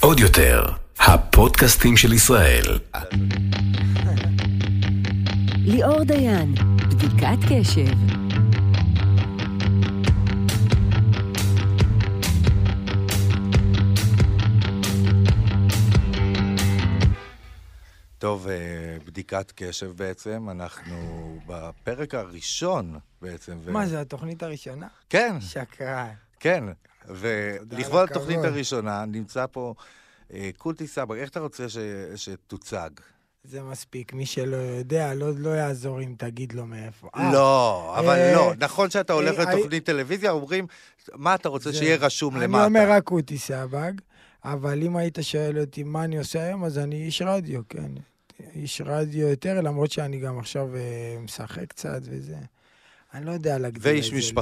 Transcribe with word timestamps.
עוד 0.00 0.20
יותר, 0.20 0.64
הפודקאסטים 0.98 1.96
של 1.96 2.12
ישראל. 2.12 2.78
ליאור 5.64 6.04
דיין, 6.04 6.54
בדיקת 6.88 7.38
קשב. 7.48 7.94
טוב, 18.18 18.48
אה, 18.48 18.54
בדיקת 19.06 19.52
קשב 19.56 19.90
בעצם, 19.96 20.46
אנחנו 20.50 20.96
בפרק 21.46 22.14
הראשון 22.14 22.98
בעצם. 23.22 23.58
ו- 23.64 23.72
מה 23.72 23.86
זה, 23.86 24.00
התוכנית 24.00 24.42
הראשונה? 24.42 24.86
כן, 25.10 25.36
שקרן. 25.40 26.08
כן. 26.40 26.64
ולכבוד 27.08 28.10
התוכנית. 28.10 28.38
הראשונה 28.44 29.04
נמצא 29.04 29.46
פה 29.52 29.74
אה, 30.32 30.50
קולטי 30.58 30.86
סבג. 30.86 31.16
איך 31.16 31.30
אתה 31.30 31.40
רוצה 31.40 31.68
ש- 31.68 31.78
שתוצג? 32.16 32.90
זה 33.44 33.62
מספיק, 33.62 34.12
מי 34.14 34.26
שלא 34.26 34.56
יודע, 34.56 35.14
לא, 35.14 35.30
לא 35.36 35.50
יעזור 35.50 36.00
אם 36.02 36.14
תגיד 36.18 36.52
לו 36.52 36.66
מאיפה. 36.66 37.08
אה, 37.16 37.32
לא, 37.32 37.94
אבל 37.98 38.08
אה, 38.18 38.32
לא. 38.34 38.52
נכון 38.58 38.90
שאתה 38.90 39.12
הולך 39.12 39.38
אה, 39.38 39.54
לתוכנית 39.54 39.86
טלוויזיה, 39.86 40.30
אומרים, 40.30 40.66
מה 41.14 41.34
אתה 41.34 41.48
רוצה 41.48 41.70
זה- 41.72 41.78
שיהיה 41.78 41.96
רשום 41.96 42.36
אני 42.36 42.44
למטה? 42.44 42.64
אומר 42.64 42.86
רק 42.90 43.10
אותי 43.10 43.38
סבג, 43.38 43.92
אבל 44.44 44.82
אם 44.82 44.96
היית 44.96 45.18
שואל 45.22 45.58
אותי 45.60 45.82
מה 45.82 46.04
אני 46.04 46.18
עושה 46.18 46.42
היום, 46.42 46.64
אז 46.64 46.78
אני 46.78 46.96
איש 47.06 47.22
רדיו, 47.22 47.60
כן. 47.68 47.90
איש 48.54 48.80
רדיו 48.84 49.28
יותר, 49.28 49.60
למרות 49.60 49.90
שאני 49.90 50.20
גם 50.20 50.38
עכשיו 50.38 50.76
אה, 50.76 50.80
משחק 51.20 51.64
קצת 51.68 52.00
וזה. 52.04 52.36
אני 53.14 53.26
לא 53.26 53.30
יודע 53.32 53.58
להגדיר 53.58 53.78
את 53.80 53.82
זה. 53.82 53.88
ואיש 53.90 54.12
לי. 54.12 54.32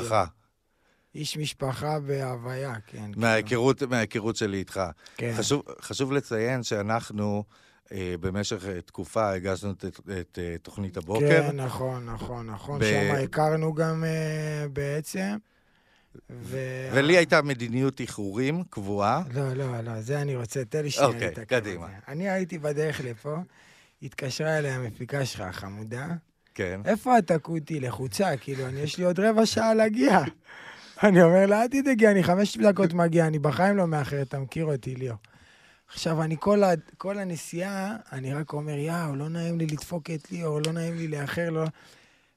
איש 1.14 1.36
משפחה 1.36 2.00
בהוויה, 2.00 2.74
כן. 2.74 2.80
כאילו, 2.98 3.20
מההיכרות 3.20 3.82
מההיכרות 3.82 4.36
שלי 4.36 4.56
איתך. 4.58 4.80
כן. 5.16 5.32
חשוב, 5.36 5.62
חשוב 5.80 6.12
לציין 6.12 6.62
שאנחנו 6.62 7.44
אה, 7.92 8.14
במשך 8.20 8.64
אה, 8.68 8.80
תקופה 8.80 9.30
הגשנו 9.30 9.70
את, 9.70 9.84
את, 9.84 10.00
את 10.20 10.38
אה, 10.42 10.56
תוכנית 10.62 10.96
הבוקר. 10.96 11.28
כן, 11.28 11.56
נכון, 11.60 12.04
נכון, 12.06 12.46
נכון. 12.46 12.80
ב- 12.80 12.84
שם 12.84 13.24
הכרנו 13.24 13.74
גם 13.74 14.04
אה, 14.04 14.68
בעצם. 14.72 15.36
ו... 16.30 16.58
ולי 16.92 17.16
הייתה 17.16 17.42
מדיניות 17.42 18.00
איחורים 18.00 18.62
קבועה. 18.70 19.22
לא, 19.34 19.52
לא, 19.54 19.80
לא, 19.80 20.00
זה 20.00 20.22
אני 20.22 20.36
רוצה, 20.36 20.64
תן 20.64 20.82
לי 20.82 20.90
שנייה 20.90 21.08
אוקיי, 21.08 21.28
על 21.36 21.44
קדימה. 21.44 21.86
זה. 21.86 21.92
אני 22.08 22.28
הייתי 22.28 22.58
בדרך 22.58 23.00
לפה, 23.04 23.36
התקשרה 24.02 24.58
אליי 24.58 24.70
המפיקה 24.70 25.26
שלך, 25.26 25.40
החמודה. 25.40 26.06
כן. 26.54 26.80
איפה 26.84 27.18
אתה 27.18 27.38
קוטי? 27.38 27.80
לחוצה, 27.80 28.36
כאילו, 28.36 28.68
יש 28.68 28.98
לי 28.98 29.04
עוד 29.04 29.20
רבע 29.20 29.46
שעה 29.46 29.74
להגיע. 29.74 30.20
אני 31.02 31.22
אומר 31.22 31.46
לה, 31.46 31.62
אל 31.62 31.68
תדאגי, 31.68 32.08
אני 32.08 32.22
חמש 32.22 32.56
דקות 32.56 32.92
מגיע, 32.92 33.26
אני 33.26 33.38
בחיים 33.38 33.76
לא 33.76 33.86
מאחר, 33.86 34.22
אתה 34.22 34.38
מכיר 34.38 34.64
אותי, 34.64 34.94
ליאור. 34.94 35.18
עכשיו, 35.88 36.22
אני 36.22 36.36
כל, 36.40 36.64
ה, 36.64 36.70
כל 36.98 37.18
הנסיעה, 37.18 37.96
אני 38.12 38.34
רק 38.34 38.52
אומר, 38.52 38.78
יאו, 38.78 39.16
לא 39.16 39.28
נעים 39.28 39.58
לי 39.58 39.66
לדפוק 39.66 40.10
את 40.10 40.32
ליאור, 40.32 40.60
לא 40.66 40.72
נעים 40.72 40.96
לי 40.96 41.08
לאחר, 41.08 41.50
לא... 41.50 41.64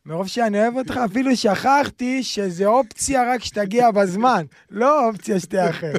מרוב 0.06 0.28
שאני 0.28 0.62
אוהב 0.62 0.76
אותך, 0.76 1.00
אפילו 1.06 1.36
שכחתי 1.36 2.24
שזה 2.24 2.66
אופציה 2.66 3.34
רק 3.34 3.44
שתגיע 3.44 3.92
בזמן, 3.92 4.46
לא 4.72 5.08
אופציה 5.08 5.40
שתאחר. 5.40 5.94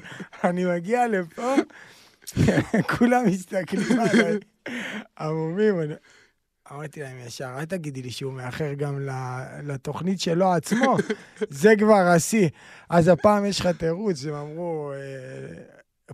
אני 0.44 0.64
מגיע 0.64 1.08
לפה, 1.08 1.54
כולם 2.96 3.26
מסתכלים 3.26 4.00
עליי, 4.00 4.38
עמומים. 5.18 5.74
אמרתי 6.72 7.00
להם 7.02 7.16
ישר, 7.26 7.54
אל 7.58 7.64
תגידי 7.64 8.02
לי 8.02 8.10
שהוא 8.10 8.32
מאחר 8.32 8.72
גם 8.72 9.08
לתוכנית 9.62 10.20
שלו 10.20 10.52
עצמו, 10.52 10.96
זה 11.50 11.72
כבר 11.78 11.94
השיא. 12.14 12.48
אז 12.90 13.08
הפעם 13.08 13.44
יש 13.44 13.60
לך 13.60 13.66
תירוץ, 13.66 14.24
הם 14.24 14.34
אמרו, 14.34 14.92
אה, 14.92 15.62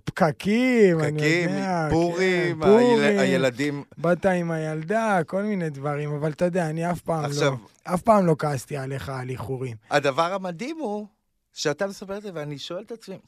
פקקים, 0.04 1.00
אני 1.00 1.12
פקקים, 1.12 1.48
יודע, 1.50 1.86
פורים, 1.90 2.60
כן, 2.62 2.66
פורים, 2.68 2.98
היל- 2.98 3.18
הילדים... 3.18 3.84
באת 3.98 4.26
עם 4.26 4.50
הילדה, 4.50 5.18
כל 5.26 5.42
מיני 5.42 5.70
דברים, 5.70 6.14
אבל 6.14 6.30
אתה 6.30 6.44
יודע, 6.44 6.70
אני 6.70 6.90
אף 6.90 7.00
פעם 7.00 7.24
עכשיו- 7.24 7.50
לא, 7.52 7.94
אף 7.94 8.02
פעם 8.02 8.26
לא 8.26 8.36
כעסתי 8.38 8.76
עליך 8.76 9.08
על 9.08 9.30
איחורים. 9.30 9.76
הדבר 9.90 10.32
המדהים 10.34 10.76
הוא 10.78 11.06
שאתה 11.52 11.86
מספר 11.86 12.16
את 12.16 12.22
זה, 12.22 12.30
ואני 12.34 12.58
שואל 12.58 12.82
את 12.82 12.92
עצמי, 12.92 13.18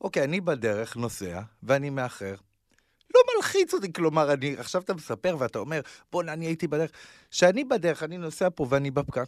אוקיי, 0.00 0.24
אני 0.24 0.40
בדרך 0.40 0.96
נוסע, 0.96 1.40
ואני 1.62 1.90
מאחר. 1.90 2.34
לא 3.14 3.20
מלחיץ 3.36 3.74
אותי, 3.74 3.92
כלומר, 3.92 4.32
אני, 4.32 4.54
עכשיו 4.58 4.82
אתה 4.82 4.94
מספר 4.94 5.36
ואתה 5.38 5.58
אומר, 5.58 5.80
בוא'נה, 6.12 6.32
אני 6.32 6.46
הייתי 6.46 6.66
בדרך. 6.66 6.90
כשאני 7.30 7.64
בדרך, 7.64 8.02
אני 8.02 8.18
נוסע 8.18 8.48
פה 8.54 8.66
ואני 8.70 8.90
בפקק, 8.90 9.24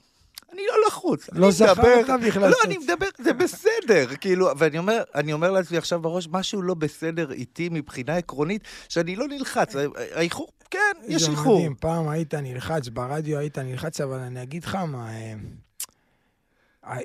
אני 0.52 0.62
לא 0.68 0.86
לחוץ. 0.86 1.28
לא 1.32 1.50
זכרת 1.50 1.78
בכלל 2.26 2.50
לא, 2.50 2.56
אני 2.64 2.78
מדבר, 2.78 3.06
זה 3.18 3.32
בסדר, 3.32 4.16
כאילו, 4.20 4.48
ואני 4.58 4.78
אומר, 4.78 5.02
אני 5.14 5.32
אומר 5.32 5.50
לעצמי 5.50 5.78
עכשיו 5.78 6.00
בראש, 6.00 6.28
משהו 6.30 6.62
לא 6.62 6.74
בסדר 6.74 7.32
איתי 7.32 7.68
מבחינה 7.72 8.16
עקרונית, 8.16 8.62
שאני 8.88 9.16
לא 9.16 9.28
נלחץ. 9.28 9.74
האיחור, 10.14 10.48
כן, 10.70 10.78
יש 11.08 11.22
זה 11.22 11.30
איחור. 11.30 11.58
מדהים, 11.58 11.74
פעם 11.80 12.08
היית 12.08 12.34
נלחץ, 12.34 12.88
ברדיו 12.88 13.38
היית 13.38 13.58
נלחץ, 13.58 14.00
אבל 14.00 14.18
אני 14.18 14.42
אגיד 14.42 14.64
לך 14.64 14.74
מה, 14.74 15.08
אה, 15.08 15.14
אה, 15.14 15.34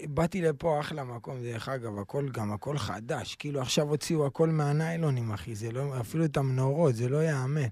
באתי 0.09 0.41
לפה 0.41 0.79
אחלה 0.79 1.03
מקום, 1.03 1.35
דרך 1.43 1.69
אגב, 1.69 1.99
הכל, 1.99 2.29
גם 2.33 2.53
הכל 2.53 2.77
חדש. 2.77 3.35
כאילו 3.35 3.61
עכשיו 3.61 3.89
הוציאו 3.89 4.25
הכל 4.25 4.49
מהניילונים, 4.49 5.31
אחי, 5.31 5.55
זה 5.55 5.71
לא, 5.71 5.93
אפילו 6.01 6.25
את 6.25 6.37
המנורות, 6.37 6.95
זה 6.95 7.09
לא 7.09 7.17
ייאמן. 7.17 7.67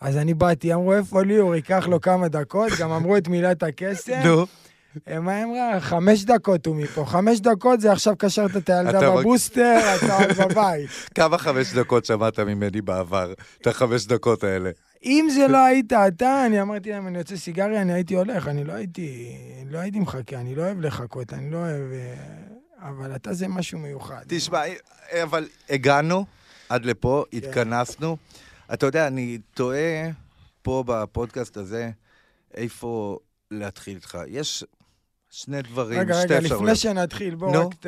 אז 0.00 0.16
אני 0.16 0.34
באתי, 0.34 0.74
אמרו, 0.74 0.94
איפה 0.94 1.22
ליאור, 1.22 1.54
ייקח 1.54 1.86
לו 1.86 2.00
כמה 2.00 2.28
דקות, 2.28 2.72
גם 2.80 2.90
אמרו 2.90 3.16
את 3.16 3.28
מילת 3.28 3.62
הקסם. 3.62 4.20
נו, 4.24 4.46
מה 5.20 5.36
היא 5.36 5.44
אמרה? 5.44 5.80
חמש 5.80 6.24
דקות 6.24 6.66
הוא 6.66 6.76
מפה. 6.76 7.04
חמש 7.04 7.40
דקות 7.40 7.80
זה 7.80 7.92
עכשיו 7.92 8.14
קשרת 8.18 8.56
את 8.56 8.70
הילדה 8.70 9.10
בבוסטר, 9.10 9.78
אתה 9.96 10.16
עוד 10.16 10.50
בבית. 10.50 10.90
כמה 11.16 11.38
חמש 11.38 11.72
דקות 11.72 12.04
שמעת 12.04 12.38
ממני 12.38 12.80
בעבר, 12.80 13.32
את 13.60 13.66
החמש 13.66 14.06
דקות 14.06 14.44
האלה? 14.44 14.70
אם 15.04 15.28
זה 15.34 15.48
לא 15.48 15.64
היית 15.64 15.92
אתה, 15.92 16.46
אני 16.46 16.62
אמרתי 16.62 16.90
להם, 16.90 17.06
אני 17.06 17.18
יוצא 17.18 17.36
סיגריה, 17.36 17.82
אני 17.82 17.92
הייתי 17.92 18.14
הולך, 18.14 18.48
אני 18.48 18.64
לא 18.64 18.72
הייתי, 18.72 19.36
לא 19.70 19.78
הייתי 19.78 20.00
מחכה, 20.00 20.36
אני 20.40 20.54
לא 20.54 20.62
אוהב 20.62 20.80
לחכות, 20.80 21.32
אני 21.32 21.50
לא 21.50 21.56
אוהב... 21.56 21.92
אה, 21.92 22.88
אבל 22.88 23.16
אתה 23.16 23.32
זה 23.32 23.48
משהו 23.48 23.78
מיוחד. 23.78 24.22
תשמע, 24.28 24.60
אבל 25.22 25.48
הגענו 25.70 26.24
עד 26.68 26.84
לפה, 26.84 27.24
כן. 27.30 27.36
התכנסנו. 27.36 28.16
אתה 28.74 28.86
יודע, 28.86 29.06
אני 29.06 29.38
תוהה 29.54 30.10
פה 30.62 30.84
בפודקאסט 30.86 31.56
הזה, 31.56 31.90
איפה 32.54 33.18
להתחיל 33.50 33.96
איתך. 33.96 34.18
יש 34.26 34.64
שני 35.30 35.62
דברים, 35.62 36.00
רגע, 36.00 36.14
שתי 36.14 36.24
רגע, 36.34 36.38
אפשרויות. 36.38 36.62
לפני 36.62 36.76
שנתחיל, 36.76 37.34
בוא 37.34 37.52
נו. 37.52 37.68
רק 37.68 37.74
ת... 37.74 37.86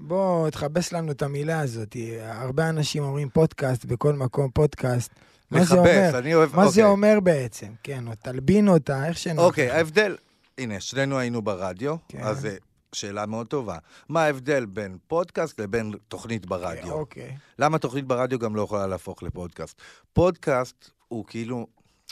בוא 0.00 0.50
תכבס 0.50 0.92
לנו 0.92 1.12
את 1.12 1.22
המילה 1.22 1.60
הזאת. 1.60 1.96
הרבה 2.20 2.68
אנשים 2.68 3.02
אומרים 3.02 3.28
פודקאסט, 3.28 3.84
בכל 3.84 4.12
מקום 4.12 4.50
פודקאסט. 4.50 5.10
מה 5.50 5.64
זה 5.64 5.74
אומר? 5.74 6.18
אני 6.18 6.34
אוהב... 6.34 6.56
מה 6.56 6.68
זה 6.68 6.68
אוקיי. 6.68 6.84
אומר 6.84 7.20
בעצם? 7.22 7.72
כן, 7.82 8.06
או 8.08 8.12
תלבין 8.22 8.68
אותה, 8.68 9.06
איך 9.08 9.18
שנוח. 9.18 9.44
אוקיי. 9.44 9.70
ההבדל... 9.70 10.16
הנה, 10.58 10.80
שנינו 10.80 11.18
היינו 11.18 11.42
ברדיו, 11.42 11.96
כן. 12.08 12.20
אז 12.22 12.40
זו 12.40 12.48
שאלה 12.92 13.26
מאוד 13.26 13.46
טובה. 13.46 13.78
מה 14.08 14.22
ההבדל 14.22 14.66
בין 14.66 14.98
פודקאסט 15.06 15.60
לבין 15.60 15.92
תוכנית 16.08 16.46
ברדיו? 16.46 16.92
אוקיי. 16.92 17.36
למה 17.58 17.78
תוכנית 17.78 18.04
ברדיו 18.04 18.38
גם 18.38 18.56
לא 18.56 18.62
יכולה 18.62 18.86
להפוך 18.86 19.22
לפודקאסט? 19.22 19.80
פודקאסט 20.12 20.90
הוא 21.08 21.24
כאילו, 21.26 21.66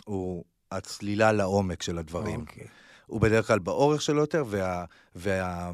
הוא 0.05 0.45
הצלילה 0.73 1.33
לעומק 1.33 1.83
של 1.83 1.99
הדברים. 1.99 2.41
אוקיי. 2.41 2.67
הוא 3.07 3.21
בדרך 3.21 3.47
כלל 3.47 3.59
באורך 3.59 4.03
שלו 4.03 4.21
יותר, 4.21 4.45
וה, 4.47 4.85
וה, 5.15 5.71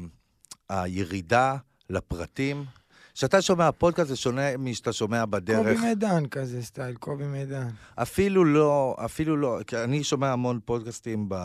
הירידה 0.69 1.55
לפרטים. 1.89 2.65
כשאתה 3.13 3.41
שומע 3.41 3.71
פודקאסט 3.71 4.09
זה 4.09 4.15
שונה 4.15 4.57
משאתה 4.57 4.93
שומע 4.93 5.25
בדרך. 5.25 5.57
קובי 5.57 5.87
מידן 5.87 6.25
כזה 6.25 6.63
סטייל, 6.63 6.95
קובי 6.95 7.27
מידן. 7.27 7.67
אפילו 7.95 8.45
לא, 8.45 8.95
אפילו 9.05 9.37
לא, 9.37 9.59
כי 9.67 9.77
אני 9.77 10.03
שומע 10.03 10.31
המון 10.31 10.59
פודקאסטים 10.65 11.29
ב, 11.29 11.35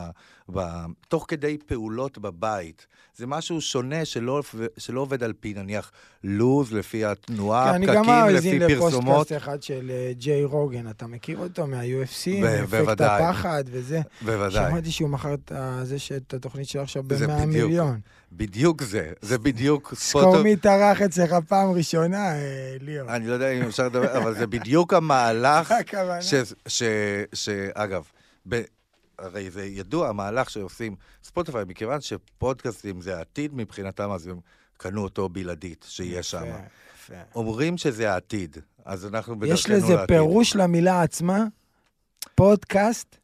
ב, 0.52 0.60
תוך 1.08 1.24
כדי 1.28 1.58
פעולות 1.66 2.18
בבית. 2.18 2.86
זה 3.16 3.26
משהו 3.26 3.60
שונה 3.60 4.04
שלא, 4.04 4.42
שלא 4.78 5.00
עובד 5.00 5.22
על 5.22 5.32
פי, 5.40 5.54
נניח, 5.54 5.92
לוז, 6.24 6.72
לפי 6.72 7.04
התנועה, 7.04 7.64
כן, 7.68 7.74
אני 7.74 7.86
גם 7.86 8.04
פקקים, 8.04 8.14
מאזין 8.14 8.62
לפי 8.62 8.76
פרסומות. 8.76 9.14
לפוסטקאסט 9.16 9.42
אחד 9.42 9.62
של 9.62 9.90
אה, 9.90 10.12
ג'יי 10.12 10.44
רוגן, 10.44 10.90
אתה 10.90 11.06
מכיר 11.06 11.38
אותו 11.38 11.66
מה-UFC? 11.66 12.42
מאפקט. 12.42 13.00
הפחד 13.00 13.64
וזה. 13.70 14.00
בוודאי. 14.22 14.70
שמעתי 14.70 14.90
שהוא 14.90 15.10
מכר 15.10 15.34
את 15.34 15.52
זה 15.82 15.96
את 16.16 16.34
התוכנית 16.34 16.68
שלו 16.68 16.82
עכשיו 16.82 17.02
זה 17.08 17.26
ב-100 17.26 17.32
בדיוק. 17.32 17.46
מיליון. 17.46 18.00
בדיוק 18.32 18.82
זה, 18.82 19.12
זה 19.20 19.38
בדיוק 19.38 19.94
זכור. 19.94 20.42
מי 20.42 20.56
טרח 20.56 21.02
אצלך 21.02 21.34
פעם 21.48 21.70
ראשונה, 21.70 22.32
אה, 22.32 22.76
ליאור. 22.80 23.10
אני 23.10 23.26
לא 23.26 23.32
יודע 23.32 23.50
אם 23.50 23.62
אפשר 23.62 23.86
לדבר, 23.86 24.18
אבל 24.18 24.34
זה 24.34 24.46
בדיוק 24.46 24.94
המהלך 24.94 25.72
הכוונה. 25.72 26.22
ש... 26.22 26.34
ש... 26.68 26.82
ש... 27.32 27.48
אגב, 27.74 28.04
ב... 28.48 28.62
הרי 29.18 29.50
זה 29.50 29.64
ידוע, 29.64 30.08
המהלך 30.08 30.50
שעושים 30.50 30.96
ספוטיפיי, 31.24 31.64
מכיוון 31.68 32.00
שפודקאסטים 32.00 33.00
זה 33.00 33.18
העתיד 33.18 33.54
מבחינתם, 33.54 34.10
אז 34.10 34.26
הם 34.26 34.40
קנו 34.76 35.02
אותו 35.02 35.28
בלעדית, 35.28 35.86
שיהיה 35.88 36.22
שם. 36.22 36.44
אומרים 37.34 37.78
שזה 37.78 38.12
העתיד, 38.12 38.56
אז 38.84 39.06
אנחנו 39.06 39.38
בדרכנו 39.38 39.54
ישר 39.54 39.68
לעתיד. 39.68 39.84
לזה 39.84 40.06
פירוש 40.06 40.56
למילה 40.56 41.02
עצמה? 41.02 41.44
פודקאסט? 42.34 43.16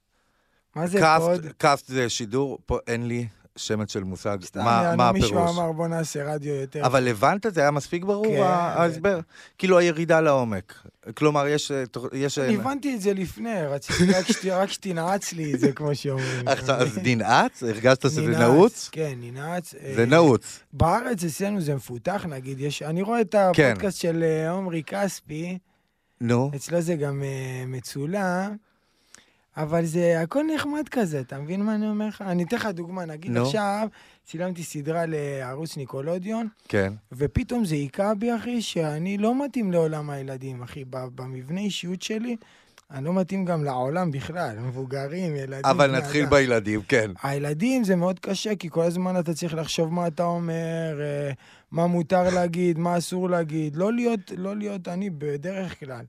מה 0.77 0.87
זה 0.87 0.99
cast, 0.99 1.25
pod? 1.25 1.47
cast 1.59 1.89
זה 1.89 2.09
שידור, 2.09 2.59
pod 2.67 2.79
אין 2.87 3.09
לי, 3.09 3.27
שמץ 3.57 3.93
של 3.93 4.05
מושג 4.05 4.39
סתם, 4.43 4.61
מה, 4.65 4.81
יענו, 4.85 4.97
מה 4.97 5.13
מישהו 5.13 5.39
הפירוש. 5.39 5.59
אמר, 5.59 5.73
בוא 5.73 5.89
נעשה 5.89 6.35
רדיו 6.35 6.55
יותר. 6.55 6.87
אבל 6.87 7.09
הבנת? 7.09 7.47
זה 7.49 7.61
היה 7.61 7.71
מספיק 7.71 8.05
ברור, 8.05 8.27
כן, 8.27 8.43
ההסבר? 8.43 9.21
כאילו 9.59 9.79
הירידה 9.79 10.21
לעומק. 10.21 10.75
כלומר, 11.15 11.47
יש... 11.47 11.71
אה, 11.71 11.85
יש 12.13 12.39
אני 12.39 12.55
הבנתי 12.57 12.95
את 12.95 13.01
זה 13.01 13.15
לפני, 13.15 13.67
רציתי 13.67 14.13
רק 14.19 14.27
שת- 14.27 14.45
רק 14.47 14.71
שתנעץ 14.71 15.33
לי 15.33 15.55
את 15.55 15.61
זה, 15.61 15.73
כמו 15.73 15.95
שאומרים. 15.95 16.49
אז 16.49 16.99
ננעץ? 17.03 17.63
הרגשת 17.63 18.03
שזה 18.03 18.23
נעוץ? 18.27 18.89
כן, 18.93 19.15
ננעץ. 19.21 19.71
זה 19.95 20.01
אה, 20.01 20.07
נעוץ. 20.07 20.61
בארץ 20.73 21.25
אצלנו 21.25 21.61
זה 21.61 21.75
מפותח, 21.75 22.27
נגיד, 22.29 22.61
יש... 22.61 22.83
אני 22.83 23.03
רואה 23.03 23.21
את 23.21 23.35
כן. 23.53 23.71
הפודקאסט 23.71 24.01
של 24.01 24.23
אה, 24.23 24.51
עומרי 24.51 24.83
כספי, 24.87 25.59
נו. 26.21 26.51
אצלו 26.57 26.81
זה 26.81 26.95
גם 26.95 27.23
אה, 27.23 27.65
מצולם, 27.67 28.57
אבל 29.57 29.85
זה 29.85 30.21
הכל 30.21 30.45
נחמד 30.55 30.89
כזה, 30.91 31.21
אתה 31.21 31.39
מבין 31.39 31.63
מה 31.63 31.75
אני 31.75 31.89
אומר 31.89 32.09
לך? 32.09 32.23
אני 32.23 32.43
אתן 32.43 32.57
לך 32.57 32.67
דוגמה, 32.67 33.05
נגיד 33.05 33.31
נו. 33.31 33.43
עכשיו 33.43 33.89
צילמתי 34.25 34.63
סדרה 34.63 35.05
לערוץ 35.07 35.77
ניקולודיון, 35.77 36.49
כן. 36.69 36.93
ופתאום 37.13 37.65
זה 37.65 37.75
היכה 37.75 38.15
בי, 38.15 38.37
אחי, 38.37 38.63
שאני 38.63 39.19
לא 39.19 39.45
מתאים 39.45 39.73
לעולם 39.73 40.11
הילדים, 40.11 40.63
אחי. 40.63 40.85
במבנה 40.89 41.61
אישיות 41.61 42.03
שלי, 42.03 42.37
אני 42.91 43.05
לא 43.05 43.13
מתאים 43.13 43.45
גם 43.45 43.65
לעולם 43.65 44.11
בכלל, 44.11 44.59
מבוגרים, 44.59 45.37
ילדים. 45.37 45.65
אבל 45.65 45.97
נתחיל 45.97 46.23
אדם. 46.23 46.31
בילדים, 46.31 46.83
כן. 46.83 47.11
הילדים 47.23 47.85
זה 47.85 47.97
מאוד 47.97 48.19
קשה, 48.19 48.57
כי 48.57 48.71
כל 48.71 48.83
הזמן 48.83 49.19
אתה 49.21 49.35
צריך 49.35 49.55
לחשוב 49.55 49.93
מה 49.93 50.07
אתה 50.07 50.25
אומר, 50.25 51.01
אה, 51.01 51.33
מה 51.71 51.87
מותר 51.87 52.31
להגיד, 52.31 52.79
מה 52.79 52.99
אסור 52.99 53.31
להגיד. 53.31 53.77
לא 53.77 53.93
להיות, 53.93 54.33
לא 54.37 54.57
להיות 54.57 54.89
אני 54.89 55.11
בדרך 55.11 55.81
כלל. 55.81 56.05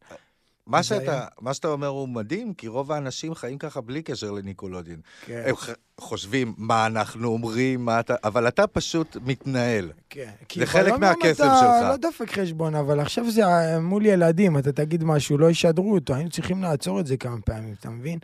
מה 0.68 0.84
שאתה. 0.84 1.26
מה 1.42 1.54
שאתה 1.54 1.68
אומר 1.68 1.88
הוא 1.88 2.10
מדהים, 2.10 2.54
כי 2.54 2.68
רוב 2.68 2.92
האנשים 2.92 3.36
חיים 3.36 3.58
ככה 3.58 3.82
בלי 3.82 4.02
קשר 4.02 4.32
לניקולודין. 4.32 5.00
כן, 5.26 5.44
הם 5.46 5.56
ח- 5.56 5.70
חושבים 6.00 6.54
מה 6.58 6.86
אנחנו 6.86 7.28
אומרים, 7.28 7.86
מה 7.86 8.00
אתה... 8.00 8.16
אבל 8.24 8.48
אתה 8.48 8.68
פשוט 8.68 9.18
מתנהל. 9.26 9.92
כן. 10.10 10.30
זה 10.56 10.66
חלק 10.66 10.94
מהקסם 11.00 11.44
אתה 11.44 11.58
שלך. 11.60 11.90
לא 11.90 11.98
דופק 11.98 12.32
חשבון, 12.32 12.76
אבל 12.76 13.00
עכשיו 13.00 13.32
זה 13.32 13.46
אה, 13.46 13.80
מול 13.80 14.06
ילדים, 14.06 14.58
אתה 14.58 14.72
תגיד 14.72 15.04
משהו, 15.04 15.38
לא 15.38 15.50
ישדרו 15.50 15.94
אותו, 15.94 16.14
היינו 16.16 16.30
צריכים 16.30 16.62
לעצור 16.64 17.00
את 17.00 17.08
זה 17.08 17.18
כמה 17.18 17.42
פעמים, 17.42 17.74
אתה 17.80 17.90
מבין? 17.90 18.20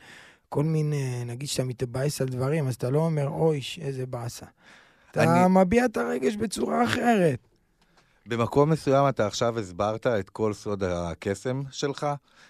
כל 0.49 0.63
מיני, 0.63 1.23
נגיד 1.25 1.47
שאתה 1.49 1.63
מתבאס 1.63 2.21
על 2.21 2.27
דברים, 2.27 2.67
אז 2.67 2.75
אתה 2.75 2.89
לא 2.89 2.99
אומר, 2.99 3.27
אוי, 3.27 3.59
איזה 3.81 4.05
באסה. 4.05 4.45
אתה 5.11 5.23
אני- 5.23 5.53
מביע 5.53 5.85
את 5.85 5.97
הרגש 5.97 6.35
בצורה 6.35 6.83
אחרת. 6.83 7.39
במקום 8.31 8.69
מסוים 8.69 9.09
אתה 9.09 9.27
עכשיו 9.27 9.59
הסברת 9.59 10.07
את 10.07 10.29
כל 10.29 10.53
סוד 10.53 10.83
הקסם 10.83 11.61
שלך 11.71 12.07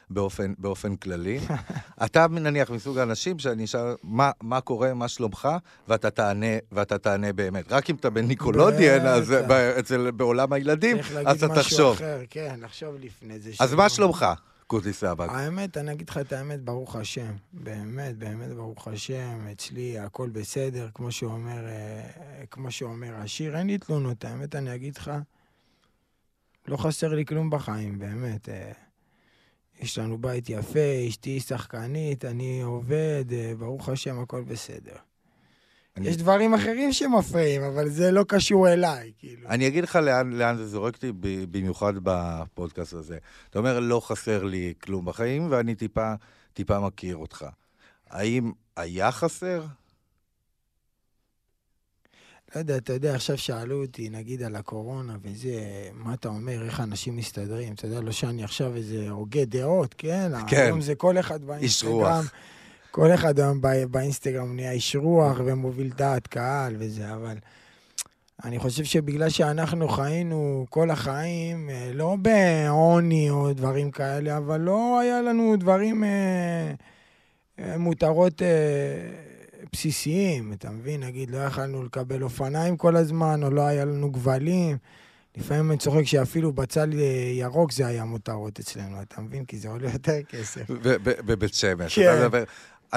באופן, 0.09 0.53
באופן 0.57 0.95
כללי. 0.95 1.39
אתה 2.05 2.27
נניח 2.27 2.69
מסוג 2.69 2.97
האנשים 2.97 3.39
שאני 3.39 3.63
אשאל 3.65 3.95
מה, 4.03 4.31
מה 4.41 4.61
קורה, 4.61 4.93
מה 4.93 5.07
שלומך, 5.07 5.47
ואתה 5.87 6.09
תענה, 6.09 6.45
ואתה 6.71 6.97
תענה 6.97 7.33
באמת. 7.33 7.71
רק 7.71 7.89
אם 7.89 7.95
אתה 7.95 8.09
בניקולודיאן, 8.09 9.05
אז. 9.05 9.31
ב- 9.47 9.51
אצל, 9.51 10.11
בעולם 10.11 10.53
הילדים, 10.53 10.95
צריך 10.97 11.07
אז 11.09 11.13
להגיד 11.15 11.43
אתה 11.43 11.53
משהו 11.53 11.63
תחשוב. 11.63 11.95
אחר, 11.95 12.19
כן, 12.29 12.59
לחשוב 12.63 12.95
לפני 12.99 13.39
זה. 13.39 13.49
אז 13.59 13.69
שלא- 13.69 13.77
מה 13.77 13.89
שלומך, 13.89 14.25
קוטי 14.67 14.93
סבג? 14.93 15.27
האמת, 15.29 15.77
אני 15.77 15.91
אגיד 15.91 16.09
לך 16.09 16.17
את 16.17 16.33
האמת, 16.33 16.61
ברוך 16.61 16.95
השם. 16.95 17.31
באמת, 17.53 18.17
באמת, 18.17 18.49
ברוך 18.55 18.87
השם, 18.87 19.39
אצלי 19.51 19.99
הכל 19.99 20.29
בסדר, 20.29 20.87
כמו 20.93 21.11
שאומר, 21.11 21.65
אה, 21.67 22.01
כמו 22.51 22.71
שאומר 22.71 23.13
השיר, 23.15 23.57
אין 23.57 23.67
לי 23.67 23.77
תלונות, 23.77 24.25
האמת, 24.25 24.55
אני 24.55 24.75
אגיד 24.75 24.97
לך, 24.97 25.11
לא 26.67 26.77
חסר 26.77 27.07
לי 27.07 27.25
כלום 27.25 27.49
בחיים, 27.49 27.99
באמת. 27.99 28.49
אה, 28.49 28.71
יש 29.79 29.97
לנו 29.97 30.17
בית 30.17 30.49
יפה, 30.49 31.07
אשתי 31.09 31.39
שחקנית, 31.39 32.25
אני 32.25 32.61
עובד, 32.61 33.25
אה, 33.31 33.53
ברוך 33.59 33.89
השם, 33.89 34.19
הכל 34.19 34.43
בסדר. 34.43 34.95
אני- 35.97 36.07
יש 36.07 36.17
דברים 36.17 36.53
אחרים 36.53 36.93
שמפריעים, 36.93 37.63
אבל 37.63 37.89
זה 37.89 38.11
לא 38.11 38.23
קשור 38.27 38.67
אליי, 38.73 39.11
כאילו. 39.19 39.49
אני 39.49 39.67
אגיד 39.67 39.83
לך 39.83 39.95
לאן, 39.95 40.33
לאן 40.33 40.57
זה 40.57 40.67
זורק 40.67 40.95
אותי, 40.95 41.11
במיוחד 41.51 41.93
בפודקאסט 42.03 42.93
הזה. 42.93 43.17
אתה 43.49 43.59
אומר, 43.59 43.79
לא 43.79 43.99
חסר 43.99 44.43
לי 44.43 44.73
כלום 44.83 45.05
בחיים, 45.05 45.47
ואני 45.51 45.75
טיפה, 45.75 46.13
טיפה 46.53 46.79
מכיר 46.79 47.15
אותך. 47.17 47.45
האם 48.09 48.51
היה 48.77 49.11
חסר? 49.11 49.63
לא 52.55 52.59
יודע, 52.59 52.77
אתה 52.77 52.93
יודע, 52.93 53.15
עכשיו 53.15 53.37
שאלו 53.37 53.81
אותי, 53.81 54.09
נגיד, 54.09 54.43
על 54.43 54.55
הקורונה 54.55 55.15
וזה, 55.23 55.51
מה 55.93 56.13
אתה 56.13 56.27
אומר, 56.27 56.65
איך 56.65 56.79
אנשים 56.79 57.15
מסתדרים? 57.15 57.73
אתה 57.73 57.87
יודע, 57.87 58.01
לא 58.01 58.11
שאני 58.11 58.43
עכשיו 58.43 58.75
איזה 58.75 59.09
הוגה 59.09 59.45
דעות, 59.45 59.95
כן? 59.97 60.31
כן. 60.47 60.61
היום 60.61 60.81
זה 60.81 60.95
כל 60.95 61.17
אחד 61.19 61.43
באינסטגרם. 61.43 62.23
כל 62.91 63.13
אחד 63.13 63.39
היום 63.39 63.61
בא- 63.61 63.85
באינסטגרם 63.85 64.55
נהיה 64.55 64.71
איש 64.71 64.95
רוח 64.95 65.37
ומוביל 65.45 65.89
דעת 65.97 66.27
קהל 66.27 66.75
וזה, 66.79 67.13
אבל 67.13 67.37
אני 68.43 68.59
חושב 68.59 68.83
שבגלל 68.83 69.29
שאנחנו 69.29 69.87
חיינו 69.89 70.65
כל 70.69 70.91
החיים, 70.91 71.69
אה, 71.69 71.91
לא 71.93 72.15
בעוני 72.21 73.29
או 73.29 73.53
דברים 73.53 73.91
כאלה, 73.91 74.37
אבל 74.37 74.59
לא 74.61 74.99
היה 74.99 75.21
לנו 75.21 75.55
דברים, 75.59 76.03
אה, 76.03 76.09
אה, 77.59 77.77
מותרות 77.77 78.41
אה, 78.41 78.47
בסיסיים, 79.75 80.53
אתה 80.53 80.69
מבין? 80.69 81.03
נגיד, 81.03 81.29
לא 81.31 81.37
יכלנו 81.37 81.83
לקבל 81.83 82.23
אופניים 82.23 82.77
כל 82.77 82.95
הזמן, 82.95 83.43
או 83.43 83.49
לא 83.49 83.61
היה 83.61 83.85
לנו 83.85 84.11
גבלים. 84.11 84.77
לפעמים 85.37 85.71
אני 85.71 85.79
צוחק 85.79 86.03
שאפילו 86.03 86.53
בצל 86.53 86.89
אה, 86.93 87.03
ירוק 87.33 87.71
זה 87.71 87.87
היה 87.87 88.05
מותרות 88.05 88.59
אצלנו, 88.59 89.01
אתה 89.01 89.21
מבין? 89.21 89.45
כי 89.45 89.57
זה 89.57 89.69
עולה 89.69 89.89
יותר 89.93 90.21
כסף. 90.29 90.61
בבית 91.25 91.53
שמש. 91.53 91.95
כן. 91.99 92.13
אתה 92.17 92.25
מדבר... 92.27 92.43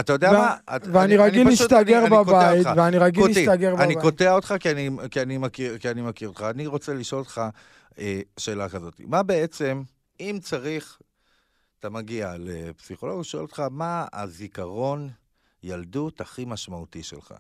אתה 0.00 0.12
יודע 0.12 0.32
מה? 0.32 0.56
ואני 0.93 1.15
אני- 1.15 1.17
רגיל 1.17 1.49
להסתגר 1.49 2.09
קוטע 2.09 2.23
בבית, 2.23 2.67
אותך. 2.67 2.71
ואני 2.76 2.99
רגיל 2.99 3.26
להסתגר 3.26 3.75
אני 3.75 3.94
בבית. 3.94 3.99
קוטע 4.00 4.32
אותך 4.35 4.55
כי 4.61 4.71
אני, 4.71 4.91
אני, 5.23 5.38
מכיר, 5.38 5.79
כי 5.79 5.91
אני 5.91 6.03
מכיר 6.03 6.29
אותך. 6.29 6.47
אני 6.50 6.67
רוצה 6.67 6.94
לשאול 6.94 7.19
אותך 7.21 7.41
אה, 7.99 8.21
שאלה 8.37 8.69
כזאת. 8.69 9.00
מה 9.05 9.23
בעצם, 9.23 9.82
אם 10.21 10.38
צריך, 10.43 10.99
אתה 11.81 11.91
מגיע 11.91 12.35
לפסיכולוג, 12.38 13.17
הוא 13.17 13.25
שואל 13.25 13.43
אותך, 13.43 13.62
מה 13.71 14.06
הזיכרון 14.12 15.09
ילדות 15.64 16.20
הכי 16.20 16.44
משמעותי 16.44 17.02
שלך? 17.02 17.34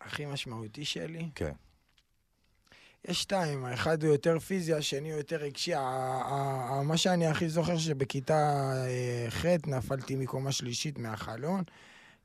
הכי 0.00 0.26
משמעותי 0.26 0.84
שלי? 0.84 1.28
כן. 1.34 1.52
יש 3.04 3.22
שתיים, 3.22 3.64
האחד 3.64 4.02
הוא 4.02 4.12
יותר 4.12 4.38
פיזי, 4.38 4.74
השני 4.74 5.10
הוא 5.10 5.18
יותר 5.18 5.36
רגשי. 5.36 5.74
מה 6.84 6.96
שאני 6.96 7.26
הכי 7.26 7.48
זוכר 7.48 7.78
שבכיתה 7.78 8.72
אה, 8.86 9.26
ח' 9.30 9.44
נפלתי 9.66 10.16
מקומה 10.16 10.52
שלישית 10.52 10.98
מהחלון, 10.98 11.62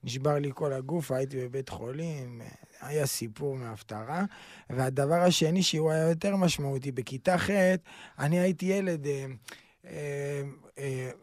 נשבר 0.04 0.34
לי 0.34 0.52
כל 0.54 0.74
הגוף, 0.74 1.12
הייתי 1.12 1.38
בבית 1.38 1.70
חולים, 1.70 2.42
אה, 2.42 2.48
היה 2.82 3.06
סיפור 3.06 3.56
מההפטרה. 3.56 4.26
והדבר 4.70 5.22
השני 5.22 5.64
שהוא 5.64 5.92
היה 5.92 6.10
יותר 6.10 6.36
משמעותי, 6.36 6.92
בכיתה 6.92 7.38
ח' 7.38 7.50
אני 8.20 8.40
הייתי 8.40 8.66
ילד 8.66 9.08
אה, 9.08 9.26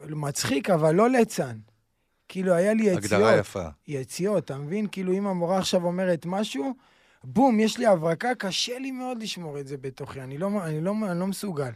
מצחיק, 0.09 0.71
אבל 0.71 0.95
לא 0.95 1.11
ליצן. 1.11 1.59
כאילו, 2.29 2.55
היה 2.55 2.75
לי 2.75 2.83
יציאות. 2.83 3.05
הגדרה 3.05 3.37
יפה. 3.37 3.65
יציאות, 3.87 4.45
אתה 4.45 4.59
מבין? 4.59 4.87
כאילו, 4.93 5.13
אם 5.13 5.27
המורה 5.27 5.59
עכשיו 5.59 5.85
אומרת 5.85 6.27
משהו, 6.27 6.75
בום, 7.25 7.61
יש 7.61 7.79
לי 7.79 7.87
הברקה, 7.87 8.35
קשה 8.35 8.79
לי 8.79 8.91
מאוד 8.91 9.23
לשמור 9.23 9.59
את 9.59 9.67
זה 9.67 9.77
בתוכי, 9.77 10.21
אני 10.21 10.39
לא, 10.39 10.51
אני 10.65 10.81
לא, 10.81 10.95
אני 11.11 11.21
לא 11.21 11.27
מסוגל. 11.27 11.71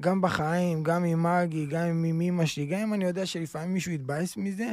גם 0.00 0.20
בחיים, 0.20 0.82
גם 0.82 1.04
עם 1.04 1.22
מגי, 1.22 1.66
גם 1.66 2.04
עם 2.04 2.20
אמא 2.20 2.46
שלי, 2.46 2.66
גם 2.66 2.78
אם 2.78 2.94
אני 2.94 3.04
יודע 3.04 3.26
שלפעמים 3.26 3.74
מישהו 3.74 3.92
יתבאס 3.92 4.36
מזה, 4.36 4.66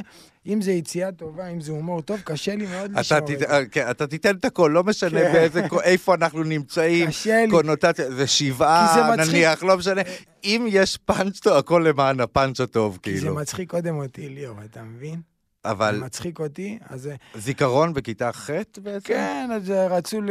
אם 0.46 0.62
זה 0.62 0.72
יציאה 0.72 1.12
טובה, 1.12 1.48
אם 1.48 1.60
זה 1.60 1.72
הומור 1.72 2.02
טוב, 2.02 2.20
קשה 2.24 2.54
לי 2.54 2.66
מאוד 2.66 2.92
לשמור 2.98 3.20
את 3.32 3.38
זה. 3.38 3.44
אה, 3.44 3.64
כן, 3.66 3.90
אתה 3.90 4.06
תיתן 4.06 4.36
את 4.36 4.44
הכל, 4.44 4.70
לא 4.74 4.84
משנה 4.84 5.20
כן. 5.20 5.32
באיזה, 5.32 5.62
איפה 5.82 6.14
אנחנו 6.14 6.42
נמצאים. 6.42 7.08
קונוטציה, 7.50 8.10
זה 8.10 8.26
שבעה. 8.26 9.16
נניח, 9.16 9.62
לא 9.62 9.76
משנה. 9.76 10.02
אם 10.44 10.66
יש 10.68 10.96
פאנץ' 10.96 11.38
טוב, 11.40 11.56
הכל 11.56 11.84
למען 11.88 12.20
הפאנץ' 12.20 12.60
הטוב, 12.60 12.98
כי 13.02 13.14
זה 13.14 13.20
כאילו. 13.20 13.34
מצחיק 13.34 13.70
קודם 13.70 13.96
אותי, 13.96 14.28
ליאור, 14.28 14.56
אתה 14.64 14.82
מבין? 14.82 15.29
אבל 15.64 16.00
מצחיק 16.04 16.40
אותי, 16.40 16.78
אז... 16.88 17.10
זיכרון 17.34 17.94
בכיתה 17.94 18.32
ח' 18.32 18.50
בעצם? 18.82 19.08
כן, 19.08 19.48
אז 19.54 19.70
רצו, 19.70 20.20
ל... 20.20 20.30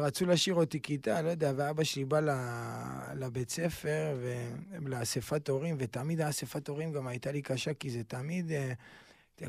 רצו 0.00 0.26
להשאיר 0.26 0.54
אותי 0.54 0.82
כיתה, 0.82 1.22
לא 1.22 1.28
יודע, 1.28 1.52
ואבא 1.56 1.84
שלי 1.84 2.04
בא 2.04 2.20
ל... 2.20 2.30
לבית 3.14 3.50
ספר, 3.50 4.16
ולאספת 4.82 5.48
הורים, 5.48 5.76
ותמיד 5.78 6.20
האספת 6.20 6.68
הורים 6.68 6.92
גם 6.92 7.06
הייתה 7.06 7.32
לי 7.32 7.42
קשה, 7.42 7.74
כי 7.74 7.90
זה 7.90 8.02
תמיד... 8.04 8.52
אה, 8.52 8.72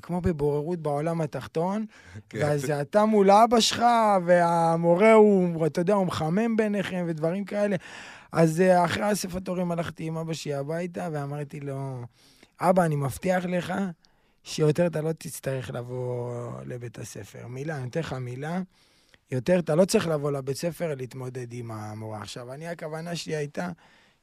כמו 0.02 0.22
בבוררות 0.22 0.80
בעולם 0.80 1.22
התחתון, 1.22 1.86
כן. 2.30 2.40
ואז 2.42 2.70
אתה 2.70 3.06
מול 3.06 3.32
אבא 3.32 3.60
שלך, 3.60 3.84
והמורה 4.26 5.14
הוא, 5.14 5.66
אתה 5.66 5.82
יודע, 5.82 5.94
הוא 5.94 6.06
מחמם 6.08 6.58
ביניכם 6.58 7.06
ודברים 7.08 7.46
כאלה. 7.46 7.76
אז 8.32 8.62
אה, 8.62 8.86
אחרי 8.86 9.12
אספת 9.12 9.48
הורים 9.48 9.72
הלכתי 9.72 10.04
עם 10.04 10.18
אבא 10.18 10.34
שלי 10.34 10.54
הביתה, 10.54 11.10
ואמרתי 11.12 11.60
לו, 11.60 12.02
אבא, 12.62 12.86
אני 12.86 12.96
מבטיח 12.96 13.46
לך 13.46 13.74
שיותר 14.44 14.88
אתה 14.88 15.02
לא 15.02 15.12
תצטרך 15.12 15.70
לבוא 15.70 16.52
לבית 16.66 17.00
הספר. 17.00 17.48
מילה, 17.48 17.76
אני 17.76 17.84
נותן 17.84 18.00
לך 18.00 18.14
מילה, 18.14 18.62
יותר 19.32 19.60
אתה 19.60 19.76
לא 19.76 19.86
צריך 19.86 20.08
לבוא 20.08 20.32
לבית 20.32 20.58
ספר 20.58 20.96
להתמודד 20.96 21.54
עם 21.54 21.72
המורה. 21.72 22.22
עכשיו, 22.22 22.54
אני, 22.54 22.68
הכוונה 22.68 23.16
שלי 23.16 23.36
הייתה 23.36 23.70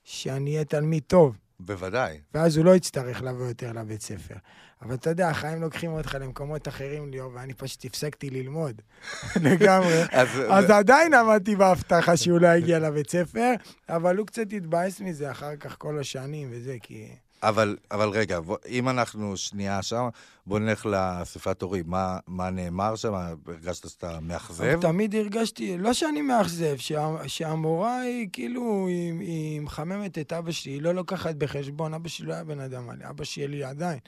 שאני 0.04 0.52
אהיה 0.52 0.64
תלמיד 0.64 1.02
טוב. 1.06 1.36
בוודאי. 1.60 2.20
ואז 2.34 2.56
הוא 2.56 2.64
לא 2.64 2.76
יצטרך 2.76 3.22
לבוא 3.22 3.46
יותר 3.46 3.72
לבית 3.72 4.02
ספר. 4.02 4.34
אבל 4.82 4.94
אתה 4.94 5.10
יודע, 5.10 5.28
החיים 5.28 5.60
לוקחים 5.60 5.92
אותך 5.92 6.16
למקומות 6.20 6.68
אחרים, 6.68 7.10
ליאור, 7.10 7.32
ואני 7.34 7.54
פשוט 7.54 7.84
הפסקתי 7.84 8.30
ללמוד 8.30 8.82
לגמרי. 9.44 10.02
אז, 10.12 10.28
אז 10.48 10.70
עדיין 10.70 11.14
עמדתי 11.14 11.56
בהבטחה 11.56 12.16
שהוא 12.16 12.40
לא 12.40 12.48
יגיע 12.48 12.78
לבית 12.78 13.10
ספר, 13.10 13.52
אבל 13.88 14.16
הוא 14.16 14.26
קצת 14.26 14.52
התבאס 14.52 15.00
מזה 15.00 15.30
אחר 15.30 15.56
כך 15.56 15.76
כל 15.78 15.98
השנים 15.98 16.48
וזה, 16.50 16.76
כי... 16.82 17.08
אבל, 17.48 17.76
אבל 17.90 18.08
רגע, 18.08 18.38
אם 18.68 18.88
אנחנו 18.88 19.36
שנייה 19.36 19.82
שם, 19.82 20.08
בוא 20.46 20.58
נלך 20.58 20.86
לאספת 20.86 21.62
הורים. 21.62 21.84
מה, 21.86 22.18
מה 22.26 22.50
נאמר 22.50 22.96
שם? 22.96 23.14
הרגשת 23.46 23.88
שאתה 23.88 24.20
מאכזב? 24.20 24.80
תמיד 24.80 25.14
הרגשתי, 25.14 25.78
לא 25.78 25.92
שאני 25.92 26.22
מאכזב, 26.22 26.76
שה, 26.76 27.16
שהמורה 27.26 28.00
היא 28.00 28.28
כאילו, 28.32 28.86
היא, 28.88 29.20
היא 29.20 29.60
מחממת 29.60 30.18
את 30.18 30.32
אבא 30.32 30.50
שלי, 30.50 30.72
היא 30.72 30.82
לא 30.82 30.94
לוקחת 30.94 31.34
בחשבון, 31.34 31.94
אבא 31.94 32.08
שלי 32.08 32.26
לא 32.26 32.34
היה 32.34 32.44
בן 32.44 32.60
אדם 32.60 32.90
אלים, 32.90 33.06
אבא 33.06 33.24
שלי 33.24 33.64
עדיין. 33.64 33.98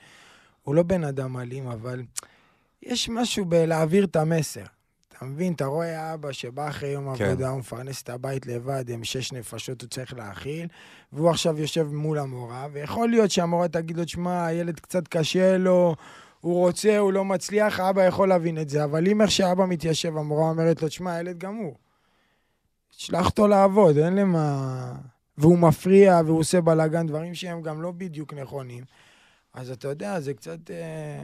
הוא 0.62 0.75
לא 0.75 0.83
בן 0.83 1.04
אדם 1.04 1.37
אלים, 1.37 1.68
אבל 1.68 2.02
יש 2.83 3.09
משהו 3.09 3.45
בלהעביר 3.45 4.04
את 4.04 4.16
המסר. 4.16 4.64
אתה 5.18 5.26
מבין, 5.26 5.52
אתה 5.52 5.66
רואה 5.66 6.14
אבא 6.14 6.32
שבא 6.32 6.68
אחרי 6.68 6.88
יום 6.88 7.16
כן. 7.16 7.25
עבודה, 7.25 7.48
הוא 7.48 7.58
מפרנס 7.58 8.02
את 8.02 8.10
הבית 8.10 8.46
לבד, 8.46 8.90
הם 8.90 9.04
שש 9.04 9.32
נפשות 9.32 9.82
הוא 9.82 9.90
צריך 9.90 10.14
להאכיל, 10.14 10.66
והוא 11.12 11.30
עכשיו 11.30 11.58
יושב 11.58 11.82
מול 11.82 12.18
המורה, 12.18 12.66
ויכול 12.72 13.08
להיות 13.08 13.30
שהמורה 13.30 13.68
תגיד 13.68 13.96
לו, 13.96 14.08
שמע, 14.08 14.46
הילד 14.46 14.80
קצת 14.80 15.08
קשה 15.08 15.58
לו, 15.58 15.94
הוא 16.40 16.54
רוצה, 16.54 16.98
הוא 16.98 17.12
לא 17.12 17.25
מצליח, 17.25 17.80
האבא 17.80 18.04
יכול 18.04 18.28
להבין 18.28 18.58
את 18.58 18.68
זה, 18.68 18.84
אבל 18.84 19.08
אם 19.08 19.22
איך 19.22 19.30
שאבא 19.30 19.66
מתיישב, 19.66 20.16
המורה 20.16 20.50
אומרת 20.50 20.82
לו, 20.82 20.90
שמע, 20.90 21.12
הילד 21.12 21.38
גמור. 21.38 21.76
שלח 22.90 23.26
אותו 23.26 23.48
לעבוד, 23.48 23.98
אין 23.98 24.14
למה... 24.14 24.94
והוא 25.38 25.58
מפריע, 25.58 26.20
והוא 26.26 26.38
עושה 26.38 26.60
בלאגן, 26.60 27.06
דברים 27.06 27.34
שהם 27.34 27.62
גם 27.62 27.82
לא 27.82 27.92
בדיוק 27.92 28.34
נכונים. 28.34 28.84
אז 29.54 29.70
אתה 29.70 29.88
יודע, 29.88 30.20
זה 30.20 30.34
קצת 30.34 30.70
אה, 30.70 31.22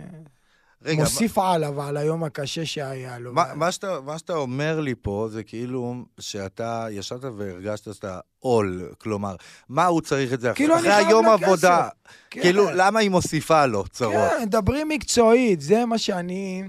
רגע, 0.85 1.03
מוסיף 1.03 1.39
עליו, 1.39 1.83
על 1.83 1.97
היום 1.97 2.25
הקשה 2.25 2.67
שהיה 2.67 3.19
לו. 3.19 3.33
מה, 3.33 3.45
מה, 3.55 3.73
שאתה, 3.73 4.01
מה 4.01 4.19
שאתה 4.19 4.33
אומר 4.33 4.81
לי 4.81 4.95
פה 5.03 5.29
זה 5.31 5.43
כאילו 5.43 5.95
שאתה 6.21 6.87
ישבת 6.91 7.25
והרגשת 7.37 7.95
שאתה 7.95 8.19
עול, 8.39 8.91
כלומר, 8.99 9.37
מה 9.69 9.87
הוא 9.87 10.01
צריך 10.01 10.33
את 10.33 10.41
זה 10.41 10.53
כאילו, 10.55 10.77
אחרי 10.77 10.93
היום 10.93 11.27
עבודה? 11.27 11.89
כן. 12.31 12.41
כאילו, 12.41 12.67
למה 12.75 13.01
היא 13.01 13.11
מוסיפה 13.11 13.67
לו 13.67 13.85
צרות? 13.89 14.31
כן, 14.31 14.43
מדברים 14.43 14.89
מקצועית, 14.89 15.61
זה 15.61 15.87
מה 15.87 15.99
שאני... 15.99 16.63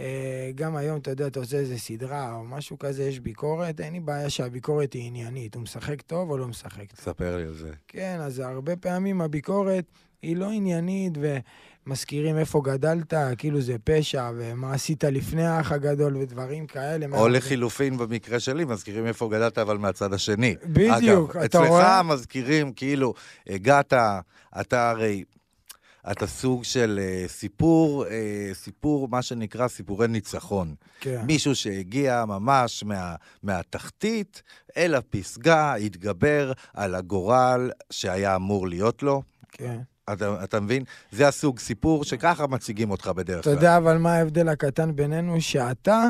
אה, 0.00 0.50
גם 0.54 0.76
היום, 0.76 0.98
אתה 0.98 1.10
יודע, 1.10 1.26
אתה 1.26 1.40
עושה 1.40 1.56
איזה 1.56 1.78
סדרה 1.78 2.32
או 2.32 2.44
משהו 2.44 2.78
כזה, 2.78 3.04
יש 3.04 3.20
ביקורת, 3.20 3.80
אין 3.80 3.92
לי 3.92 4.00
בעיה 4.00 4.30
שהביקורת 4.30 4.92
היא 4.92 5.06
עניינית. 5.06 5.54
הוא 5.54 5.62
משחק 5.62 6.02
טוב 6.02 6.30
או 6.30 6.38
לא 6.38 6.48
משחק 6.48 6.92
טוב? 6.92 7.00
ספר 7.00 7.36
לי 7.36 7.42
על 7.42 7.54
זה. 7.54 7.70
כן, 7.88 8.18
אז 8.20 8.38
הרבה 8.38 8.76
פעמים 8.76 9.20
הביקורת 9.20 9.84
היא 10.22 10.36
לא 10.36 10.50
עניינית, 10.50 11.12
ומזכירים 11.86 12.38
איפה 12.38 12.60
גדלת, 12.64 13.14
כאילו 13.38 13.60
זה 13.60 13.76
פשע, 13.84 14.30
ומה 14.36 14.72
עשית 14.72 15.04
לפני 15.04 15.46
האח 15.46 15.72
הגדול, 15.72 16.16
ודברים 16.16 16.66
כאלה. 16.66 17.06
או 17.12 17.28
לחילופין, 17.28 17.96
במקרה 17.96 18.40
שלי, 18.40 18.64
מזכירים 18.64 19.06
איפה 19.06 19.28
גדלת, 19.28 19.58
אבל 19.58 19.78
מהצד 19.78 20.12
השני. 20.12 20.56
בדיוק, 20.64 21.36
אגב, 21.36 21.44
אתה 21.44 21.58
אצלך 21.58 21.68
רואה? 21.68 22.02
מזכירים, 22.02 22.72
כאילו, 22.72 23.14
הגעת, 23.46 23.92
אתה 24.60 24.90
הרי... 24.90 25.24
אתה 26.10 26.26
סוג 26.26 26.64
של 26.64 27.00
uh, 27.02 27.30
סיפור, 27.30 28.04
uh, 28.04 28.08
סיפור, 28.54 29.08
מה 29.08 29.22
שנקרא 29.22 29.68
סיפורי 29.68 30.08
ניצחון. 30.08 30.74
כן. 31.00 31.22
מישהו 31.26 31.54
שהגיע 31.54 32.24
ממש 32.24 32.84
מה, 32.84 33.14
מהתחתית 33.42 34.42
אל 34.76 34.94
הפסגה, 34.94 35.74
התגבר 35.74 36.52
על 36.74 36.94
הגורל 36.94 37.70
שהיה 37.90 38.36
אמור 38.36 38.68
להיות 38.68 39.02
לו. 39.02 39.22
כן. 39.52 39.78
אתה, 40.12 40.44
אתה 40.44 40.60
מבין? 40.60 40.84
זה 41.12 41.28
הסוג 41.28 41.58
סיפור 41.58 42.04
שככה 42.04 42.46
מציגים 42.46 42.90
אותך 42.90 43.08
בדרך 43.08 43.40
אתה 43.40 43.50
כלל. 43.50 43.52
יודע 43.52 43.76
אבל 43.76 43.98
מה 43.98 44.14
ההבדל 44.14 44.48
הקטן 44.48 44.96
בינינו? 44.96 45.40
שאתה, 45.40 46.04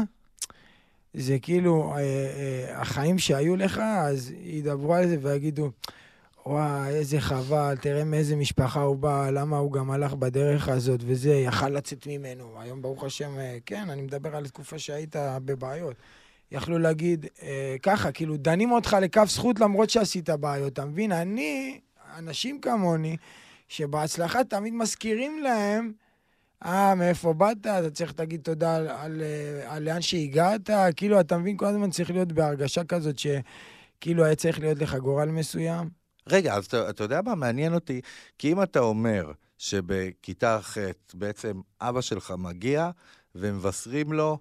זה 1.14 1.38
כאילו, 1.42 1.94
אה, 1.96 2.00
אה, 2.00 2.80
החיים 2.80 3.18
שהיו 3.18 3.56
לך, 3.56 3.78
אז 3.78 4.32
ידברו 4.42 4.94
על 4.94 5.08
זה 5.08 5.16
ויגידו, 5.22 5.70
וואי, 6.46 6.90
איזה 6.90 7.20
חבל, 7.20 7.76
תראה 7.80 8.04
מאיזה 8.04 8.36
משפחה 8.36 8.82
הוא 8.82 8.96
בא, 8.96 9.30
למה 9.30 9.56
הוא 9.58 9.72
גם 9.72 9.90
הלך 9.90 10.14
בדרך 10.14 10.68
הזאת 10.68 11.00
וזה, 11.06 11.34
יכל 11.34 11.68
לצאת 11.68 12.06
ממנו. 12.06 12.60
היום, 12.60 12.82
ברוך 12.82 13.04
השם, 13.04 13.38
אה, 13.38 13.58
כן, 13.66 13.90
אני 13.90 14.02
מדבר 14.02 14.36
על 14.36 14.48
תקופה 14.48 14.78
שהיית 14.78 15.16
בבעיות. 15.44 15.96
יכלו 16.52 16.78
להגיד 16.78 17.26
אה, 17.42 17.76
ככה, 17.82 18.12
כאילו, 18.12 18.36
דנים 18.36 18.72
אותך 18.72 18.96
לכף 19.00 19.24
זכות 19.28 19.60
למרות 19.60 19.90
שעשית 19.90 20.30
בעיות, 20.30 20.72
אתה 20.72 20.84
מבין? 20.84 21.12
אני, 21.12 21.80
אנשים 22.18 22.60
כמוני, 22.60 23.16
שבהצלחה 23.68 24.44
תמיד 24.44 24.74
מזכירים 24.74 25.42
להם, 25.42 25.92
אה, 26.64 26.94
מאיפה 26.94 27.32
באת? 27.32 27.56
אתה 27.60 27.90
צריך 27.90 28.14
להגיד 28.18 28.40
תודה 28.40 28.76
על, 28.76 28.88
על, 28.88 29.22
אה, 29.22 29.74
על 29.74 29.82
לאן 29.82 30.00
שהגעת. 30.00 30.70
כאילו, 30.96 31.20
אתה 31.20 31.38
מבין, 31.38 31.56
כל 31.56 31.66
הזמן 31.66 31.90
צריך 31.90 32.10
להיות 32.10 32.32
בהרגשה 32.32 32.84
כזאת 32.84 33.18
שכאילו 33.18 34.24
היה 34.24 34.34
צריך 34.34 34.60
להיות 34.60 34.78
לך 34.78 34.94
גורל 34.94 35.28
מסוים. 35.28 35.99
רגע, 36.30 36.54
אז 36.54 36.66
אתה, 36.66 36.90
אתה 36.90 37.04
יודע 37.04 37.20
מה 37.22 37.34
מעניין 37.34 37.74
אותי? 37.74 38.00
כי 38.38 38.52
אם 38.52 38.62
אתה 38.62 38.80
אומר 38.80 39.32
שבכיתה 39.58 40.58
ח' 40.62 40.76
בעצם 41.14 41.60
אבא 41.80 42.00
שלך 42.00 42.34
מגיע 42.38 42.90
ומבשרים 43.34 44.12
לו, 44.12 44.38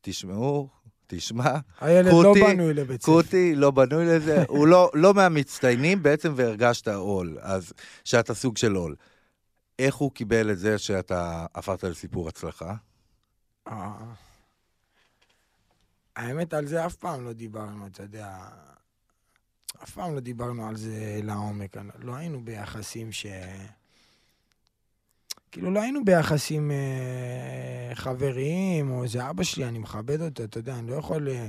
תשמעו, 0.00 0.68
תשמע, 1.06 1.58
הילד 1.80 2.10
קוטי, 2.10 2.40
לא 2.40 2.46
בנוי 2.46 2.74
לבית 2.74 3.02
ספר. 3.02 3.12
קוטי 3.12 3.54
לא 3.54 3.70
בנוי 3.70 4.06
לזה, 4.06 4.44
הוא 4.48 4.66
לא, 4.66 4.90
לא 4.94 5.14
מהמצטיינים 5.14 6.02
בעצם 6.02 6.32
והרגשת 6.36 6.88
עול, 6.88 7.38
אז 7.40 7.72
שאתה 8.04 8.34
סוג 8.34 8.56
של 8.56 8.72
עול. 8.72 8.96
איך 9.78 9.94
הוא 9.94 10.12
קיבל 10.12 10.50
את 10.50 10.58
זה 10.58 10.78
שאתה 10.78 11.46
הפכת 11.54 11.84
לסיפור 11.84 12.28
הצלחה? 12.28 12.74
אה. 13.68 13.92
האמת, 16.16 16.54
על 16.54 16.66
זה 16.66 16.86
אף 16.86 16.94
פעם 16.94 17.24
לא 17.24 17.32
דיברנו, 17.32 17.86
אתה 17.86 18.02
יודע. 18.02 18.36
אף 19.82 19.90
פעם 19.90 20.14
לא 20.14 20.20
דיברנו 20.20 20.68
על 20.68 20.76
זה 20.76 21.20
לעומק. 21.22 21.76
לא 21.98 22.14
היינו 22.14 22.44
ביחסים 22.44 23.12
ש... 23.12 23.26
כאילו, 25.52 25.70
לא 25.70 25.80
היינו 25.82 26.04
ביחסים 26.04 26.70
אה, 26.70 27.94
חבריים, 27.94 28.90
או 28.90 29.08
זה 29.08 29.30
אבא 29.30 29.42
שלי, 29.42 29.64
אני 29.64 29.78
מכבד 29.78 30.22
אותו, 30.22 30.44
אתה 30.44 30.58
יודע, 30.58 30.78
אני 30.78 30.90
לא 30.90 30.96
יכול... 30.96 31.28
אה, 31.28 31.48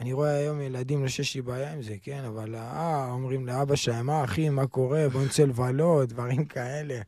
אני 0.00 0.12
רואה 0.12 0.36
היום 0.36 0.60
ילדים, 0.60 1.02
לא 1.02 1.08
שיש 1.08 1.34
לי 1.34 1.42
בעיה 1.42 1.72
עם 1.72 1.82
זה, 1.82 1.94
כן, 2.02 2.24
אבל 2.24 2.54
אה, 2.54 3.08
אומרים 3.10 3.46
לאבא 3.46 3.76
שלהם, 3.76 4.06
מה 4.06 4.24
אחי, 4.24 4.48
מה 4.48 4.66
קורה, 4.66 5.08
בוא 5.08 5.24
נצא 5.24 5.42
לבלות, 5.42 6.08
דברים 6.08 6.44
כאלה. 6.44 7.00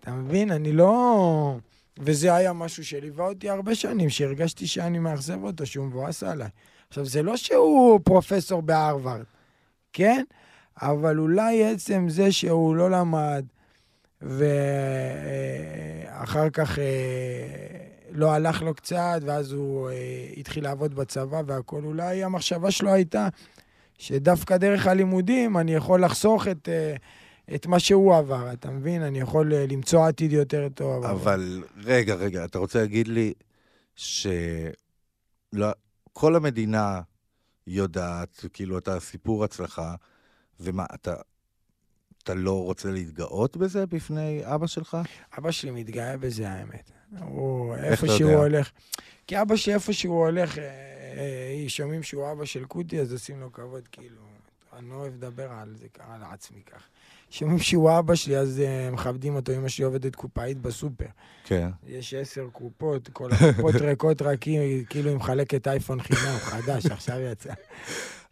אתה 0.00 0.10
מבין? 0.10 0.50
אני 0.50 0.72
לא... 0.72 1.56
וזה 1.98 2.34
היה 2.34 2.52
משהו 2.52 2.84
שליווה 2.84 3.26
אותי 3.26 3.50
הרבה 3.50 3.74
שנים, 3.74 4.10
שהרגשתי 4.10 4.66
שאני 4.66 4.98
מאכזב 4.98 5.44
אותו, 5.44 5.66
שהוא 5.66 5.86
מבואס 5.86 6.22
עליי. 6.22 6.48
עכשיו, 6.88 7.06
זה 7.06 7.22
לא 7.22 7.36
שהוא 7.36 8.00
פרופסור 8.04 8.62
בהרווארד, 8.62 9.24
כן? 9.92 10.24
אבל 10.82 11.18
אולי 11.18 11.64
עצם 11.64 12.08
זה 12.08 12.32
שהוא 12.32 12.76
לא 12.76 12.90
למד, 12.90 13.44
ואחר 14.22 14.50
כך 16.50 16.78
אה, 16.78 16.84
לא 18.10 18.32
הלך 18.32 18.62
לו 18.62 18.74
קצת, 18.74 19.20
ואז 19.24 19.52
הוא 19.52 19.90
אה, 19.90 19.94
התחיל 20.36 20.64
לעבוד 20.64 20.94
בצבא 20.94 21.42
והכול, 21.46 21.84
אולי 21.84 22.24
המחשבה 22.24 22.70
שלו 22.70 22.92
הייתה 22.92 23.28
שדווקא 23.98 24.56
דרך 24.56 24.86
הלימודים 24.86 25.56
אני 25.56 25.74
יכול 25.74 26.04
לחסוך 26.04 26.48
את... 26.48 26.68
אה, 26.68 26.94
את 27.54 27.66
מה 27.66 27.78
שהוא 27.78 28.16
עבר, 28.16 28.52
אתה 28.52 28.70
מבין? 28.70 29.02
אני 29.02 29.20
יכול 29.20 29.54
למצוא 29.54 30.06
עתיד 30.06 30.32
יותר 30.32 30.68
טוב. 30.74 31.04
אבל 31.04 31.62
רגע, 31.84 32.14
רגע, 32.14 32.44
אתה 32.44 32.58
רוצה 32.58 32.80
להגיד 32.80 33.08
לי 33.08 33.32
שכל 33.94 34.66
המדינה 36.36 37.00
יודעת, 37.70 38.44
כאילו, 38.52 38.78
אתה 38.78 39.00
סיפור 39.00 39.44
הצלחה, 39.44 39.94
ומה, 40.60 40.86
אתה, 40.94 41.14
אתה 42.22 42.34
לא 42.34 42.64
רוצה 42.64 42.90
להתגאות 42.90 43.56
בזה 43.56 43.86
בפני 43.86 44.42
אבא 44.44 44.66
שלך? 44.66 44.98
אבא 45.38 45.50
שלי 45.50 45.70
מתגאה 45.70 46.16
בזה, 46.16 46.50
האמת. 46.50 46.90
הוא, 47.20 47.74
איפה 47.76 48.06
שהוא 48.06 48.30
יודע? 48.30 48.42
הולך... 48.42 48.70
כי 49.26 49.42
אבא 49.42 49.56
שלי, 49.56 49.74
איפה 49.74 49.92
שהוא 49.92 50.26
הולך, 50.26 50.58
אה, 50.58 50.64
אה, 50.64 51.64
שומעים 51.68 52.02
שהוא 52.02 52.32
אבא 52.32 52.44
של 52.44 52.64
קוטי, 52.64 53.00
אז 53.00 53.12
עושים 53.12 53.40
לו 53.40 53.52
כבוד, 53.52 53.88
כאילו. 53.92 54.22
אני 54.72 54.88
לא 54.88 54.94
אוהב 54.94 55.14
לדבר 55.14 55.52
על 55.52 55.76
זה, 55.76 55.86
על 55.98 56.22
עצמי 56.22 56.62
כך. 56.62 56.82
שומעים 57.30 57.58
שהוא 57.58 57.98
אבא 57.98 58.14
שלי, 58.14 58.36
אז 58.36 58.60
אה, 58.60 58.90
מכבדים 58.90 59.36
אותו. 59.36 59.52
אמא 59.56 59.68
שלי 59.68 59.84
עובדת 59.84 60.16
קופאית 60.16 60.58
בסופר. 60.58 61.06
כן. 61.44 61.70
יש 61.86 62.14
עשר 62.14 62.46
קופות, 62.52 63.08
כל 63.08 63.30
הקופות 63.32 63.74
ריקות 63.88 64.22
רק 64.22 64.42
היא, 64.42 64.84
כאילו 64.88 65.08
היא 65.08 65.16
מחלקת 65.16 65.68
אייפון 65.68 66.00
חינם 66.00 66.38
חדש, 66.38 66.86
עכשיו 66.86 67.20
יצא. 67.20 67.52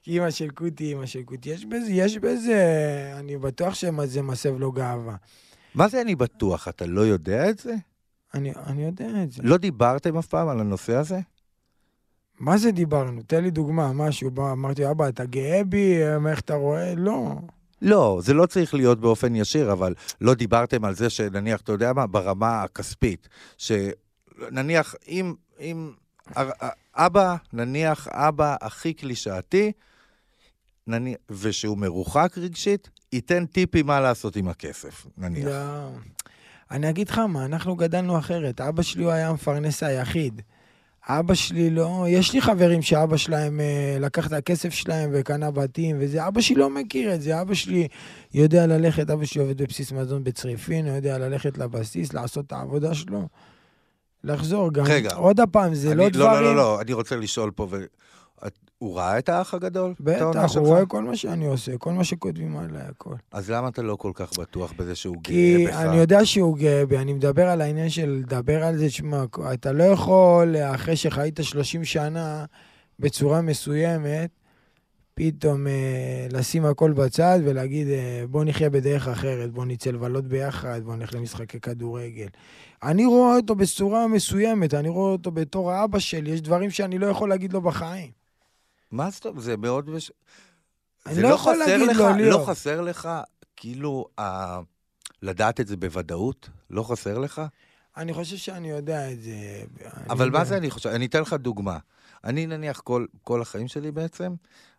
אימא 0.07 0.31
של 0.31 0.51
קוטי, 0.51 0.85
אימא 0.85 1.07
של 1.07 1.23
קוטי. 1.23 1.51
יש 1.51 1.65
בזה, 1.65 1.91
יש 1.91 2.19
בזה, 2.19 2.63
אני 3.19 3.37
בטוח 3.37 3.75
שזה 3.75 4.23
מסב 4.23 4.59
לו 4.59 4.73
גאווה. 4.73 5.17
מה 5.75 5.89
זה 5.89 6.01
אני 6.01 6.15
בטוח? 6.15 6.69
אתה 6.69 6.87
לא 6.87 7.01
יודע 7.01 7.51
את 7.51 7.59
זה? 7.59 7.75
אני, 8.35 8.53
אני 8.67 8.85
יודע 8.85 9.23
את 9.23 9.33
זה. 9.33 9.43
לא 9.45 9.57
דיברתם 9.57 10.17
אף 10.17 10.27
פעם 10.27 10.49
על 10.49 10.61
הנושא 10.61 10.95
הזה? 10.95 11.21
מה 12.41 12.59
זה 12.59 12.71
דיברנו? 12.71 13.23
תן 13.23 13.43
לי 13.43 13.51
דוגמה, 13.51 13.93
משהו. 13.93 14.31
בא, 14.31 14.53
אמרתי, 14.53 14.91
אבא, 14.91 15.09
אתה 15.09 15.25
גאה 15.25 15.65
בי? 15.65 15.99
איך 16.29 16.41
אתה 16.41 16.55
רואה? 16.55 16.95
לא. 16.95 17.35
לא, 17.83 18.21
זה 18.23 18.35
לא 18.35 18.47
צריך 18.47 18.75
להיות 18.75 19.01
באופן 19.01 19.35
ישיר, 19.35 19.73
אבל 19.73 19.95
לא 20.21 20.35
דיברתם 20.35 20.85
על 20.85 20.95
זה 20.95 21.11
שנניח, 21.11 21.61
אתה 21.61 21.73
יודע 21.73 21.93
מה, 21.93 22.07
ברמה 22.07 22.63
הכספית, 22.63 23.29
שנניח, 23.59 24.95
אם, 25.09 25.35
אם 25.61 25.93
אבא, 26.95 27.37
נניח 27.53 28.09
אבא 28.09 28.57
הכי 28.61 28.95
קלישאתי, 28.95 29.73
נניח, 30.87 31.17
ושהוא 31.31 31.79
מרוחק 31.79 32.39
רגשית, 32.39 32.91
ייתן 33.13 33.47
טיפים 33.47 33.87
מה 33.87 34.01
לעשות 34.01 34.37
עם 34.37 34.49
הכסף, 34.49 35.07
נניח. 35.19 35.47
לא. 35.47 35.89
אני 36.71 36.91
אגיד 36.91 37.09
לך 37.09 37.19
מה, 37.19 37.45
אנחנו 37.45 37.77
גדלנו 37.77 38.19
אחרת. 38.19 38.61
אבא 38.61 38.83
שלי 38.83 39.05
הוא 39.05 39.13
היה 39.13 39.29
המפרנס 39.29 39.83
היחיד. 39.83 40.43
אבא 41.09 41.35
שלי 41.35 41.71
לא, 41.71 42.05
יש 42.09 42.33
לי 42.33 42.41
חברים 42.41 42.83
שאבא 42.83 43.17
שלהם 43.17 43.61
אה, 43.61 43.97
לקח 44.01 44.27
את 44.27 44.33
הכסף 44.33 44.69
שלהם 44.71 45.11
וקנה 45.13 45.51
בתים 45.51 45.97
וזה, 46.01 46.29
אבא 46.29 46.41
שלי 46.41 46.57
לא 46.57 46.71
מכיר 46.71 47.15
את 47.15 47.23
זה, 47.23 47.41
אבא 47.41 47.55
שלי 47.55 47.89
יודע 48.35 48.67
ללכת, 48.67 49.11
אבא 49.11 49.25
שלי 49.25 49.41
עובד 49.41 49.63
בבסיס 49.63 49.93
מזון 49.93 50.25
בצריפין, 50.25 50.87
הוא 50.87 50.97
יודע 50.97 51.19
ללכת 51.19 51.59
לבסיס, 51.59 52.13
לעשות 52.13 52.47
את 52.47 52.53
העבודה 52.53 52.95
שלו, 52.95 53.29
לחזור 54.25 54.73
גם. 54.73 54.85
רגע. 54.87 55.15
עוד 55.15 55.41
פעם, 55.53 55.75
זה 55.75 55.89
אני, 55.89 55.97
לא 55.97 56.05
לא, 56.05 56.11
דברים... 56.11 56.33
לא, 56.33 56.41
לא, 56.41 56.57
לא, 56.57 56.81
אני 56.81 56.93
רוצה 56.93 57.17
לשאול 57.17 57.51
פה, 57.51 57.67
ו... 57.71 57.77
הוא 58.79 58.97
ראה 58.97 59.19
את 59.19 59.29
האח 59.29 59.55
הגדול? 59.55 59.95
בטח? 60.01 60.57
הוא 60.57 60.67
רואה 60.67 60.87
כל 60.87 61.03
מה 61.03 61.17
שאני 61.17 61.47
עושה, 61.47 61.79
כל 61.79 61.93
מה 61.93 62.05
שכותבים 62.05 62.57
עליי, 62.57 62.83
הכל. 62.83 63.15
אז 63.33 63.51
למה 63.51 63.69
אתה 63.69 63.83
לא 63.83 63.97
כל 63.97 64.13
כך 64.15 64.39
בטוח 64.39 64.73
בזה 64.73 64.95
שהוא 64.95 65.15
גאה 65.15 65.23
כי 65.23 65.67
בך? 65.67 65.75
אני 65.75 65.97
יודע 65.97 66.25
שהוא 66.25 66.57
גאה 66.57 66.87
בי, 66.87 66.99
אני 66.99 67.13
מדבר 67.13 67.49
על 67.49 67.61
העניין 67.61 67.91
של 67.91 68.11
לדבר 68.23 68.65
על 68.65 68.77
זה, 68.77 68.91
שמע, 68.91 69.25
אתה 69.53 69.73
לא 69.73 69.85
יכול, 69.85 70.57
אחרי 70.57 70.97
שחיית 70.97 71.41
30 71.43 71.85
שנה 71.85 72.45
בצורה 72.99 73.41
מסוימת, 73.41 74.31
פתאום 75.15 75.67
אה, 75.67 76.27
לשים 76.33 76.65
הכל 76.65 76.93
בצד 76.93 77.39
ולהגיד, 77.45 77.89
אה, 77.89 78.25
בוא 78.31 78.45
נחיה 78.45 78.71
בדרך 78.71 79.09
אחרת, 79.09 79.51
בוא 79.51 79.65
נצא 79.65 79.91
לבלות 79.91 80.25
ביחד, 80.25 80.81
בוא 80.85 80.97
נלך 80.97 81.15
למשחקי 81.15 81.61
כדורגל. 81.61 82.27
אני 82.83 83.07
רואה 83.07 83.37
אותו 83.37 83.55
בצורה 83.55 84.07
מסוימת, 84.07 84.75
אני 84.75 84.89
רואה 84.89 85.13
אותו 85.13 85.31
בתור 85.31 85.73
האבא 85.73 85.99
שלי, 85.99 86.31
יש 86.31 86.41
דברים 86.41 86.71
שאני 86.71 86.99
לא 86.99 87.07
יכול 87.07 87.29
להגיד 87.29 87.53
לו 87.53 87.61
בחיים. 87.61 88.18
מה 88.91 89.11
זאת 89.11 89.27
אומרת? 89.27 89.43
זה 89.43 89.57
מאוד... 89.57 89.91
מש... 89.91 90.13
זה 91.11 91.23
לא 91.23 91.29
יכול 91.29 91.55
חסר 91.63 91.77
להגיד 91.77 91.89
לך, 91.89 91.97
לו, 91.97 92.15
ליאור. 92.17 92.41
לא 92.41 92.47
חסר 92.47 92.81
לך, 92.81 93.09
כאילו, 93.57 94.09
ה... 94.21 94.59
לדעת 95.23 95.61
את 95.61 95.67
זה 95.67 95.77
בוודאות? 95.77 96.51
לא 96.71 96.83
חסר 96.83 97.19
לך? 97.19 97.43
אני 97.97 98.15
חושב 98.15 98.37
שאני 98.37 98.71
יודע 98.71 99.13
את 99.13 99.23
זה. 99.23 99.63
אבל 100.11 100.31
מה 100.31 100.39
יודע. 100.39 100.45
זה 100.45 100.57
אני 100.57 100.71
חושב? 100.71 100.89
אני 100.89 101.07
אתן 101.07 101.21
לך 101.21 101.33
דוגמה. 101.33 101.79
אני 102.25 102.47
נניח 102.47 102.81
כל, 102.81 103.07
כל 103.25 103.43
החיים 103.43 103.69
שלי 103.69 103.91
בעצם, 103.91 104.35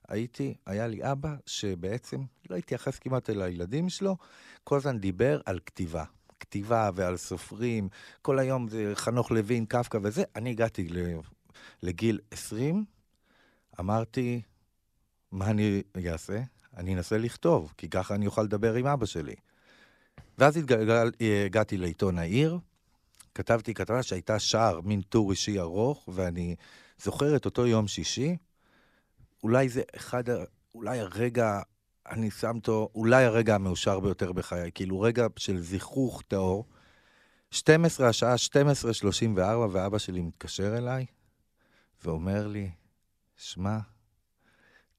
הייתי, 0.07 0.53
היה 0.65 0.87
לי 0.87 1.11
אבא 1.11 1.35
שבעצם 1.45 2.21
לא 2.49 2.55
התייחס 2.55 2.99
כמעט 2.99 3.29
אל 3.29 3.41
הילדים 3.41 3.89
שלו, 3.89 4.17
כל 4.63 4.77
הזמן 4.77 4.99
דיבר 4.99 5.41
על 5.45 5.59
כתיבה. 5.65 6.03
כתיבה 6.39 6.89
ועל 6.95 7.17
סופרים, 7.17 7.89
כל 8.21 8.39
היום 8.39 8.69
זה 8.69 8.91
חנוך 8.95 9.31
לוין, 9.31 9.65
קפקא 9.65 9.99
וזה. 10.03 10.23
אני 10.35 10.49
הגעתי 10.49 10.89
לגיל 11.83 12.19
20, 12.31 12.85
אמרתי, 13.79 14.41
מה 15.31 15.49
אני 15.49 15.83
אעשה? 16.11 16.41
אני 16.77 16.95
אנסה 16.95 17.17
לכתוב, 17.17 17.73
כי 17.77 17.89
ככה 17.89 18.15
אני 18.15 18.25
אוכל 18.25 18.43
לדבר 18.43 18.73
עם 18.73 18.85
אבא 18.85 19.05
שלי. 19.05 19.35
ואז 20.37 20.57
התגלגל, 20.57 21.11
הגעתי 21.45 21.77
לעיתון 21.77 22.17
העיר, 22.17 22.59
כתבתי 23.35 23.73
כתבה 23.73 24.03
שהייתה 24.03 24.39
שער, 24.39 24.81
מין 24.81 25.01
טור 25.01 25.31
אישי 25.31 25.59
ארוך, 25.59 26.09
ואני 26.13 26.55
זוכר 27.01 27.35
את 27.35 27.45
אותו 27.45 27.67
יום 27.67 27.87
שישי. 27.87 28.37
אולי 29.43 29.69
זה 29.69 29.81
אחד, 29.95 30.23
אולי 30.75 30.99
הרגע, 30.99 31.61
אני 32.09 32.31
שם 32.31 32.55
אותו, 32.55 32.89
אולי 32.95 33.23
הרגע 33.23 33.55
המאושר 33.55 33.99
ביותר 33.99 34.31
בחיי, 34.31 34.71
כאילו 34.71 35.01
רגע 35.01 35.27
של 35.37 35.59
זיכוך 35.59 36.23
טהור. 36.27 36.65
12, 37.51 38.07
השעה 38.07 38.35
12.34, 38.35 39.39
ואבא 39.71 39.97
שלי 39.97 40.21
מתקשר 40.21 40.77
אליי, 40.77 41.05
ואומר 42.03 42.47
לי, 42.47 42.69
שמע, 43.41 43.77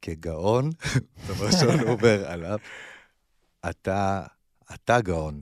כגאון, 0.02 0.70
דבר 1.28 1.48
הוא 1.82 1.90
אומר 1.90 2.28
עליו, 2.30 2.58
אתה, 3.70 4.26
אתה 4.74 5.00
גאון. 5.00 5.40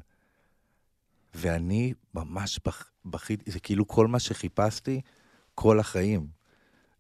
ואני 1.34 1.94
ממש 2.14 2.60
בכ- 2.66 2.90
בכיתי, 3.04 3.50
זה 3.50 3.60
כאילו 3.60 3.88
כל 3.88 4.06
מה 4.06 4.18
שחיפשתי 4.18 5.00
כל 5.54 5.80
החיים. 5.80 6.26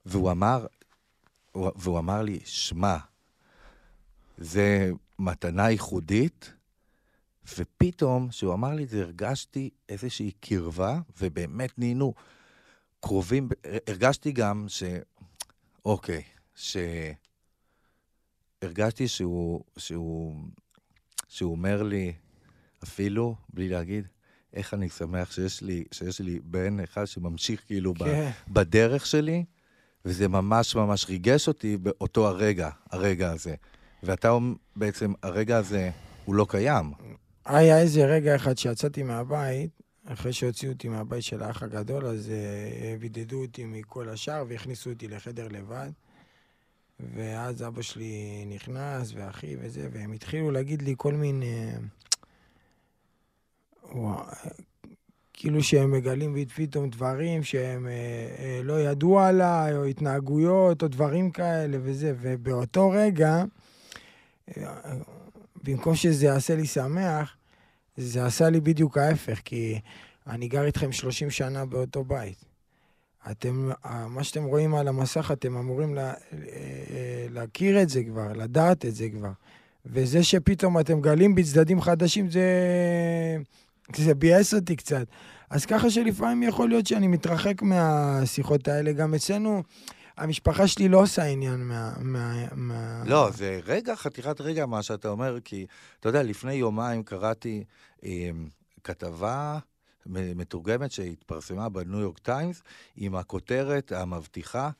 והוא 0.06 0.30
אמר, 0.30 0.66
הוא- 1.52 1.70
והוא 1.76 1.98
אמר 1.98 2.22
לי, 2.22 2.38
שמע, 2.44 2.96
זה 4.38 4.90
מתנה 5.18 5.70
ייחודית, 5.70 6.52
ופתאום, 7.58 8.28
כשהוא 8.28 8.54
אמר 8.54 8.74
לי 8.74 8.84
את 8.84 8.88
זה, 8.88 9.02
הרגשתי 9.02 9.70
איזושהי 9.88 10.30
קרבה, 10.40 11.00
ובאמת 11.20 11.78
נהיינו 11.78 12.14
קרובים, 13.00 13.48
הרגשתי 13.86 14.32
גם 14.32 14.64
ש... 14.68 14.82
אוקיי, 15.88 16.22
ש... 16.54 16.76
הרגשתי 18.62 19.08
שהוא, 19.08 19.64
שהוא, 19.76 20.34
שהוא 21.28 21.52
אומר 21.52 21.82
לי, 21.82 22.12
אפילו, 22.84 23.34
בלי 23.48 23.68
להגיד, 23.68 24.06
איך 24.54 24.74
אני 24.74 24.88
שמח 24.88 25.32
שיש 25.32 25.62
לי, 25.62 25.84
שיש 25.92 26.20
לי 26.20 26.40
בן 26.42 26.80
אחד 26.80 27.04
שממשיך 27.04 27.62
כאילו 27.66 27.94
ב, 27.94 27.98
כן. 28.04 28.30
בדרך 28.48 29.06
שלי, 29.06 29.44
וזה 30.04 30.28
ממש 30.28 30.76
ממש 30.76 31.06
ריגש 31.08 31.48
אותי 31.48 31.76
באותו 31.76 32.28
הרגע, 32.28 32.70
הרגע 32.90 33.30
הזה. 33.30 33.54
ואתה 34.02 34.38
בעצם, 34.76 35.12
הרגע 35.22 35.56
הזה, 35.56 35.90
הוא 36.24 36.34
לא 36.34 36.46
קיים. 36.48 36.92
היה 37.44 37.80
איזה 37.80 38.06
רגע 38.06 38.36
אחד 38.36 38.58
שיצאתי 38.58 39.02
מהבית, 39.02 39.82
אחרי 40.12 40.32
שהוציאו 40.32 40.72
אותי 40.72 40.88
מהבית 40.88 41.22
של 41.22 41.42
האח 41.42 41.62
הגדול, 41.62 42.06
אז 42.06 42.32
בידדו 43.00 43.42
אותי 43.42 43.64
מכל 43.64 44.08
השאר 44.08 44.44
והכניסו 44.48 44.90
אותי 44.90 45.08
לחדר 45.08 45.48
לבד. 45.48 45.90
ואז 47.14 47.62
אבא 47.62 47.82
שלי 47.82 48.44
נכנס, 48.46 49.12
ואחי 49.14 49.56
וזה, 49.60 49.88
והם 49.92 50.12
התחילו 50.12 50.50
להגיד 50.50 50.82
לי 50.82 50.94
כל 50.96 51.14
מיני... 51.14 51.72
וואו, 53.92 54.24
כאילו 55.32 55.62
שהם 55.62 55.90
מגלים 55.90 56.44
פתאום 56.54 56.90
דברים 56.90 57.42
שהם 57.42 57.86
אה, 57.86 57.92
אה, 58.38 58.60
לא 58.64 58.80
ידעו 58.80 59.20
עליי, 59.20 59.76
או 59.76 59.84
התנהגויות, 59.84 60.82
או 60.82 60.88
דברים 60.88 61.30
כאלה 61.30 61.78
וזה. 61.82 62.14
ובאותו 62.20 62.90
רגע, 62.90 63.44
אה, 64.56 64.94
במקום 65.64 65.94
שזה 65.94 66.26
יעשה 66.26 66.56
לי 66.56 66.66
שמח, 66.66 67.36
זה 67.98 68.26
עשה 68.26 68.50
לי 68.50 68.60
בדיוק 68.60 68.98
ההפך, 68.98 69.40
כי 69.44 69.80
אני 70.26 70.48
גר 70.48 70.64
איתכם 70.64 70.92
30 70.92 71.30
שנה 71.30 71.64
באותו 71.64 72.04
בית. 72.04 72.44
אתם, 73.30 73.70
מה 74.08 74.24
שאתם 74.24 74.44
רואים 74.44 74.74
על 74.74 74.88
המסך, 74.88 75.30
אתם 75.32 75.56
אמורים 75.56 75.94
לה, 75.94 76.12
אה, 76.32 77.26
להכיר 77.30 77.82
את 77.82 77.88
זה 77.88 78.04
כבר, 78.04 78.32
לדעת 78.32 78.84
את 78.84 78.94
זה 78.94 79.08
כבר. 79.08 79.30
וזה 79.86 80.22
שפתאום 80.22 80.80
אתם 80.80 81.00
גלים 81.00 81.34
בי 81.34 81.44
צדדים 81.44 81.80
חדשים, 81.80 82.30
זה, 82.30 82.42
זה 83.96 84.14
ביאס 84.14 84.54
אותי 84.54 84.76
קצת. 84.76 85.06
אז 85.50 85.66
ככה 85.66 85.90
שלפעמים 85.90 86.42
יכול 86.42 86.68
להיות 86.68 86.86
שאני 86.86 87.06
מתרחק 87.06 87.62
מהשיחות 87.62 88.68
האלה. 88.68 88.92
גם 88.92 89.14
אצלנו, 89.14 89.62
המשפחה 90.18 90.68
שלי 90.68 90.88
לא 90.88 91.02
עושה 91.02 91.24
עניין 91.24 91.60
מה... 91.60 91.92
מה, 91.98 92.46
מה... 92.54 93.02
לא, 93.06 93.30
זה 93.30 93.60
רגע, 93.64 93.96
חתיכת 93.96 94.40
רגע, 94.40 94.66
מה 94.66 94.82
שאתה 94.82 95.08
אומר, 95.08 95.38
כי, 95.44 95.66
אתה 96.00 96.08
יודע, 96.08 96.22
לפני 96.22 96.54
יומיים 96.54 97.02
קראתי 97.02 97.64
אה, 98.04 98.30
כתבה 98.84 99.58
מתורגמת 100.06 100.92
שהתפרסמה 100.92 101.68
בניו 101.68 102.00
יורק 102.00 102.18
טיימס, 102.18 102.62
עם 102.96 103.14
הכותרת 103.14 103.92
המבטיחה, 103.92 104.70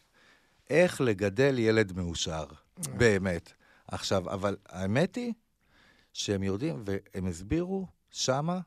איך 0.71 1.01
לגדל 1.01 1.59
ילד 1.59 1.93
מאושר. 1.93 2.45
באמת. 2.97 3.53
עכשיו, 3.89 4.31
אבל 4.31 4.57
האמת 4.69 5.17
היא 5.17 5.33
שהם 6.13 6.43
יורדים, 6.43 6.83
והם 6.85 7.27
הסבירו 7.27 7.87
שמה 8.11 8.61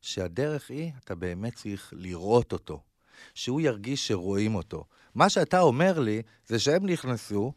שהדרך 0.00 0.70
היא, 0.70 0.92
אתה 1.04 1.14
באמת 1.14 1.54
צריך 1.54 1.92
לראות 1.96 2.52
אותו. 2.52 2.80
שהוא 3.34 3.60
ירגיש 3.60 4.08
שרואים 4.08 4.54
אותו. 4.54 4.84
מה 5.16 5.28
שאתה 5.28 5.60
אומר 5.60 5.98
לי, 5.98 6.22
זה 6.46 6.58
שהם 6.58 6.86
נכנסו 6.86 7.52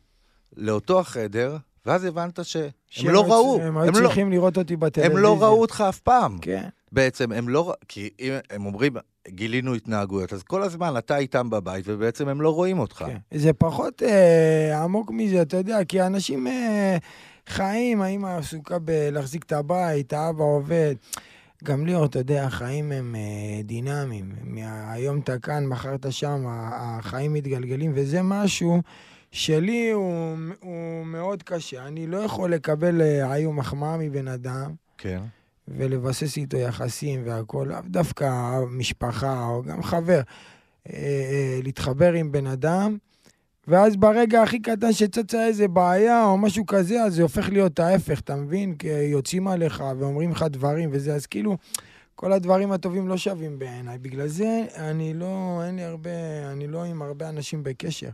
לאותו 0.58 1.00
החדר, 1.00 1.58
ואז 1.86 2.04
הבנת 2.06 2.39
שהם 2.45 2.69
שהם 2.88 3.13
לא 3.13 3.24
היו- 3.24 3.32
ראו. 3.34 3.62
הם 3.62 3.78
היו 3.78 3.91
לא- 3.91 4.00
צריכים 4.00 4.32
לראות 4.32 4.58
אותי 4.58 4.76
בטלוויזיה. 4.76 5.17
הם 5.17 5.24
לא 5.24 5.43
ראו 5.43 5.62
אותך 5.62 5.84
אף 5.89 6.00
פעם. 6.00 6.38
כן. 6.41 6.63
בעצם 6.91 7.32
הם 7.32 7.50
לא... 7.50 7.74
כי 7.88 8.10
אם 8.19 8.32
הם 8.50 8.65
אומרים, 8.65 8.93
גילינו 9.28 9.74
התנהגויות, 9.74 10.34
אז 10.34 10.43
כל 10.43 10.63
הזמן 10.63 10.98
אתה 10.98 11.17
איתם 11.17 11.50
בבית, 11.50 11.86
ובעצם 11.88 12.28
הם 12.28 12.41
לא 12.41 12.50
רואים 12.56 12.80
אותך. 12.80 13.04
כן. 13.08 13.17
זה 13.34 13.54
פחות 13.54 14.04
אה, 14.04 14.84
עמוק 14.84 15.12
מזה, 15.12 15.41
אתה 15.41 15.58
יודע, 15.58 15.84
כי 15.84 16.02
אנשים 16.02 16.48
אה, 16.48 16.98
חיים, 17.50 18.02
האמא 18.02 18.38
עסוקה 18.38 18.80
בלהחזיק 18.80 19.43
את 19.43 19.52
הבית, 19.52 20.13
האבא 20.13 20.43
עובד. 20.43 20.95
גם 21.63 21.86
ליאור, 21.86 22.06
אתה 22.06 22.19
יודע, 22.19 22.45
החיים 22.45 22.91
הם 22.91 23.15
אה, 23.15 23.62
דינמיים. 23.63 24.36
מהיום 24.43 25.19
אתה 25.19 25.39
כאן, 25.39 25.65
מחר 25.65 25.95
אתה 25.95 26.12
שם, 26.12 26.45
החיים 26.48 27.34
מתגלגלים, 27.34 27.91
וזה 27.95 28.22
משהו 28.24 28.82
שלי 29.32 29.91
הוא, 29.91 30.38
הוא 30.60 31.06
מאוד 31.06 31.43
קשה. 31.43 31.88
אני 31.88 32.08
לא 32.08 32.17
יכול 32.17 32.54
לקבל 32.54 33.02
אה, 33.02 33.32
היו 33.32 33.54
מחמאה 33.54 33.98
מבן 33.98 34.28
אדם 34.28 34.72
כן. 34.98 35.22
ולבסס 35.67 36.38
איתו 36.38 36.58
יחסים 36.58 37.22
והכול, 37.26 37.67
לאו 37.67 37.78
דווקא 37.86 38.60
משפחה 38.69 39.45
או 39.48 39.63
גם 39.63 39.84
חבר. 39.84 40.22
אה, 40.89 40.93
אה, 40.93 41.60
להתחבר 41.63 42.13
עם 42.13 42.32
בן 42.32 42.48
אדם, 42.48 42.98
ואז 43.69 43.95
ברגע 43.95 44.43
הכי 44.43 44.60
קטן 44.60 44.93
שצצה 44.93 45.45
איזה 45.45 45.67
בעיה 45.67 46.25
או 46.25 46.38
משהו 46.38 46.65
כזה, 46.65 47.01
אז 47.03 47.15
זה 47.15 47.21
הופך 47.21 47.49
להיות 47.49 47.79
ההפך, 47.79 48.19
אתה 48.19 48.36
מבין? 48.36 48.75
כי 48.75 48.88
יוצאים 48.88 49.47
עליך 49.47 49.84
ואומרים 49.99 50.32
לך 50.32 50.45
דברים 50.49 50.89
וזה, 50.93 51.15
אז 51.15 51.25
כאילו, 51.25 51.58
כל 52.15 52.34
הדברים 52.34 52.71
הטובים 52.71 53.08
לא 53.08 53.17
שווים 53.17 53.60
בעיניי. 53.60 53.97
בגלל 53.97 54.27
זה 54.27 54.65
אני 54.75 55.13
לא, 55.13 55.62
אין 55.65 55.75
לי 55.75 55.84
הרבה, 55.84 56.10
אני 56.51 56.67
לא 56.67 56.84
עם 56.84 57.01
הרבה 57.01 57.29
אנשים 57.29 57.63
בקשר. 57.63 58.10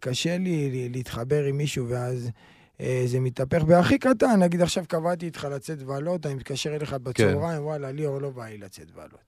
קשה 0.00 0.38
לי 0.38 0.70
לי 0.70 0.88
להתחבר 0.88 1.44
עם 1.44 1.56
מישהו, 1.56 1.88
ואז 1.88 2.30
אה, 2.80 3.02
זה 3.06 3.20
מתהפך 3.20 3.62
בהכי 3.62 3.98
קטן. 3.98 4.42
נגיד 4.42 4.62
עכשיו 4.62 4.84
קבעתי 4.88 5.26
איתך 5.26 5.48
לצאת 5.50 5.80
לבלות, 5.80 6.26
אני 6.26 6.34
מתקשר 6.34 6.76
אליך 6.76 6.92
בצהריים, 6.92 7.64
וואלה, 7.64 7.92
ליאור 7.92 8.18
לא 8.18 8.30
בא 8.30 8.46
לי 8.46 8.58
לצאת 8.58 8.90
לבלות. 8.90 9.20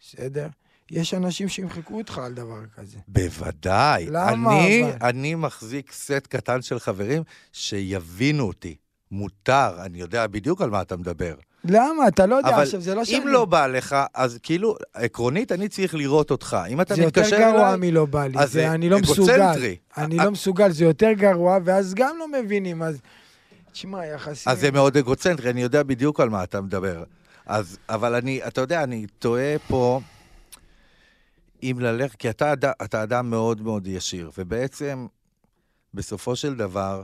בסדר? 0.00 0.48
יש 0.90 1.14
אנשים 1.14 1.48
שימחקו 1.48 1.98
אותך 1.98 2.18
על 2.18 2.34
דבר 2.34 2.60
כזה. 2.76 2.98
בוודאי. 3.08 4.06
למה 4.10 4.64
אני, 4.64 4.84
אבל? 4.84 5.08
אני 5.08 5.34
מחזיק 5.34 5.92
סט 5.92 6.26
קטן 6.28 6.62
של 6.62 6.78
חברים 6.78 7.22
שיבינו 7.52 8.44
אותי. 8.44 8.76
מותר, 9.10 9.76
אני 9.80 10.00
יודע 10.00 10.26
בדיוק 10.26 10.62
על 10.62 10.70
מה 10.70 10.82
אתה 10.82 10.96
מדבר. 10.96 11.34
למה? 11.64 12.08
אתה 12.08 12.26
לא 12.26 12.34
יודע, 12.34 12.48
אבל 12.48 12.62
עכשיו 12.62 12.80
זה 12.80 12.94
לא 12.94 13.00
אם 13.00 13.04
שאני... 13.04 13.24
לא 13.24 13.44
בא 13.44 13.66
לך, 13.66 13.96
אז 14.14 14.38
כאילו, 14.42 14.76
עקרונית, 14.94 15.52
אני 15.52 15.68
צריך 15.68 15.94
לראות 15.94 16.30
אותך. 16.30 16.56
אם 16.68 16.80
אתה 16.80 16.94
זה 16.94 17.02
יותר 17.02 17.20
מתקשר 17.20 17.38
גרוע 17.38 17.74
אליי, 17.74 17.90
מלא 17.90 18.04
בא 18.04 18.26
לי, 18.26 18.38
אז 18.38 18.52
זה 18.52 18.70
אני 18.70 18.88
לא 18.88 18.98
מסוגל. 18.98 19.32
אגוצנטרי. 19.42 19.76
אני 19.96 20.18
אה, 20.18 20.24
לא 20.24 20.30
מסוגל, 20.30 20.70
זה 20.70 20.84
יותר 20.84 21.12
גרוע, 21.12 21.58
ואז 21.64 21.94
גם 21.94 22.16
לא 22.18 22.26
מבינים, 22.28 22.82
אז... 22.82 23.00
תשמע, 23.72 24.06
יחסים... 24.06 24.52
אז 24.52 24.60
זה 24.60 24.70
מאוד 24.70 24.96
אגוצנטרי, 24.96 25.50
אני 25.50 25.62
יודע 25.62 25.82
בדיוק 25.82 26.20
על 26.20 26.28
מה 26.28 26.44
אתה 26.44 26.60
מדבר. 26.60 27.04
אז, 27.46 27.78
אבל 27.88 28.14
אני, 28.14 28.40
אתה 28.46 28.60
יודע, 28.60 28.82
אני 28.82 29.06
תוהה 29.18 29.56
פה 29.68 30.00
אם 31.70 31.76
ללכת, 31.80 32.16
כי 32.16 32.30
אתה, 32.30 32.52
אתה 32.84 33.02
אדם 33.02 33.30
מאוד 33.30 33.60
מאוד 33.60 33.86
ישיר, 33.86 34.30
ובעצם, 34.38 35.06
בסופו 35.94 36.36
של 36.36 36.54
דבר, 36.54 37.02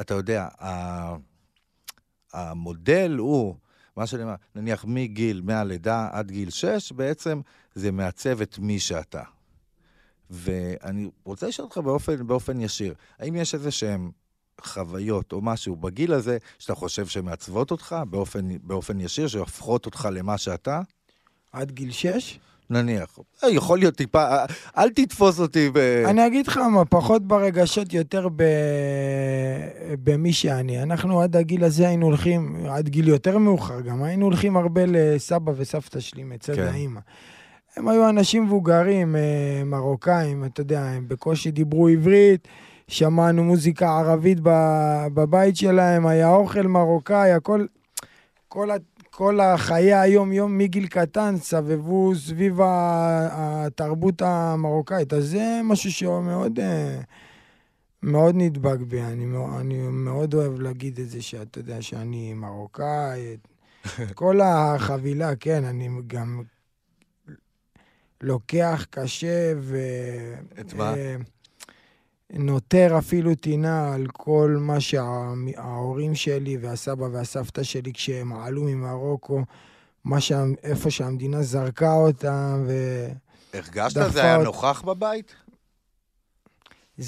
אתה 0.00 0.14
יודע, 0.14 0.48
המודל 2.32 3.16
הוא, 3.18 3.54
מה 3.96 4.06
שאני 4.06 4.22
אומר, 4.22 4.34
נניח 4.54 4.84
מגיל, 4.88 5.40
מהלידה 5.44 6.08
עד 6.12 6.30
גיל 6.30 6.50
6, 6.50 6.92
בעצם 6.92 7.40
זה 7.74 7.92
מעצב 7.92 8.40
את 8.40 8.58
מי 8.58 8.80
שאתה. 8.80 9.22
ואני 10.30 11.10
רוצה 11.24 11.46
לשאול 11.48 11.64
אותך 11.64 11.78
באופן, 11.78 12.26
באופן 12.26 12.60
ישיר, 12.60 12.94
האם 13.18 13.36
יש 13.36 13.54
איזה 13.54 13.70
שהם 13.70 14.10
חוויות 14.60 15.32
או 15.32 15.40
משהו 15.40 15.76
בגיל 15.76 16.12
הזה 16.12 16.38
שאתה 16.58 16.74
חושב 16.74 17.06
שמעצבות 17.06 17.70
אותך 17.70 17.96
באופן, 18.10 18.48
באופן 18.62 19.00
ישיר, 19.00 19.28
שהופכות 19.28 19.86
אותך 19.86 20.08
למה 20.12 20.38
שאתה? 20.38 20.80
עד 21.52 21.70
גיל 21.70 21.92
שש? 21.92 22.38
נניח. 22.70 23.18
אה, 23.44 23.50
יכול 23.50 23.78
להיות 23.78 23.94
טיפה, 23.94 24.22
אה, 24.24 24.44
אל 24.78 24.90
תתפוס 24.90 25.40
אותי 25.40 25.70
ב... 25.72 25.78
אני 26.06 26.26
אגיד 26.26 26.46
לך 26.46 26.56
מה, 26.56 26.84
פחות 26.84 27.26
ברגשות, 27.26 27.92
יותר 27.92 28.28
ב... 28.36 28.42
במי 30.04 30.32
שאני. 30.32 30.82
אנחנו 30.82 31.20
עד 31.20 31.36
הגיל 31.36 31.64
הזה 31.64 31.88
היינו 31.88 32.06
הולכים, 32.06 32.66
עד 32.68 32.88
גיל 32.88 33.08
יותר 33.08 33.38
מאוחר 33.38 33.80
גם, 33.80 34.02
היינו 34.02 34.24
הולכים 34.24 34.56
הרבה 34.56 34.80
לסבא 34.86 35.52
וסבתא 35.56 36.00
שלי 36.00 36.24
מצד 36.24 36.54
כן. 36.54 36.62
האימא. 36.62 37.00
הם 37.76 37.88
היו 37.88 38.08
אנשים 38.08 38.44
מבוגרים, 38.44 39.16
אה, 39.16 39.62
מרוקאים, 39.64 40.44
אתה 40.44 40.60
יודע, 40.60 40.82
הם 40.82 41.08
בקושי 41.08 41.50
דיברו 41.50 41.88
עברית, 41.88 42.48
שמענו 42.88 43.44
מוזיקה 43.44 43.98
ערבית 43.98 44.38
בבית 45.14 45.56
שלהם, 45.56 46.06
היה 46.06 46.30
אוכל 46.30 46.62
מרוקאי, 46.62 47.32
הכל, 47.32 47.66
כל, 48.48 48.70
כל 49.16 49.40
החיי 49.40 49.94
היום-יום 49.94 50.58
מגיל 50.58 50.86
קטן 50.86 51.36
סבבו 51.38 52.14
סביב 52.14 52.58
התרבות 52.62 54.22
המרוקאית. 54.22 55.12
אז 55.12 55.24
זה 55.24 55.60
משהו 55.64 55.92
שמאוד 55.92 56.60
אה, 56.60 57.00
מאוד 58.02 58.34
נדבק 58.38 58.78
בי. 58.80 59.02
אני, 59.02 59.24
אני 59.60 59.88
מאוד 59.88 60.34
אוהב 60.34 60.60
להגיד 60.60 61.00
את 61.00 61.10
זה, 61.10 61.22
שאתה 61.22 61.58
יודע 61.58 61.82
שאני 61.82 62.34
מרוקאי. 62.34 63.36
כל 64.14 64.40
החבילה, 64.40 65.36
כן, 65.36 65.64
אני 65.64 65.88
גם 66.06 66.42
לוקח 68.20 68.86
קשה 68.90 69.52
ו... 69.56 69.78
את 70.60 70.74
מה? 70.74 70.94
נותר 72.32 72.98
אפילו 72.98 73.34
טינה 73.34 73.94
על 73.94 74.06
כל 74.12 74.56
מה 74.60 74.80
שההורים 74.80 76.14
שלי 76.14 76.56
והסבא 76.56 77.04
והסבתא 77.12 77.62
שלי, 77.62 77.92
כשהם 77.92 78.32
עלו 78.32 78.64
ממרוקו, 78.64 79.42
מה 80.04 80.20
שה... 80.20 80.44
איפה 80.62 80.90
שהמדינה 80.90 81.42
זרקה 81.42 81.92
אותם, 81.92 82.64
וזה 82.64 83.12
הרגשת? 83.54 84.12
זה 84.12 84.22
היה 84.22 84.38
נוכח 84.38 84.82
בבית? 84.82 85.34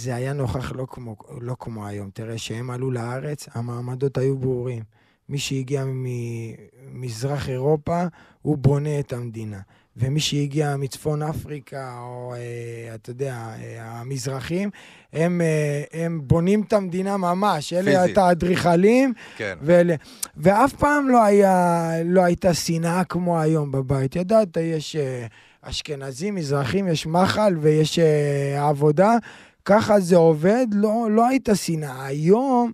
היה 0.07 0.33
נוכח 0.33 0.73
לא 0.73 0.87
כמו, 0.91 1.17
לא 1.41 1.57
כמו 1.59 1.87
היום. 1.87 2.11
תראה, 2.11 2.37
כשהם 2.37 2.71
עלו 2.71 2.91
לארץ, 2.91 3.49
המעמדות 3.55 4.19
היו 4.19 4.39
ברורים. 4.39 4.83
מי 5.29 5.39
שהגיע 5.39 5.85
ממזרח 5.87 7.49
אירופה, 7.49 8.05
הוא 8.43 8.59
בונה 8.59 9.01
את 9.01 9.13
המדינה. 9.13 9.61
ומי 9.99 10.21
שהגיע 10.21 10.77
מצפון 10.77 11.23
אפריקה, 11.23 11.95
או 12.01 12.35
אה, 12.35 12.95
אתה 12.95 13.11
יודע, 13.11 13.35
אה, 13.35 13.83
המזרחים, 13.83 14.71
הם, 15.13 15.41
אה, 15.41 16.03
הם 16.03 16.21
בונים 16.25 16.63
את 16.63 16.73
המדינה 16.73 17.17
ממש. 17.17 17.73
אלה 17.73 18.01
פיזית. 18.01 18.13
את 18.13 18.19
האדריכלים, 18.19 19.13
כן. 19.37 19.55
ואלה. 19.63 19.95
ואף 20.37 20.73
פעם 20.73 21.09
לא, 21.09 21.25
היה, 21.25 21.91
לא 22.05 22.25
הייתה 22.25 22.55
שנאה 22.55 23.05
כמו 23.05 23.41
היום 23.41 23.73
בבית. 23.73 24.17
ידעת, 24.17 24.57
יש 24.57 24.97
אה, 24.97 25.27
אשכנזים, 25.63 26.35
מזרחים, 26.35 26.89
יש 26.89 27.07
מחל 27.07 27.57
ויש 27.61 27.99
אה, 27.99 28.69
עבודה. 28.69 29.17
ככה 29.65 30.01
זה 30.01 30.17
עובד, 30.17 30.67
לא, 30.73 31.09
לא 31.11 31.27
הייתה 31.27 31.55
שנאה. 31.55 32.07
היום, 32.07 32.73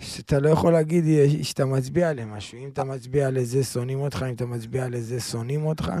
שאתה 0.00 0.38
לא 0.38 0.48
יכול 0.48 0.72
להגיד 0.72 1.04
שאתה 1.42 1.64
מצביע 1.64 2.12
למשהו. 2.12 2.58
אם 2.58 2.68
אתה 2.68 2.84
מצביע 2.84 3.30
לזה, 3.30 3.64
שונאים 3.64 4.00
אותך, 4.00 4.24
אם 4.28 4.34
אתה 4.34 4.46
מצביע 4.46 4.88
לזה, 4.88 5.20
שונאים 5.20 5.66
אותך. 5.66 5.92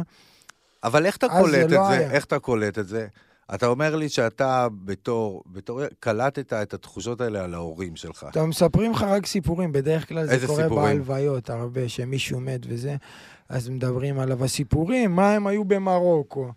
אבל 0.84 1.06
איך 1.06 1.16
אתה 1.16 1.28
קולט 1.28 1.64
את 1.66 1.70
לא 1.70 1.88
זה? 1.88 1.88
היה. 1.88 2.10
איך 2.10 2.24
אתה 2.24 2.38
קולט 2.38 2.78
את 2.78 2.88
זה? 2.88 3.06
אתה 3.54 3.66
אומר 3.66 3.96
לי 3.96 4.08
שאתה 4.08 4.68
בתור, 4.84 5.42
בתור, 5.46 5.80
קלטת 6.00 6.52
את 6.52 6.74
התחושות 6.74 7.20
האלה 7.20 7.44
על 7.44 7.54
ההורים 7.54 7.96
שלך. 7.96 8.26
אתה 8.30 8.46
מספרים 8.46 8.92
לך 8.92 9.02
רק 9.02 9.26
סיפורים, 9.26 9.72
בדרך 9.72 10.08
כלל 10.08 10.26
זה 10.26 10.46
קורה 10.46 10.62
סיפורים? 10.62 11.04
בהלוויות 11.04 11.50
הרבה, 11.50 11.88
שמישהו 11.88 12.40
מת 12.40 12.60
וזה, 12.68 12.96
אז 13.48 13.68
מדברים 13.68 14.18
עליו. 14.18 14.44
הסיפורים, 14.44 15.16
מה 15.16 15.32
הם 15.34 15.46
היו 15.46 15.64
במרוקו, 15.64 16.48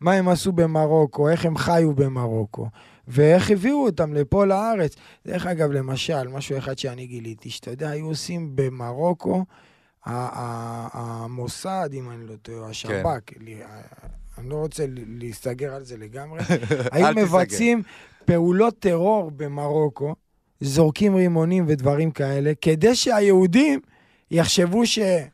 מה 0.00 0.12
הם 0.12 0.28
עשו 0.28 0.52
במרוקו, 0.52 1.28
איך 1.28 1.44
הם 1.46 1.56
חיו 1.56 1.94
במרוקו, 1.94 2.68
ואיך 3.08 3.50
הביאו 3.50 3.84
אותם 3.84 4.14
לפה 4.14 4.44
לארץ. 4.44 4.96
דרך 5.26 5.46
אגב, 5.46 5.70
למשל, 5.70 6.28
משהו 6.28 6.58
אחד 6.58 6.78
שאני 6.78 7.06
גיליתי, 7.06 7.50
שאתה 7.50 7.70
יודע, 7.70 7.90
היו 7.90 8.06
עושים 8.06 8.50
במרוקו, 8.54 9.44
המוסד, 10.04 11.90
אם 11.92 12.10
אני 12.10 12.26
לא 12.26 12.34
טועה, 12.42 12.70
השב"כ, 12.70 13.32
לי- 13.40 13.60
אני 14.38 14.48
לא 14.48 14.54
רוצה 14.54 14.84
להסתגר 15.18 15.74
על 15.74 15.84
זה 15.84 15.96
לגמרי, 15.96 16.40
היו. 16.92 17.06
מבצעים 17.16 17.82
פעולות 18.24 18.78
טרור 18.78 19.30
במרוקו, 19.36 20.14
זורקים 20.60 21.14
רימונים 21.16 21.64
ודברים 21.68 22.10
כאלה, 22.10 22.52
כדי 22.60 22.94
שהיהודים 22.94 23.80
יחשבו 24.30 24.82
שהם 24.86 25.30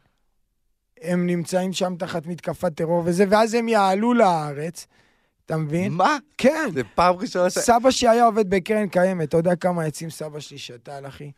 נמצאים 1.26 1.72
שם 1.72 1.94
תחת 1.98 2.26
מתקפת 2.26 2.74
טרור 2.74 3.02
וזה, 3.04 3.24
ואז 3.30 3.54
הם 3.54 3.68
יעלו 3.68 4.14
לארץ, 4.14 4.86
אתה 5.52 5.60
מבין? 5.60 5.92
מה? 5.92 6.16
כן. 6.38 6.70
זה 6.74 6.82
פעם 6.94 7.14
ראשונה 7.14 7.50
ש... 7.50 7.58
סבא 7.58 7.90
שהיה 7.90 8.24
עובד 8.24 8.50
בקרן 8.50 8.88
קיימת, 8.88 9.28
אתה 9.28 9.36
יודע 9.36 9.56
כמה 9.56 9.84
עצים 9.84 10.10
סבא 10.10 10.40
שלי 10.40 10.58
שתל, 10.58 11.04
אחי? 11.06 11.30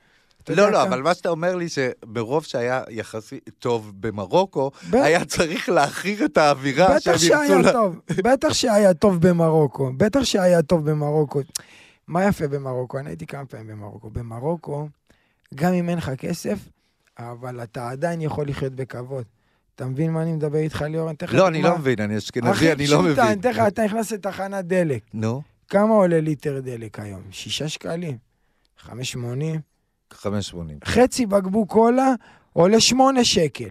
לא, 0.48 0.72
לא, 0.72 0.82
אבל 0.82 1.02
מה 1.02 1.14
שאתה 1.14 1.28
אומר 1.28 1.56
לי, 1.56 1.66
שמרוב 1.68 2.44
שהיה 2.44 2.82
יחסית 2.90 3.50
טוב 3.58 3.92
במרוקו, 4.00 4.70
היה 4.92 5.24
צריך 5.24 5.68
להכיר 5.68 6.24
את 6.24 6.36
האווירה 6.36 7.00
שהם 7.00 7.14
בטח 7.14 7.22
ירצו... 7.22 7.26
שהיה 7.26 7.72
טוב, 7.72 8.00
בטח 8.24 8.52
שהיה 8.52 8.94
טוב 8.94 9.28
במרוקו, 9.28 9.92
בטח 9.96 10.24
שהיה 10.24 10.62
טוב 10.62 10.90
במרוקו. 10.90 11.40
מה 12.06 12.24
יפה 12.24 12.48
במרוקו? 12.48 12.98
אני 12.98 13.10
הייתי 13.10 13.26
כמה 13.26 13.46
פעמים 13.46 13.66
במרוקו. 13.66 14.10
במרוקו, 14.10 14.88
גם 15.54 15.72
אם 15.72 15.88
אין 15.88 15.98
לך 15.98 16.10
כסף, 16.18 16.58
אבל 17.18 17.62
אתה 17.62 17.90
עדיין 17.90 18.20
יכול 18.20 18.48
לחיות 18.48 18.72
בכבוד. 18.72 19.24
אתה 19.74 19.86
מבין 19.86 20.12
מה 20.12 20.22
אני 20.22 20.32
מדבר 20.32 20.58
איתך, 20.58 20.82
ליאור? 20.82 21.10
לא, 21.32 21.48
אני. 21.48 21.62
לא 21.62 21.78
מבין, 21.78 22.00
אני 22.00 22.18
אשכנזי, 22.18 22.72
אני 22.72 22.86
לא 22.86 23.02
מבין. 23.02 23.12
אתן 23.40 23.50
לך, 23.50 23.58
אתה 23.68 23.84
נכנס 23.84 24.12
לתחנת 24.12 24.64
דלק. 24.64 25.02
נו, 25.14 25.42
כמה 25.68 25.94
עולה 25.94 26.20
ליטר 26.20 26.60
דלק 26.60 26.98
היום? 26.98 27.22
שישה 27.30 27.68
שקלים? 27.68 28.16
חמש 28.78 29.12
שמונים? 29.12 29.60
580. 30.12 30.78
חצי 30.84 31.26
בקבוק 31.26 31.70
קולה 31.70 32.14
עולה 32.52 32.80
שמונה 32.80 33.24
שקל. 33.24 33.68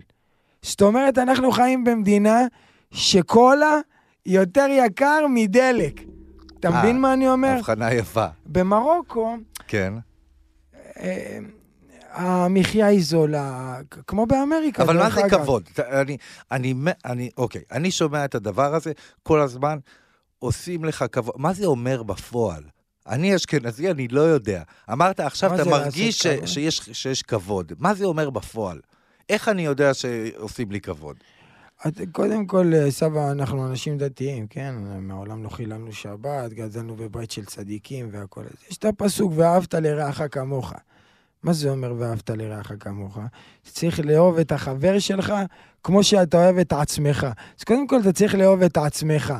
זאת 0.61 0.81
אומרת, 0.81 1.17
אנחנו 1.17 1.51
חיים 1.51 1.83
במדינה 1.83 2.41
שקולה 2.91 3.77
יותר 4.25 4.65
יקר 4.69 5.25
מדלק. 5.29 6.01
אתה 6.59 6.69
מבין 6.69 6.95
אה, 6.95 7.01
מה 7.01 7.13
אני 7.13 7.29
אומר? 7.29 7.55
הבחנה 7.57 7.93
יפה. 7.93 8.25
במרוקו, 8.45 9.35
כן. 9.67 9.93
המחיה 12.13 12.85
היא 12.87 13.03
זולה, 13.03 13.77
כמו 14.07 14.25
באמריקה, 14.25 14.83
אבל 14.83 14.97
מה 14.97 15.09
זה 15.09 15.25
אגב. 15.25 15.41
כבוד? 15.43 15.63
אני, 15.91 16.17
אני, 16.51 16.73
אני, 17.05 17.29
אוקיי, 17.37 17.61
אני 17.71 17.91
שומע 17.91 18.25
את 18.25 18.35
הדבר 18.35 18.75
הזה 18.75 18.91
כל 19.23 19.39
הזמן, 19.41 19.77
עושים 20.39 20.85
לך 20.85 21.05
כבוד. 21.11 21.33
מה 21.37 21.53
זה 21.53 21.65
אומר 21.65 22.03
בפועל? 22.03 22.63
אני 23.07 23.35
אשכנזי, 23.35 23.91
אני 23.91 24.07
לא 24.07 24.21
יודע. 24.21 24.63
אמרת 24.91 25.19
עכשיו, 25.19 25.55
אתה 25.55 25.65
מרגיש 25.65 26.19
ש? 26.19 26.27
שיש, 26.45 26.77
שיש 26.93 27.21
כבוד. 27.21 27.71
מה 27.79 27.93
זה 27.93 28.05
אומר 28.05 28.29
בפועל? 28.29 28.79
איך 29.29 29.49
אני 29.49 29.65
יודע 29.65 29.93
שעושים 29.93 30.71
לי 30.71 30.81
כבוד? 30.81 31.15
את- 31.87 32.01
קודם 32.11 32.45
כל, 32.45 32.71
אה, 32.75 32.91
סבא, 32.91 33.31
אנחנו 33.31 33.67
אנשים 33.67 33.97
דתיים, 33.97 34.47
כן? 34.47 34.75
מעולם 34.99 35.43
לא 35.43 35.49
חיללנו 35.49 35.91
שבת, 35.93 36.53
גדלנו 36.53 36.95
בבית 36.95 37.31
של 37.31 37.45
צדיקים 37.45 38.09
והכל. 38.11 38.43
יש 38.71 38.77
את 38.77 38.85
הפסוק, 38.85 39.31
ואהבת 39.35 39.73
לרעך 39.73 40.21
כמוך. 40.31 40.73
מה 41.43 41.53
זה 41.53 41.69
אומר 41.69 41.93
ואהבת 41.97 42.29
לרעך 42.29 42.71
כמוך? 42.79 43.17
צריך 43.63 43.99
לאהוב 43.99 44.37
את 44.37 44.51
החבר 44.51 44.99
שלך 44.99 45.33
כמו 45.83 46.03
שאתה 46.03 46.37
אוהב 46.37 46.57
את 46.57 46.73
עצמך. 46.73 47.27
אז 47.59 47.63
קודם 47.63 47.87
כל, 47.87 47.99
אתה 48.01 48.13
צריך 48.13 48.35
לאהוב 48.35 48.61
את 48.61 48.77
עצמך. 48.77 49.33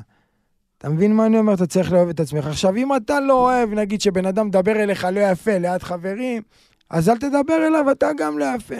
אתה 0.77 0.89
מבין 0.89 1.15
מה 1.15 1.25
אני 1.25 1.37
אומר? 1.37 1.53
אתה 1.53 1.67
צריך 1.67 1.91
לאהוב 1.91 2.09
את 2.09 2.19
עצמך. 2.19 2.47
עכשיו, 2.47 2.75
אם 2.75 2.95
אתה 2.95 3.19
לא 3.19 3.33
אוהב, 3.33 3.73
נגיד 3.73 4.01
שבן 4.01 4.25
אדם 4.25 4.47
מדבר 4.47 4.83
אליך 4.83 5.07
לא 5.11 5.19
יפה 5.19 5.57
ליד 5.57 5.83
חברים, 5.83 6.41
אז 6.89 7.09
אל 7.09 7.17
תדבר 7.17 7.67
אליו 7.67 7.91
אתה 7.91 8.09
גם 8.17 8.39
לא 8.39 8.45
יפה. 8.55 8.75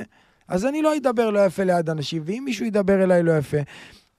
אז 0.47 0.65
אני 0.65 0.81
לא 0.81 0.97
אדבר 0.97 1.29
לא 1.29 1.45
יפה 1.45 1.63
ליד 1.63 1.89
אנשים, 1.89 2.21
ואם 2.25 2.41
מישהו 2.45 2.65
ידבר 2.65 3.03
אליי 3.03 3.23
לא 3.23 3.37
יפה, 3.37 3.57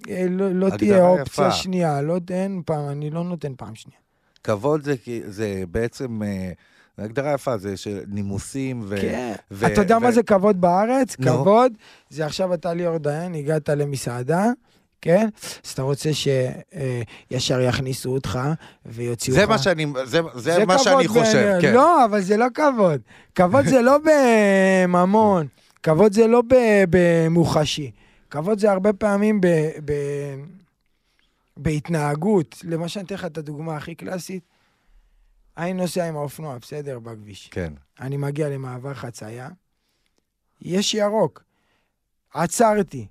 אה, 0.09 0.27
לא, 0.31 0.51
לא 0.53 0.71
תהיה 0.71 1.05
אופציה 1.05 1.47
יפה. 1.47 1.53
שנייה, 1.53 2.03
לא 2.03 2.19
אין 2.31 2.63
פעם, 2.67 2.89
אני 2.89 3.11
לא 3.11 3.25
נותן 3.25 3.53
פעם 3.57 3.75
שנייה. 3.75 3.99
כבוד 4.45 4.83
זה, 4.83 4.95
זה 5.27 5.65
בעצם, 5.71 6.23
אה, 6.23 6.53
זו 6.99 7.05
הגדרה 7.05 7.33
יפה, 7.35 7.59
זה 7.59 7.77
של 7.77 8.01
נימוסים 8.09 8.83
ו... 8.85 8.97
כן. 9.01 9.33
ו- 9.51 9.67
אתה 9.67 9.81
יודע 9.81 9.97
ו- 9.97 10.01
מה 10.01 10.11
זה 10.13 10.23
כבוד 10.23 10.61
בארץ? 10.61 11.17
נו. 11.19 11.27
כבוד, 11.27 11.73
זה 12.11 12.27
עכשיו 12.27 12.55
אתה 12.55 12.75
ליאור 12.75 12.99
דיין, 12.99 13.35
הגעת 13.35 13.69
למסעדה, 13.69 14.47
כן? 15.01 15.29
אז 15.65 15.71
אתה 15.71 15.83
רוצה 15.83 16.11
שישר 16.13 17.61
יכניסו 17.61 18.11
אותך 18.13 18.39
ויוציאו 18.87 19.37
זה 19.37 19.43
לך... 19.43 19.49
מה 19.49 19.59
שאני, 19.59 19.87
זה, 20.05 20.21
זה 20.35 20.55
זה 20.55 20.67
מה 20.67 20.79
שאני 20.79 21.09
חושב, 21.09 21.23
בעיני- 21.35 21.63
כן. 21.63 21.75
לא, 21.75 22.05
אבל 22.05 22.21
זה 22.21 22.37
לא 22.37 22.47
כבוד. 22.55 23.01
כבוד 23.35 23.67
זה 23.67 23.83
לא 23.83 23.99
בממון, 24.05 25.47
כבוד 25.83 26.13
זה 26.13 26.27
לא 26.27 26.43
ב- 26.49 26.85
במוחשי. 26.91 27.91
כבוד 28.31 28.59
זה 28.59 28.71
הרבה 28.73 28.93
פעמים 28.93 29.41
ב... 29.41 29.47
ב... 29.85 29.93
בהתנהגות. 31.57 32.57
למשל, 32.65 33.01
אני 33.01 33.07
אתן 33.07 33.15
לך 33.15 33.25
את 33.25 33.39
הדוגמה 33.39 33.77
הכי 33.77 33.95
קלאסית. 33.95 34.43
אני 35.57 35.73
נוסע 35.73 36.09
עם 36.09 36.17
האופנוע, 36.17 36.59
בסדר? 36.59 36.99
בכביש. 36.99 37.49
כן. 37.49 37.73
אני 38.01 38.17
מגיע 38.17 38.49
למעבר 38.49 38.95
חצייה, 38.95 39.49
יש 40.63 40.95
ירוק. 40.95 41.43
עצרתי. 42.35 43.07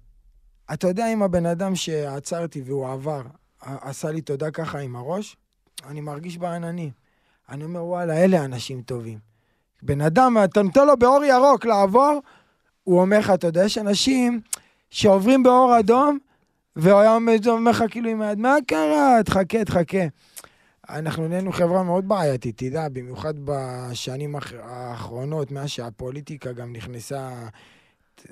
אתה 0.73 0.87
יודע 0.87 1.13
אם 1.13 1.23
הבן 1.23 1.45
אדם 1.45 1.75
שעצרתי 1.75 2.61
והוא 2.61 2.89
עבר, 2.91 3.21
עשה 3.61 4.11
לי 4.11 4.21
תודה 4.21 4.51
ככה 4.51 4.79
עם 4.79 4.95
הראש, 4.95 5.37
אני 5.87 6.01
מרגיש 6.01 6.37
בעננים. 6.37 6.91
אני 7.49 7.63
אומר, 7.63 7.83
וואלה, 7.83 8.23
אלה 8.23 8.45
אנשים 8.45 8.81
טובים. 8.81 9.19
בן 9.81 10.01
אדם, 10.01 10.37
אתה 10.43 10.61
נותן 10.61 10.87
לו 10.87 10.97
באור 10.97 11.23
ירוק 11.23 11.65
לעבור, 11.65 12.19
הוא 12.83 13.01
אומר 13.01 13.19
לך, 13.19 13.29
אתה 13.29 13.47
יודע, 13.47 13.65
יש 13.65 13.77
אנשים 13.77 14.41
שעוברים 14.89 15.43
באור 15.43 15.79
אדום, 15.79 16.19
והוא 16.75 16.99
היה 16.99 17.15
אומר 17.47 17.71
לך 17.71 17.83
כאילו 17.89 18.09
עם 18.09 18.21
היד, 18.21 18.39
מה 18.39 18.55
קרה? 18.67 19.23
תחכה, 19.25 19.65
תחכה. 19.65 20.07
אנחנו 20.89 21.27
נהיינו 21.27 21.51
חברה 21.51 21.83
מאוד 21.83 22.07
בעייתית, 22.07 22.57
תדע, 22.57 22.89
במיוחד 22.89 23.33
בשנים 23.45 24.35
האח- 24.35 24.53
האחרונות, 24.63 25.51
מאז 25.51 25.69
שהפוליטיקה 25.69 26.51
גם 26.51 26.73
נכנסה, 26.73 27.29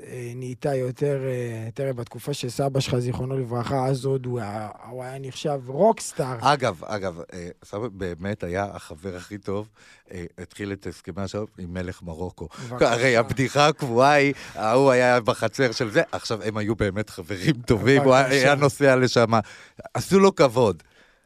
אה, 0.03 0.31
נהייתה 0.35 0.75
יותר, 0.75 1.19
אה, 1.25 1.71
תראה, 1.73 1.93
בתקופה 1.93 2.33
של 2.33 2.49
סבא 2.49 2.79
שלך, 2.79 2.97
זיכרונו 2.99 3.37
לברכה, 3.37 3.85
אז 3.85 4.05
עוד 4.05 4.25
הוא 4.25 4.41
הוא 4.89 5.03
היה 5.03 5.19
נחשב 5.19 5.59
רוקסטאר. 5.67 6.37
אגב, 6.41 6.83
אגב, 6.83 7.19
אה, 7.33 7.49
סבא 7.65 7.87
באמת 7.87 8.43
היה 8.43 8.65
החבר 8.73 9.15
הכי 9.15 9.37
טוב, 9.37 9.69
אה, 10.11 10.25
התחיל 10.37 10.71
את 10.71 10.87
הסכמי 10.87 11.21
השלום 11.23 11.45
עם 11.57 11.73
מלך 11.73 12.01
מרוקו. 12.03 12.47
הרי 12.69 13.17
הבדיחה 13.17 13.67
הקבועה 13.67 14.11
היא, 14.13 14.33
ההוא 14.55 14.91
היה 14.91 15.19
בחצר 15.19 15.71
של 15.71 15.91
זה, 15.91 16.01
עכשיו 16.11 16.43
הם 16.43 16.57
היו 16.57 16.75
באמת 16.75 17.09
חברים 17.09 17.55
טובים, 17.65 18.01
הוא. 18.01 18.13
היה 18.15 18.55
נוסע 18.55 18.95
לשם, 18.95 19.31
עשו 19.93 20.19
לו 20.19 20.35
כבוד. 20.35 20.83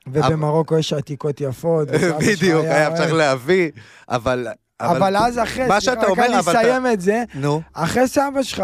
ובמרוקו 0.07 0.77
יש 0.77 0.93
עתיקות 0.93 1.41
יפות. 1.41 1.87
בדיוק, 2.27 2.65
היה 2.65 2.93
אפשר. 2.93 3.13
להביא, 3.13 3.69
אבל... 4.09 4.47
אבל 4.79 5.17
אז 5.17 5.39
אחרי, 5.39 5.67
מה 5.67 5.81
שאתה 5.81 6.01
רק 6.01 6.09
אומר, 6.09 6.25
אני 6.25 6.39
אבל 6.39 6.51
אתה- 6.51 6.61
אסיים 6.61 6.87
את 6.87 7.01
זה, 7.01 7.23
נו, 7.35 7.61
אחרי 7.73 8.07
סבא 8.07 8.43
שלך, 8.43 8.63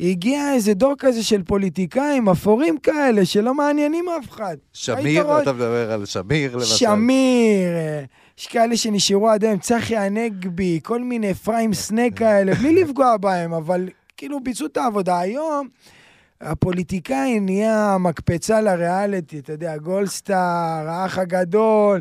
הגיע 0.00 0.52
איזה 0.54 0.74
דור 0.74 0.94
כזה 0.98 1.22
של 1.22 1.42
פוליטיקאים 1.42 2.28
אפורים 2.28 2.78
כאלה, 2.78 3.24
שלא 3.24 3.54
מעניינים 3.54 4.04
אף 4.08 4.30
אחד. 4.30 4.56
שמיר, 4.72 5.22
אתה 5.42 5.52
מדבר 5.52 5.92
על 5.92 6.04
שמיר, 6.06 6.56
למשל. 6.56 6.76
שמיר, 6.76 7.68
אה, 7.76 8.04
יש 8.38 8.46
כאלה 8.46 8.76
שנשארו 8.76 9.28
עד 9.30 9.44
היום, 9.44 9.58
צחי 9.58 9.96
הנגבי, 9.96 10.80
כל 10.82 11.02
מיני 11.02 11.30
אפרים 11.30 11.74
סנה 11.74 12.10
כאלה, 12.16 12.54
בלי 12.54 12.82
לפגוע 12.84 13.16
בהם, 13.16 13.52
אבל 13.54 13.88
כאילו 14.16 14.40
ביצעו 14.40 14.66
את 14.66 14.76
העבודה. 14.76 15.18
היום 15.18 15.68
הפוליטיקאי 16.40 17.40
נהיה 17.40 17.96
מקפצה 18.00 18.60
לריאליטי, 18.60 19.38
אתה 19.38 19.52
יודע, 19.52 19.76
גולדסטאר, 19.76 20.88
האח 20.88 21.18
הגדול, 21.18 22.00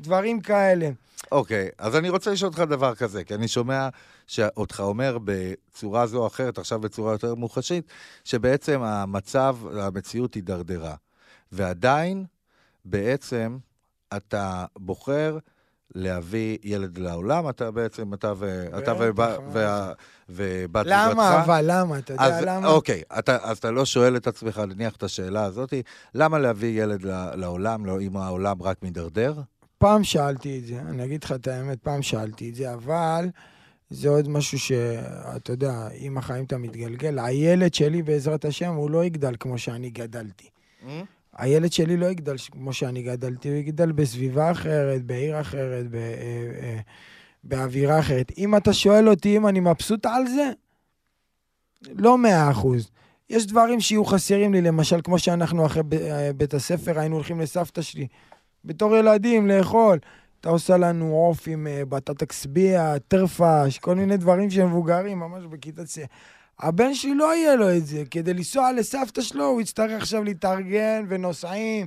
דברים 0.00 0.40
כאלה. 0.40 0.90
אוקיי, 1.32 1.68
אז 1.78 1.96
אני 1.96 2.08
רוצה 2.08 2.30
לשאול 2.30 2.48
אותך 2.48 2.60
דבר 2.60 2.94
כזה, 2.94 3.24
כי 3.24 3.34
אני 3.34 3.48
שומע 3.48 3.88
שאותך 4.26 4.80
אומר 4.80 5.18
בצורה 5.24 6.06
זו 6.06 6.18
או 6.18 6.26
אחרת, 6.26 6.58
עכשיו 6.58 6.80
בצורה 6.80 7.12
יותר 7.12 7.34
מוחשית, 7.34 7.84
שבעצם 8.24 8.82
המצב, 8.82 9.56
המציאות 9.80 10.34
הידרדרה. 10.34 10.94
ועדיין, 11.52 12.24
בעצם, 12.84 13.58
אתה 14.16 14.64
בוחר 14.76 15.38
להביא 15.94 16.58
ילד 16.64 16.98
לעולם, 16.98 17.48
אתה 17.48 17.70
בעצם, 17.70 18.14
אתה 18.14 18.32
ו- 18.36 18.64
אתה 18.78 18.92
ובת- 18.98 19.38
מה 19.38 19.48
וה- 19.52 19.92
ובת 20.28 20.86
זוגתך. 20.86 21.08
למה 21.12 21.44
אבל, 21.44 21.64
למה? 21.68 21.98
אתה 21.98 22.12
יודע 22.12 22.24
אז 22.24 22.44
למה? 22.44 22.68
אוקיי, 22.68 23.02
אתה, 23.18 23.36
אז 23.42 23.58
אתה 23.58 23.70
לא 23.70 23.84
שואל 23.84 24.16
את 24.16 24.26
עצמך, 24.26 24.58
נניח 24.68 24.96
את 24.96 25.02
השאלה 25.02 25.44
הזאת, 25.44 25.74
למה 26.14 26.38
להביא 26.38 26.82
ילד 26.82 27.02
לעולם, 27.34 27.86
לא 27.86 28.00
אם 28.00 28.16
העולם 28.16 28.62
רק 28.62 28.82
מידרדר? 28.82 29.34
פעם 29.78 30.04
שאלתי 30.04 30.58
את 30.58 30.66
זה, 30.66 30.80
אני 30.88 31.04
אגיד 31.04 31.24
לך 31.24 31.32
את 31.32 31.48
האמת, 31.48 31.78
פעם 31.82 32.02
שאלתי 32.02 32.50
את 32.50 32.54
זה, 32.54 32.72
אבל 32.74 33.28
זה 33.90 34.08
עוד 34.08 34.28
משהו 34.28 34.58
שאתה 34.58 35.52
יודע, 35.52 35.88
עם 35.94 36.18
החיים 36.18 36.44
אתה 36.44 36.58
מתגלגל. 36.58 37.18
הילד 37.18 37.74
שלי, 37.74 38.02
בעזרת 38.02 38.44
השם, 38.44 38.74
הוא 38.74 38.90
לא 38.90 39.04
יגדל 39.04 39.34
כמו 39.40 39.58
שאני 39.58 39.90
גדלתי. 39.90 40.48
הילד 41.40 41.72
שלי 41.72 41.96
לא 41.96 42.06
יגדל 42.06 42.36
כמו 42.50 42.72
שאני 42.72 43.02
גדלתי, 43.02 43.48
הוא 43.48 43.56
יגדל 43.56 43.92
בסביבה 43.92 44.50
אחרת, 44.50 45.04
בעיר 45.04 45.40
אחרת, 45.40 45.90
ב, 45.90 45.94
אה, 45.94 46.00
אה, 46.62 46.80
באווירה 47.44 47.98
אחרת. 47.98 48.32
אם 48.38 48.56
אתה 48.56 48.72
שואל 48.72 49.08
אותי 49.08 49.36
אם 49.36 49.46
אני 49.46 49.60
מבסוט 49.60 50.06
על 50.06 50.26
זה, 50.26 50.50
לא 51.92 52.18
מאה 52.18 52.50
אחוז. 52.50 52.90
יש 53.30 53.46
דברים 53.46 53.80
שיהיו 53.80 54.04
חסרים 54.04 54.52
לי, 54.52 54.60
למשל, 54.60 55.00
כמו 55.04 55.18
שאנחנו 55.18 55.66
אחרי 55.66 55.82
ב- 55.82 55.94
אה, 55.94 56.32
בית 56.32 56.54
הספר 56.54 56.98
היינו 56.98 57.14
הולכים 57.14 57.40
לסבתא 57.40 57.82
שלי, 57.82 58.06
בתור 58.64 58.96
ילדים, 58.96 59.46
לאכול. 59.46 59.98
אתה 60.40 60.48
עושה 60.48 60.76
לנו 60.76 61.14
עוף 61.14 61.48
עם 61.48 61.66
בטטה 61.88 62.26
קסביה, 62.26 62.98
טרפש, 62.98 63.78
כל 63.78 63.94
מיני 63.94 64.16
דברים 64.16 64.50
שהם 64.50 64.66
מבוגרים, 64.66 65.18
ממש 65.18 65.44
בכיתה 65.44 65.84
צ... 65.84 65.98
הבן 66.62 66.94
שלי 66.94 67.14
לא 67.14 67.34
יהיה 67.34 67.56
לו 67.56 67.76
את 67.76 67.86
זה. 67.86 68.02
כדי 68.10 68.34
לנסוע 68.34 68.72
לסבתא 68.72 69.22
שלו, 69.22 69.44
הוא 69.44 69.60
יצטרך 69.60 70.02
עכשיו 70.02 70.24
להתארגן 70.24 71.04
ונוסעים 71.08 71.86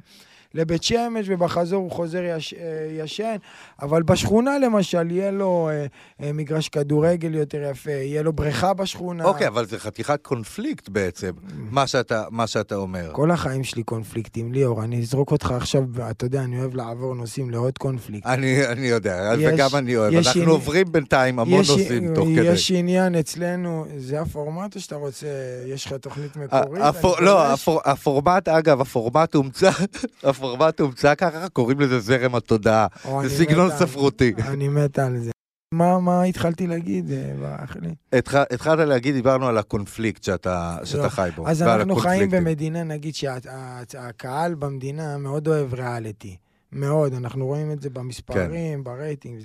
לבית 0.53 0.83
שמש, 0.83 1.25
ובחזור 1.29 1.83
הוא 1.83 1.91
חוזר 1.91 2.23
יש, 2.23 2.53
אה, 2.53 2.63
ישן. 3.03 3.35
אבל 3.81 4.03
בשכונה, 4.03 4.59
למשל, 4.59 5.11
יהיה 5.11 5.31
לו 5.31 5.69
אה, 5.71 5.85
אה, 6.25 6.33
מגרש 6.33 6.69
כדורגל 6.69 7.35
יותר 7.35 7.63
יפה, 7.71 7.91
יהיה 7.91 8.21
לו 8.23 8.33
בריכה 8.33 8.73
בשכונה. 8.73 9.23
אוקיי, 9.25 9.47
אבל 9.47 9.65
זה 9.65 9.79
חתיכת 9.79 10.19
קונפליקט 10.21 10.89
בעצם, 10.89 11.31
מה 11.71 11.87
שאתה, 11.87 12.23
מה 12.31 12.47
שאתה 12.47 12.75
אומר. 12.75 13.09
כל 13.13 13.31
החיים 13.31 13.63
שלי 13.63 13.83
קונפליקטים, 13.83 14.53
ליאור, 14.53 14.83
אני 14.83 14.99
אזרוק 15.01 15.31
אותך 15.31 15.51
עכשיו, 15.51 15.83
אתה 16.11 16.25
יודע, 16.25 16.41
אני 16.43 16.59
אוהב 16.59 16.75
לעבור 16.75 17.15
נושאים 17.15 17.49
לעוד 17.51 17.77
קונפליקט. 17.77 18.27
אני, 18.27 18.67
אני 18.67 18.87
יודע, 18.87 19.33
יש- 19.39 19.49
וגם 19.53 19.69
אני 19.75 19.95
אוהב. 19.95 20.13
אנחנו 20.13 20.31
עניין- 20.31 20.49
עוברים 20.49 20.91
בינתיים 20.91 21.39
המון 21.39 21.61
יש- 21.61 21.69
נושאים 21.69 22.13
תוך 22.15 22.25
כדי. 22.27 22.47
יש 22.47 22.71
עניין 22.71 23.15
אצלנו, 23.15 23.85
זה 23.97 24.21
הפורמט 24.21 24.75
או 24.75 24.81
שאתה 24.81 24.95
רוצה, 24.95 25.27
יש 25.67 25.85
לך 25.85 25.93
תוכנית 25.93 26.35
מקורית? 26.37 26.81
הפור- 26.83 27.19
לא? 27.21 27.47
הפור- 27.53 27.81
הפורמט, 27.85 28.47
אגב, 28.47 28.81
הפורמט 28.81 29.35
הומצא, 29.35 29.69
הפורמט 30.43 30.79
הומצא 30.79 31.15
ככה, 31.15 31.49
קוראים 31.49 31.79
לזה 31.79 31.99
זרם 31.99 32.36
התודעה. 32.36 32.88
זה 33.23 33.29
סגנון 33.38 33.69
ספרותי. 33.79 34.34
אני 34.47 34.67
מת 34.67 34.99
על 34.99 35.19
זה. 35.19 35.32
מה, 35.73 35.99
מה 35.99 36.23
התחלתי 36.23 36.67
להגיד? 36.67 37.12
אה, 37.12 37.34
ברח 37.39 37.75
לי. 37.82 37.95
התח- 38.19 38.45
התחלת 38.53 38.88
להגיד, 38.88 39.15
דיברנו 39.15 39.47
על 39.47 39.58
הקונפליקט 39.58 40.23
שאתה 40.23 40.77
שאתה 40.84 41.03
לא. 41.03 41.10
חי 41.10 41.29
בו. 41.36 41.47
אז 41.47 41.62
אנחנו 41.62 41.95
חיים. 41.95 42.29
במדינה, 42.29 42.84
נגיד 42.84 43.15
שהקהל 43.15 44.56
במדינה 44.56 45.17
מאוד 45.17 45.47
אוהב 45.47 45.73
ריאליטי. 45.73 46.38
מאוד, 46.71 47.13
אנחנו 47.13 47.45
רואים 47.45 47.71
את 47.71 47.82
זה 47.82 47.89
במספרים, 47.89 48.51
כן. 48.79 48.84
ברייטינג. 48.84 49.41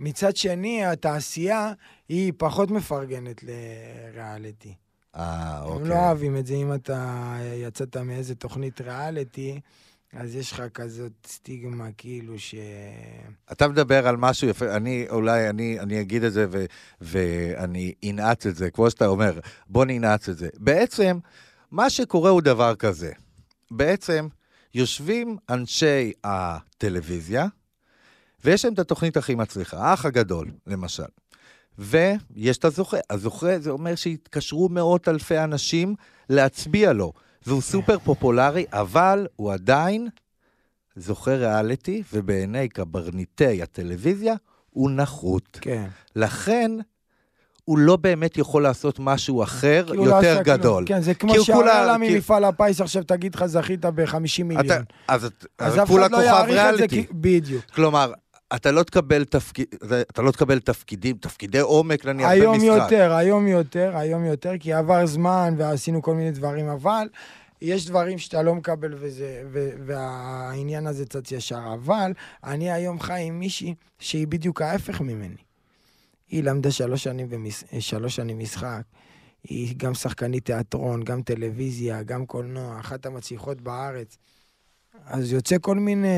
מצד 0.00 0.36
שני, 0.36 0.84
התעשייה 0.84 1.72
היא 2.08 2.32
פחות 2.36 2.70
מפרגנת 2.70 3.44
לריאליטי. 4.14 4.74
אה, 5.16 5.62
אוקיי. 5.62 5.76
הם 5.82 5.88
לא 5.88 5.94
אוהבים 5.94 6.36
את 6.36 6.46
זה, 6.46 6.54
אם 6.54 6.74
אתה 6.74 7.34
יצאת 7.66 7.96
מאיזה 7.96 8.34
תוכנית 8.34 8.80
ריאליטי, 8.80 9.60
אז 10.12 10.34
יש 10.34 10.52
לך 10.52 10.62
כזאת 10.74 11.12
סטיגמה, 11.26 11.88
כאילו 11.96 12.38
ש... 12.38 12.54
אתה 13.52 13.68
מדבר 13.68 14.08
על 14.08 14.16
משהו 14.16 14.48
יפה, 14.48 14.76
אני 14.76 15.06
אולי, 15.10 15.48
אני, 15.50 15.80
אני 15.80 16.00
אגיד 16.00 16.24
את 16.24 16.32
זה 16.32 16.46
ו, 16.50 16.64
ואני 17.00 17.94
אנעץ 18.10 18.46
את 18.46 18.56
זה, 18.56 18.70
כמו 18.70 18.90
שאתה 18.90 19.06
אומר, 19.06 19.40
בוא 19.66 19.84
ננעץ 19.84 20.28
את 20.28 20.36
זה. 20.36 20.48
בעצם, 20.58 21.18
מה 21.70 21.90
שקורה 21.90 22.30
הוא 22.30 22.42
דבר 22.42 22.74
כזה. 22.74 23.12
בעצם, 23.70 24.28
יושבים 24.74 25.36
אנשי 25.50 26.12
הטלוויזיה, 26.24 27.46
ויש 28.44 28.64
להם 28.64 28.74
את 28.74 28.78
התוכנית 28.78 29.16
הכי 29.16 29.34
מצליחה, 29.34 29.78
האח 29.78 30.04
הגדול, 30.04 30.50
למשל. 30.66 31.02
ויש 31.78 32.58
את 32.58 32.64
הזוכה. 32.64 32.96
הזוכה 33.10 33.58
זה 33.58 33.70
אומר 33.70 33.94
שהתקשרו 33.94 34.68
מאות 34.68 35.08
אלפי 35.08 35.38
אנשים 35.38 35.94
להצביע 36.28 36.92
לו, 36.92 37.12
והוא 37.46 37.62
סופר 37.62 37.98
פופולרי, 37.98 38.64
אבל 38.72 39.26
הוא 39.36 39.52
עדיין 39.52 40.08
זוכה 40.96 41.34
ריאליטי, 41.34 42.02
ובעיני 42.12 42.68
קברניטי 42.68 43.62
הטלוויזיה 43.62 44.34
הוא 44.70 44.90
נחות. 44.90 45.58
כן. 45.60 45.86
לכן, 46.16 46.70
הוא 47.64 47.78
לא 47.78 47.96
באמת 47.96 48.38
יכול 48.38 48.62
לעשות 48.62 48.98
משהו 48.98 49.42
אחר 49.42 49.86
יותר 49.94 50.42
גדול. 50.42 50.84
כן, 50.86 51.00
זה 51.00 51.14
כמו 51.14 51.44
שהרלה 51.44 51.96
ממפעל 51.98 52.44
הפיס 52.44 52.80
עכשיו 52.80 53.02
תגיד 53.04 53.34
לך, 53.34 53.46
זכית 53.46 53.84
ב-50 53.84 54.44
מיליון. 54.44 54.66
אתה, 54.66 54.80
אז, 55.08 55.24
אז, 55.58 55.78
אז 55.78 55.88
כולה 55.88 56.08
לא 56.08 56.16
כוכב 56.16 56.44
ריאליטי. 56.48 57.06
בדיוק. 57.12 57.64
כלומר, 57.64 58.12
אתה 58.54 58.70
לא 58.70 58.82
תקבל, 58.82 59.24
תפקיד, 59.24 59.66
אתה 60.10 60.22
לא 60.22 60.30
תקבל 60.30 60.58
תפקידים, 60.58 61.16
תפקידי 61.16 61.60
עומק 61.60 62.04
נניח 62.04 62.28
במשחק. 62.30 62.42
היום 62.42 62.64
יותר, 62.64 63.12
היום 63.12 63.46
יותר, 63.46 63.96
היום 63.96 64.24
יותר, 64.24 64.52
כי 64.60 64.72
עבר 64.72 65.06
זמן 65.06 65.54
ועשינו 65.58 66.02
כל 66.02 66.14
מיני 66.14 66.30
דברים, 66.30 66.68
אבל 66.68 67.08
יש 67.62 67.86
דברים 67.86 68.18
שאתה 68.18 68.42
לא 68.42 68.54
מקבל 68.54 68.94
וזה, 68.98 69.42
ו, 69.52 69.70
והעניין 69.86 70.86
הזה 70.86 71.06
צץ 71.06 71.32
ישר. 71.32 71.74
אבל 71.74 72.12
אני 72.44 72.72
היום 72.72 73.00
חי 73.00 73.22
עם 73.22 73.38
מישהי 73.38 73.74
שהיא 73.98 74.26
בדיוק 74.26 74.62
ההפך 74.62 75.00
ממני. 75.00 75.42
היא 76.28 76.44
למדה 76.44 76.70
שלוש 76.70 77.04
שנים, 77.04 77.28
במש... 77.30 77.64
שלוש 77.80 78.16
שנים 78.16 78.38
משחק. 78.38 78.82
היא 79.44 79.74
גם 79.76 79.94
שחקנית 79.94 80.44
תיאטרון, 80.44 81.04
גם 81.04 81.22
טלוויזיה, 81.22 82.02
גם 82.02 82.26
קולנוע, 82.26 82.80
אחת 82.80 83.06
המצליחות 83.06 83.60
בארץ. 83.60 84.18
אז 85.06 85.32
יוצא 85.32 85.56
כל 85.60 85.76
מיני... 85.76 86.08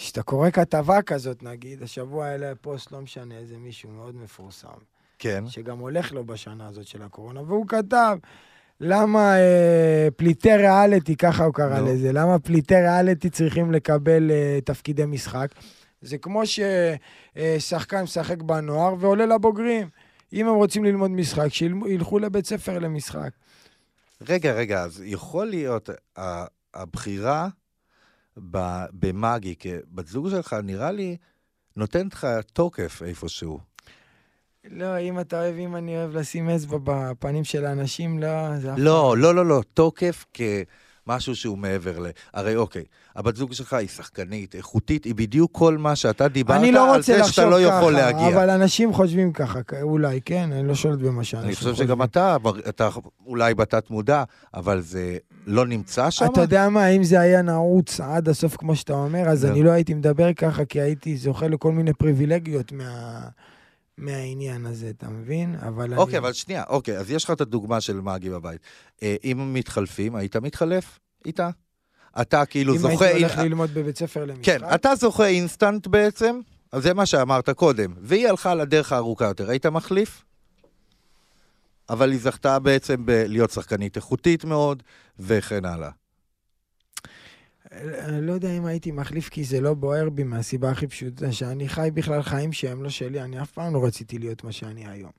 כשאתה 0.00 0.22
קורא 0.22 0.50
כתבה 0.50 1.02
כזאת, 1.02 1.42
נגיד, 1.42 1.82
השבוע 1.82 2.26
העלה 2.26 2.52
פוסט, 2.60 2.92
לא 2.92 3.00
משנה, 3.00 3.38
איזה 3.38 3.58
מישהו 3.58 3.90
מאוד 3.90 4.16
מפורסם. 4.16 4.68
כן. 5.18 5.44
שגם 5.48 5.78
הולך 5.78 6.12
לו 6.12 6.24
בשנה 6.24 6.68
הזאת 6.68 6.86
של 6.86 7.02
הקורונה, 7.02 7.42
והוא 7.42 7.66
כתב, 7.68 8.18
למה 8.80 9.38
אה, 9.38 10.08
פליטי 10.16 10.56
ריאליטי, 10.56 11.16
ככה 11.16 11.44
הוא 11.44 11.54
קרא 11.54 11.78
no. 11.78 11.80
לזה, 11.80 12.12
למה 12.12 12.38
פליטי 12.38 12.74
ריאליטי 12.74 13.30
צריכים 13.30 13.72
לקבל 13.72 14.30
אה, 14.30 14.58
תפקידי 14.64 15.04
משחק? 15.06 15.48
זה 16.02 16.18
כמו 16.18 16.42
ששחקן 16.46 17.96
אה, 17.96 18.02
משחק 18.02 18.42
בנוער 18.42 18.94
ועולה 18.98 19.26
לבוגרים. 19.26 19.88
אם 20.32 20.48
הם 20.48 20.54
רוצים 20.54 20.84
ללמוד 20.84 21.10
משחק, 21.10 21.48
שילכו 21.48 22.18
לבית 22.18 22.46
ספר 22.46 22.78
למשחק. 22.78 23.30
רגע, 24.28 24.52
רגע, 24.52 24.82
אז 24.82 25.02
יכול 25.04 25.46
להיות 25.46 25.90
הבחירה 26.74 27.48
במאגי 28.92 29.54
כבת 29.58 30.06
זוג 30.06 30.30
שלך, 30.30 30.56
נראה 30.62 30.92
לי, 30.92 31.16
נותנת 31.76 32.12
לך 32.14 32.26
תוקף 32.52 33.02
איפשהו. 33.02 33.58
לא, 34.64 34.98
אם 34.98 35.20
אתה 35.20 35.40
אוהב, 35.40 35.56
אם 35.56 35.76
אני 35.76 35.96
אוהב 35.96 36.16
לשים 36.16 36.48
אצבע 36.48 36.78
בפנים 36.84 37.44
של 37.44 37.64
האנשים, 37.64 38.18
לא, 38.18 38.58
זה 38.58 38.72
אף 38.72 38.78
לא, 38.78 39.16
לא, 39.18 39.34
לא, 39.34 39.46
לא, 39.46 39.62
תוקף 39.74 40.24
כמשהו 41.06 41.36
שהוא 41.36 41.58
מעבר 41.58 41.98
ל... 41.98 42.06
הרי 42.34 42.56
אוקיי, 42.56 42.84
הבת 43.16 43.36
זוג 43.36 43.52
שלך 43.52 43.72
היא 43.72 43.88
שחקנית, 43.88 44.54
איכותית, 44.54 45.04
היא 45.04 45.14
בדיוק 45.14 45.50
כל 45.52 45.78
מה 45.78 45.96
שאתה 45.96 46.28
דיברת 46.28 46.62
לא 46.72 46.94
על 46.94 47.02
זה 47.02 47.24
שאתה 47.24 47.46
לא 47.46 47.60
יכול 47.62 47.94
ככה, 47.94 48.02
להגיע. 48.02 48.28
אבל 48.28 48.50
אנשים 48.50 48.92
חושבים 48.92 49.32
ככה, 49.32 49.58
אולי, 49.82 50.20
כן? 50.24 50.52
אני 50.52 50.68
לא 50.68 50.74
שולט 50.74 50.98
במה 50.98 51.24
שאנשים 51.24 51.48
אני 51.48 51.56
חושבים. 51.56 51.72
חושב 51.72 51.84
שגם 51.84 52.02
אתה, 52.02 52.36
אתה 52.68 52.88
אולי 53.26 53.54
בתת 53.54 53.90
מודע, 53.90 54.24
אבל 54.54 54.80
זה 54.80 55.16
לא 55.46 55.66
נמצא 55.66 56.10
שם? 56.10 56.24
אתה 56.24 56.40
יודע 56.40 56.68
מה, 56.68 56.88
אם 56.88 57.04
זה 57.04 57.20
היה 57.20 57.42
נעוץ 57.42 58.00
עד 58.00 58.28
הסוף, 58.28 58.56
כמו 58.56 58.76
שאתה 58.76 58.92
אומר, 58.92 59.28
אז 59.28 59.44
אני 59.44 59.62
לא 59.62 59.70
הייתי 59.70 59.94
מדבר 59.94 60.32
ככה, 60.32 60.64
כי 60.64 60.80
הייתי 60.80 61.16
זוכה 61.16 61.48
לכל 61.48 61.72
מיני 61.72 61.92
פריבילגיות 61.92 62.72
מה... 62.72 63.20
מהעניין 64.00 64.66
הזה, 64.66 64.90
אתה 64.90 65.08
מבין? 65.08 65.54
אבל 65.54 65.94
אוקיי, 65.94 66.18
אני... 66.18 66.18
אבל 66.18 66.32
שנייה, 66.32 66.64
אוקיי, 66.68 66.98
אז 66.98 67.10
יש 67.10 67.24
לך 67.24 67.30
את 67.30 67.40
הדוגמה 67.40 67.80
של 67.80 68.00
מאגי 68.00 68.30
בבית. 68.30 68.60
אה, 69.02 69.16
אם 69.24 69.54
מתחלפים, 69.54 70.14
היית 70.14 70.36
מתחלף 70.36 70.98
איתה? 71.26 71.50
אתה 72.20 72.46
כאילו 72.46 72.78
זוכה... 72.78 72.94
אם 72.94 73.00
הייתי 73.02 73.18
הולך 73.18 73.38
ללמוד 73.38 73.74
בבית 73.74 73.98
ספר 73.98 74.24
למשחק? 74.24 74.44
כן, 74.44 74.58
אתה 74.74 74.94
זוכה 74.94 75.26
אינסטנט 75.26 75.86
בעצם, 75.86 76.40
אז 76.72 76.82
זה 76.82 76.94
מה 76.94 77.06
שאמרת 77.06 77.50
קודם, 77.50 77.94
והיא 78.00 78.28
הלכה 78.28 78.54
לדרך 78.54 78.92
הארוכה 78.92 79.24
יותר, 79.24 79.50
היית 79.50 79.66
מחליף? 79.66 80.24
אבל 81.90 82.10
היא 82.10 82.20
זכתה 82.20 82.58
בעצם 82.58 83.06
בלהיות 83.06 83.50
שחקנית 83.50 83.96
איכותית 83.96 84.44
מאוד, 84.44 84.82
וכן 85.18 85.64
הלאה. 85.64 85.90
אני 87.78 88.26
לא 88.26 88.32
יודע 88.32 88.50
אם 88.50 88.66
הייתי 88.66 88.92
מחליף, 88.92 89.28
כי 89.28 89.44
זה 89.44 89.60
לא 89.60 89.74
בוער 89.74 90.10
בי 90.10 90.24
מהסיבה 90.24 90.70
הכי 90.70 90.86
פשוטה, 90.86 91.32
שאני 91.32 91.68
חי 91.68 91.90
בכלל 91.94 92.22
חיים 92.22 92.52
שהם 92.52 92.82
לא 92.82 92.88
שלי, 92.88 93.20
אני 93.20 93.42
אף 93.42 93.50
פעם 93.50 93.74
לא 93.74 93.84
רציתי 93.84 94.18
להיות 94.18 94.44
מה 94.44 94.52
שאני 94.52 94.86
היום. 94.86 95.10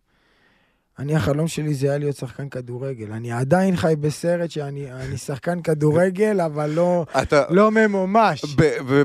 אני, 1.00 1.16
החלום 1.16 1.48
שלי 1.48 1.74
זה 1.74 1.88
היה 1.88 1.98
להיות 1.98 2.16
שחקן 2.16 2.50
כדורגל. 2.50 3.12
אני 3.12 3.32
עדיין 3.32 3.76
חי 3.76 3.94
בסרט 4.00 4.52
שאני 4.52 4.88
שחקן 5.18 5.62
כדורגל, 5.62 6.42
אבל 6.42 6.70
לא, 6.70 7.06
אתה, 7.22 7.44
לא 7.50 7.72
ממומש. 7.72 8.56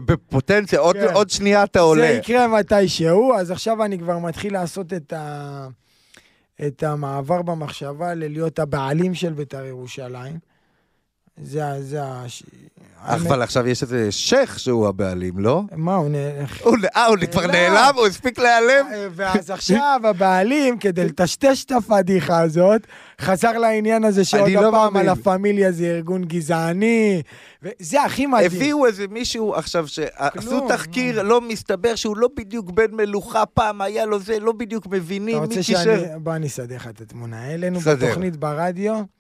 בפוטנציה, 0.05 0.79
עוד, 0.79 0.97
כן. 0.97 1.15
עוד 1.15 1.31
שנייה 1.31 1.65
אתה 1.65 1.81
עולה. 1.81 2.03
זה 2.03 2.09
יקרה 2.09 2.49
מתישהו, 2.49 3.35
אז 3.35 3.51
עכשיו 3.51 3.85
אני 3.85 3.99
כבר 3.99 4.19
מתחיל 4.19 4.53
לעשות 4.53 4.93
את, 4.93 5.13
ה, 5.13 5.69
את 6.67 6.83
המעבר 6.83 7.43
במחשבה 7.43 8.15
ללהיות 8.15 8.59
הבעלים 8.59 9.15
של 9.15 9.33
בית"ר 9.33 9.65
ירושלים. 9.65 10.56
זה, 11.43 11.63
זה 11.81 12.01
הש... 12.03 12.43
אבל 13.09 13.43
עכשיו 13.43 13.69
יש 13.69 13.83
איזה 13.83 14.13
שייח 14.13 14.59
שהוא 14.59 14.89
הבעלים, 14.89 15.39
לא? 15.39 15.63
מה, 15.77 15.95
הוא 15.95 16.09
נעלם? 16.09 16.45
אה, 16.97 17.07
הוא 17.07 17.17
כבר 17.33 17.47
נעלם? 17.47 17.93
הוא 17.97 18.07
הספיק 18.07 18.39
להיעלם? 18.39 18.87
אה, 18.93 19.07
ואז 19.15 19.51
עכשיו 19.51 20.01
הבעלים, 20.05 20.79
כדי 20.79 21.05
לטשטש 21.05 21.65
את 21.65 21.73
הפדיחה 21.73 22.41
הזאת, 22.41 22.87
חזר 23.21 23.59
לעניין 23.59 24.05
הזה 24.05 24.25
שעוד 24.25 24.51
לא 24.51 24.69
הפעם 24.69 24.97
על 24.97 25.09
הפמיליה 25.09 25.73
זה 25.73 25.85
ארגון 25.85 26.25
גזעני, 26.25 27.23
וזה 27.63 28.03
הכי 28.03 28.27
מדהים. 28.27 28.47
הביאו 28.47 28.87
איזה 28.87 29.07
מישהו 29.11 29.55
עכשיו 29.55 29.89
שעשו 29.89 30.69
תחקיר, 30.69 31.23
לא 31.23 31.41
מסתבר 31.41 31.95
שהוא 31.95 32.17
לא 32.17 32.29
בדיוק 32.37 32.71
בן 32.71 32.95
מלוכה, 32.95 33.47
פעם 33.47 33.81
היה 33.81 34.07
לו 34.07 34.21
זה, 34.21 34.41
לא 34.41 34.53
בדיוק 34.53 34.87
מבינים 34.87 35.43
מי 35.43 35.49
קישר. 35.49 35.83
אתה 35.83 35.91
רוצה 35.91 36.05
שאני... 36.07 36.19
בוא 36.19 36.35
אני 36.35 36.47
אסדר 36.47 36.77
לך 36.77 36.87
את 36.87 37.01
התמונה. 37.01 37.43
העלינו 37.43 37.81
בתוכנית 37.81 38.37
ברדיו. 38.37 39.16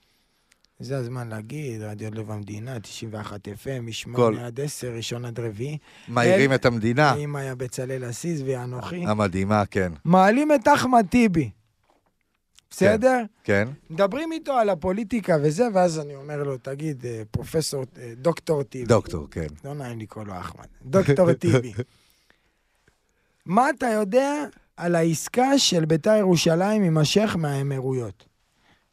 זה 0.78 0.98
הזמן 0.98 1.28
להגיד, 1.28 1.82
רדיו 1.82 2.14
לב 2.14 2.30
המדינה, 2.30 2.80
91 2.80 3.48
FM, 3.48 3.80
מ-8 3.80 4.20
עד 4.40 4.60
10, 4.60 4.92
ראשון 4.96 5.24
עד 5.24 5.40
רביעי. 5.40 5.78
מאירים 6.08 6.52
את 6.52 6.66
המדינה. 6.66 7.12
עם 7.12 7.36
היה 7.36 7.54
בצלאל 7.54 8.04
עסיס 8.04 8.40
ואנוכי. 8.46 9.06
המדהימה, 9.06 9.66
כן. 9.66 9.92
מעלים 10.04 10.52
את 10.52 10.68
אחמד 10.74 11.06
טיבי. 11.10 11.50
בסדר? 12.70 13.22
כן. 13.44 13.68
מדברים 13.90 14.32
איתו 14.32 14.52
על 14.52 14.70
הפוליטיקה 14.70 15.36
וזה, 15.42 15.64
ואז 15.74 15.98
אני 15.98 16.14
אומר 16.14 16.42
לו, 16.42 16.58
תגיד, 16.58 17.06
אה, 17.06 17.22
פרופסור, 17.30 17.84
אה, 17.98 18.12
דוקטור 18.16 18.62
טיבי. 18.62 18.86
דוקטור, 18.86 19.26
כן. 19.30 19.46
לא 19.64 19.74
נעים 19.74 19.98
לקרוא 19.98 20.24
לו 20.24 20.38
אחמד. 20.40 20.66
דוקטור 20.82 21.32
טיבי. 21.32 21.72
מה 23.46 23.70
אתה 23.70 23.86
יודע 23.86 24.44
על 24.76 24.94
העסקה 24.94 25.58
של 25.58 25.84
בית"ר 25.84 26.16
ירושלים 26.16 26.82
עם 26.82 26.98
השייח 26.98 27.36
מהאמירויות? 27.36 28.36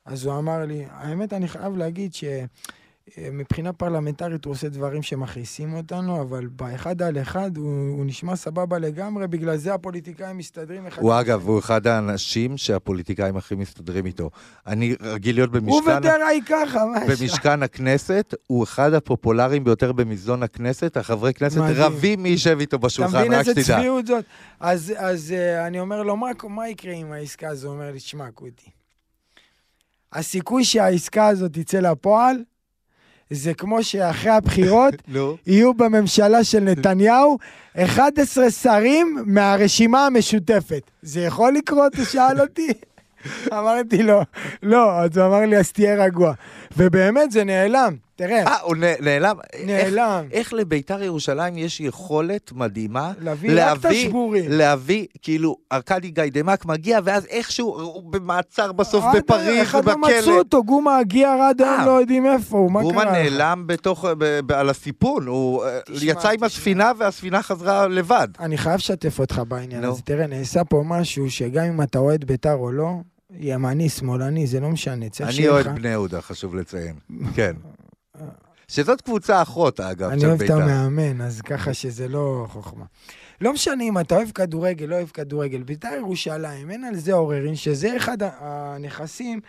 אז 0.06 0.26
הוא 0.26 0.38
אמר 0.38 0.66
לי, 0.66 0.86
האמת, 0.90 1.34
אני 1.34 1.48
חייב 1.48 1.78
להגיד 1.78 2.12
שמבחינה 2.14 3.74
פרלמנטרית 3.74 4.46
הוא 4.46 4.52
עושה 4.52 4.70
דברים 4.70 5.02
שמכעיסים 5.02 5.74
אותנו, 5.74 6.22
אבל 6.22 6.48
באחד 6.48 7.02
על 7.02 7.22
אחד 7.22 7.58
הוא, 7.58 7.90
הוא 7.90 8.06
נשמע 8.06 8.36
סבבה 8.36 8.78
לגמרי, 8.78 9.28
בגלל 9.28 9.58
זה 9.58 9.74
הפוליטיקאים 9.74 10.38
מסתדרים 10.38 10.88
אחד... 10.88 11.02
הוא 11.02 11.20
אגב, 11.20 11.48
הוא 11.48 11.60
אחד 11.60 11.88
האנשים 11.88 12.58
שהפוליטיקאים 12.58 13.38
הכי 13.38 13.56
מסתדרים 13.56 14.06
איתו. 14.06 14.30
אני 14.68 14.96
רגיל 15.02 15.36
להיות 15.36 15.52
במשכן... 15.52 15.72
הוא 15.72 15.98
ודרעי 15.98 16.42
ככה, 16.46 16.86
מה 16.86 17.00
במשכן 17.00 17.64
הכנסת, 17.64 18.34
הוא 18.48 18.64
אחד 18.64 18.94
הפופולריים 18.94 19.64
ביותר 19.64 19.92
במזנון 19.92 20.44
הכנסת, 20.44 20.98
החברי 20.98 21.34
כנסת 21.34 21.58
מדהים. 21.58 21.78
רבים 21.78 22.24
מי 22.24 22.30
יישב 22.30 22.58
איתו 22.60 22.80
בשולחן, 22.80 23.18
רק 23.18 23.24
שתדע. 23.24 23.42
אתה 23.42 23.52
מבין 23.52 23.58
איזה 23.58 23.74
צביעות 23.74 24.08
זאת? 24.08 24.26
אז, 24.60 24.94
אז 24.98 25.34
uh, 25.34 25.68
אני 25.68 25.80
אומר 25.80 26.04
לו, 26.04 26.16
מה, 26.16 26.28
מה 26.50 26.70
יקרה 26.70 26.94
עם 26.94 27.12
העסקה 27.12 27.50
הזו? 27.50 27.68
הוא 27.68 27.76
אומר 27.76 27.92
לי, 27.92 28.00
שמע, 28.00 28.32
קוטי. 28.32 28.83
הסיכוי 30.14 30.64
שהעסקה 30.64 31.28
הזאת 31.28 31.54
תצא 31.54 31.80
לפועל 31.80 32.44
זה 33.30 33.54
כמו 33.54 33.84
שאחרי 33.84 34.32
הבחירות. 34.32 34.94
יהיו 35.48 35.74
בממשלה 35.74 36.44
של 36.44 36.60
נתניהו 36.60 37.38
11 37.78 38.52
שרים 38.52 39.18
מהרשימה 39.26 40.06
המשותפת. 40.06 40.82
זה 41.02 41.22
יכול 41.22 41.54
לקרות? 41.54 41.96
הוא 41.96 42.06
שאל 42.06 42.42
אותי. 42.42 42.68
אמרתי 43.58 44.04
לו, 44.04 44.22
לא, 44.64 45.00
אז 45.00 45.18
הוא 45.18 45.28
אמר 45.28 45.46
לי, 45.46 45.58
אז 45.58 45.72
תהיה 45.72 46.06
רגוע. 46.06 46.34
ובאמת, 46.78 47.32
זה 47.32 47.44
נעלם. 47.44 47.96
תראה, 48.16 48.44
אה, 48.48 48.60
הוא 48.62 48.76
נעלם? 49.02 49.36
נעלם. 49.66 50.24
איך, 50.32 50.34
איך 50.38 50.54
לביתר 50.54 51.04
ירושלים 51.04 51.58
יש 51.58 51.80
יכולת 51.80 52.52
מדהימה 52.52 53.12
להביא 53.22 53.64
רק 53.66 53.78
את 53.80 53.86
השבורים. 53.86 54.46
להביא, 54.52 55.06
כאילו, 55.22 55.56
ארכדי 55.72 56.10
גיידמק 56.12 56.66
מגיע, 56.66 57.00
ואז 57.04 57.26
איכשהו 57.26 57.68
הוא 57.82 58.14
במעצר 58.14 58.72
בסוף 58.72 59.04
עד 59.06 59.16
בפריז 59.18 59.62
אחד 59.62 59.86
לא 59.86 59.98
מצאו. 59.98 60.38
אותו, 60.38 60.64
גומה 60.64 60.98
הגיע 60.98 61.48
עד 61.50 61.62
היום, 61.62 61.80
אה. 61.80 61.86
לא 61.86 61.92
יודעים 61.92 62.26
איפה 62.26 62.58
הוא, 62.58 62.72
מה 62.72 62.80
קרה? 62.80 62.90
גומה? 62.90 63.06
נעלם 63.06 63.64
בתוך, 63.68 64.06
ב, 64.06 64.40
ב, 64.46 64.52
על 64.52 64.70
הסיפון, 64.70 65.28
הוא 65.28 65.64
אה, 65.66 65.80
תשמע, 65.86 66.12
יצא 66.12 66.28
עם 66.30 66.36
תשמע. 66.36 66.46
הספינה 66.48 66.92
והספינה 66.98 67.44
חזרה 67.44 67.88
לבד. 67.88 68.28
אני 68.40 68.58
חייב 68.58 68.76
לשתף 68.76 69.20
אותך 69.20 69.42
בעניין. 69.48 69.84
הזה. 69.84 70.02
תראה, 70.02 70.28
נעשה 70.28 70.64
פה 70.64 70.84
משהו 70.86 71.32
שגם 71.32 71.64
אם 71.66 71.82
אתה 71.82 72.00
אוהד 72.00 72.26
בית"ר 72.26 72.54
או 72.54 72.72
לא, 72.72 72.90
ימני, 73.40 73.90
שמאלני, 73.90 74.48
זה 74.48 74.60
לא 74.60 74.70
משנה. 74.70 75.10
צריך 75.10 75.30
אני 75.30 75.36
שיהיה 75.36 75.52
אוהד 75.52 75.66
לך- 75.66 75.72
בני 75.76 75.90
יהודה, 75.90 76.22
חשוב 76.22 76.56
לציין. 76.56 76.96
כן. 77.36 77.54
שזאת 78.74 79.02
קבוצה 79.02 79.42
אחות, 79.42 79.80
אגב, 79.80 80.10
אני 80.10 80.20
של 80.22 80.28
אוהב 80.28 80.42
את 80.42 80.48
בית"ר. 80.48 80.62
המאמן, 80.64 81.22
אז 81.22 81.42
ככה 81.42 81.74
שזה 81.74 82.08
לא 82.08 82.46
חוכמה. 82.50 82.86
לא 83.42 83.54
משנה 83.54 83.84
אם 83.84 84.00
אתה 84.00 84.16
אוהב 84.16 84.32
כדורגל, 84.32 84.86
לא 84.86 84.96
אוהב 84.96 85.08
כדורגל. 85.10 85.64
בית"ר 85.64 85.94
ירושלים, 85.98 86.72
אין 86.72 86.84
על 86.84 86.96
זה 86.96 87.14
עוררין, 87.14 87.56
שזה 87.56 87.98
אחד 87.98 88.18
הנכסים 88.22 89.40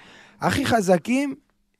הכי 0.41 0.67
חזקים 0.67 1.35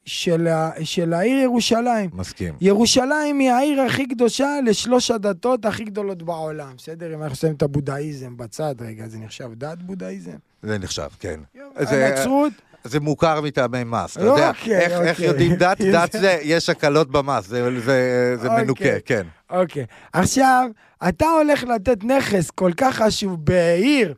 של, 0.05 0.47
ה- 0.47 0.71
של 0.85 1.13
העיר 1.13 1.39
ירושלים. 1.39 2.11
מסכים. 2.13 2.55
ירושלים 2.61 3.39
היא 3.39 3.51
העיר 3.51 3.81
הכי 3.81 4.07
קדושה 4.09 4.49
לשלוש 4.67 5.11
הדתות 5.11 5.65
הכי 5.65 5.85
גדולות 5.85 6.23
בעולם. 6.23 6.75
בסדר? 6.79 7.15
אם 7.15 7.23
אנחנו 7.23 7.37
שמים 7.37 7.55
את 7.55 7.63
הבודהיזם 7.63 8.37
בצד, 8.37 8.75
רגע, 8.81 9.09
זה 9.09 9.19
נחשב 9.19 9.51
דת 9.55 9.83
בודהיזם? 9.83 10.37
זה 10.63 10.79
נחשב, 10.79 11.09
כן. 11.21 11.41
זה- 11.81 12.07
הנצרות? 12.07 12.53
זה 12.85 13.01
מוכר 13.01 13.41
מטעמי 13.41 13.85
מס, 13.85 14.17
אתה 14.17 14.25
יודע. 14.25 14.49
אוקיי, 14.49 14.79
איך- 14.79 14.93
איך 15.01 15.11
אוקיי. 15.11 15.27
יודעים 15.27 15.55
דת? 15.55 15.81
דת 15.95 16.13
זה, 16.13 16.39
יש 16.43 16.69
הקלות 16.69 17.11
במס, 17.11 17.47
זה- 17.47 17.81
זה 17.81 18.37
זה 18.41 18.49
אוקיי. 18.49 18.65
מנוקה, 18.65 19.01
כן. 19.05 19.23
אוקיי. 19.51 19.85
עכשיו, 20.13 20.69
אתה 21.09 21.27
הולך 21.27 21.65
לתת 21.65 22.05
נכס 22.05 22.51
כל 22.51 22.71
כך 22.77 22.97
חשוב 23.03 23.45
בעיר 23.45 24.15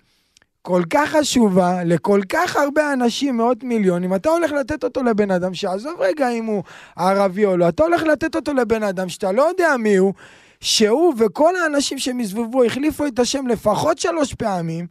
כל 0.63 0.83
כך 0.91 1.17
חשובה 1.21 1.85
לכל 1.85 2.21
כך 2.29 2.57
הרבה 2.57 2.93
אנשים, 2.93 3.37
מאות 3.37 3.65
מיליונים, 3.65 4.15
אתה 4.15 4.29
הולך 4.29 4.53
לתת 4.53 4.85
אותו 4.85 5.03
לבן 5.03 5.31
אדם, 5.31 5.55
שעזוב 5.55 5.95
רגע 6.01 6.29
אם 6.31 6.45
הוא 6.45 6.63
ערבי 6.97 7.45
או 7.45 7.57
לא, 7.57 7.69
אתה 7.69 7.83
הולך 7.83 8.03
לתת 8.03 8.37
אותו 8.37 8.55
לבן 8.55 8.83
אדם 8.83 9.09
שאתה 9.09 9.33
לא 9.33 9.43
יודע 9.43 9.77
מי 9.79 9.97
הוא, 9.97 10.15
שהוא 10.61 11.15
וכל 11.19 11.53
האנשים 11.57 11.99
שמסביבו 11.99 12.65
החליפו 12.65 13.07
את 13.07 13.19
השם 13.19 13.47
לפחות 13.47 13.99
שלוש 13.99 14.35
פעמים, 14.35 14.87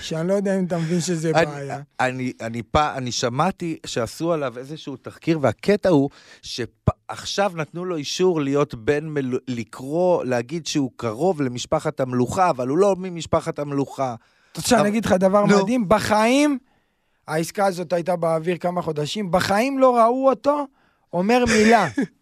שאני 0.00 0.28
לא 0.28 0.34
יודע 0.34 0.58
אם 0.58 0.64
אתה 0.64 0.78
מבין 0.78 1.00
שזה 1.00 1.30
אני- 1.34 1.46
בעיה. 1.46 1.80
אני, 2.00 2.32
אני, 2.40 2.62
פע, 2.62 2.96
אני 2.96 3.12
שמעתי 3.12 3.78
שעשו 3.86 4.32
עליו 4.32 4.58
איזשהו 4.58 4.96
תחקיר, 4.96 5.38
והקטע 5.42 5.88
הוא 5.88 6.10
שעכשיו 6.42 7.52
נתנו 7.54 7.84
לו 7.84 7.96
אישור 7.96 8.40
להיות 8.40 8.74
בן, 8.74 9.06
מל... 9.08 9.38
לקרוא, 9.48 10.24
להגיד 10.24 10.66
שהוא 10.66 10.90
קרוב 10.96 11.42
למשפחת 11.42 12.00
המלוכה, 12.00 12.50
אבל 12.50 12.68
הוא 12.68 12.78
לא 12.78 12.96
ממשפחת 12.98 13.58
המלוכה. 13.58 14.14
אתה 14.52 14.60
רוצה 14.60 14.68
שאני 14.76 14.88
אגיד 14.88 15.04
לך 15.04 15.12
דבר 15.12 15.44
נו. 15.46 15.58
מדהים? 15.62 15.88
בחיים, 15.88 16.58
העסקה 17.28 17.66
הזאת 17.66 17.92
הייתה 17.92 18.16
באוויר 18.16 18.56
כמה 18.56 18.82
חודשים, 18.82 19.30
בחיים 19.30 19.78
לא 19.78 19.96
ראו 19.98 20.28
אותו 20.30 20.66
אומר 21.12 21.44
מילה. 21.58 21.88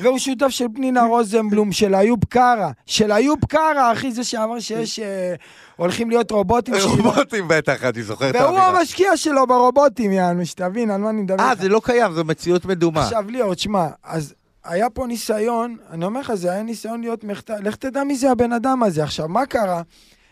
והוא 0.00 0.18
שותף 0.18 0.48
של 0.48 0.66
פנינה 0.74 1.02
רוזנבלום, 1.02 1.72
של 1.72 1.94
איוב 1.94 2.24
קרא. 2.28 2.70
של 2.86 3.12
איוב 3.12 3.38
קרא, 3.48 3.92
אחי, 3.92 4.12
זה 4.12 4.24
שאמר 4.24 4.60
שיש... 4.60 4.98
אה, 4.98 5.34
הולכים 5.76 6.10
להיות 6.10 6.30
רובוטים. 6.30 6.74
רובוטים 6.96 7.48
בטח, 7.48 7.84
אני 7.84 8.02
זוכר 8.02 8.30
את 8.30 8.34
והוא 8.34 8.44
האמירה. 8.46 8.68
המשקיע 8.68 9.16
שלו 9.16 9.46
ברובוטים, 9.46 10.12
יענו, 10.12 10.46
שתבין 10.46 10.90
על 10.90 11.00
מה 11.00 11.10
אני 11.10 11.22
מדבר 11.22 11.44
אה. 11.44 11.54
זה 11.60 11.68
לא 11.68 11.80
קיים, 11.84 12.12
זו 12.12 12.24
מציאות 12.24 12.64
מדומה. 12.64 13.04
עכשיו, 13.04 13.24
ליאור, 13.28 13.54
תשמע, 13.54 13.86
אז 14.04 14.34
היה 14.64 14.90
פה 14.90 15.06
ניסיון, 15.06 15.76
אני 15.90 16.04
אומר 16.04 16.20
לך, 16.20 16.34
זה 16.34 16.52
היה 16.52 16.62
ניסיון 16.62 17.00
להיות 17.00 17.24
מחטא, 17.24 17.52
לך 17.62 17.76
תדע 17.76 18.04
מי 18.04 18.16
זה 18.16 18.30
הבן 18.30 18.52
אדם 18.52 18.82
הזה. 18.82 19.04
עכשיו, 19.04 19.28
מה 19.28 19.46
קרה? 19.46 19.82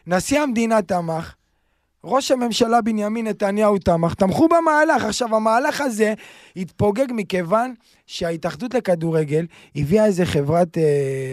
נשיא 0.06 0.40
המדינה 0.40 0.82
תמך, 0.82 1.34
ראש 2.04 2.30
הממשלה 2.30 2.80
בנימין 2.80 3.26
נתניהו 3.26 3.78
תמך, 3.78 4.14
תמכו 4.14 4.48
במהלך. 4.48 5.04
עכשיו, 5.04 5.36
המהלך 5.36 5.80
הזה 5.80 6.14
התפוגג 6.56 7.06
מכיוון 7.10 7.74
שההתאחדות 8.06 8.74
לכדורגל 8.74 9.46
הביאה 9.76 10.04
איזה 10.06 10.26
חברת 10.26 10.78
אה, 10.78 10.82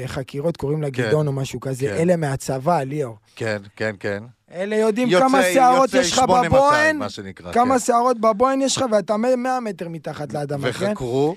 חקירות, 0.07 0.57
קוראים 0.57 0.81
לה 0.81 0.91
כן. 0.91 1.03
גדעון 1.07 1.27
או 1.27 1.31
משהו 1.31 1.59
כזה, 1.59 1.87
כן. 1.87 1.93
אלה 1.93 2.15
מהצבא, 2.15 2.81
ליאור. 2.83 3.17
כן, 3.35 3.57
כן, 3.75 3.95
כן. 3.99 4.23
אלה 4.53 4.75
יודעים 4.75 5.07
יוצא- 5.09 5.25
כמה 5.27 5.41
שערות 5.53 5.93
יש 5.93 6.11
לך 6.11 6.15
8200, 6.15 6.99
בבוהן, 6.99 7.53
כמה 7.53 7.73
כן. 7.73 7.79
שערות 7.79 8.19
בבוהן 8.19 8.61
יש 8.61 8.77
לך, 8.77 8.85
ואתה 8.91 9.17
100 9.17 9.59
מטר 9.59 9.89
מתחת 9.89 10.33
לאדמה, 10.33 10.71
כן? 10.73 10.85
וחקרו, 10.85 11.35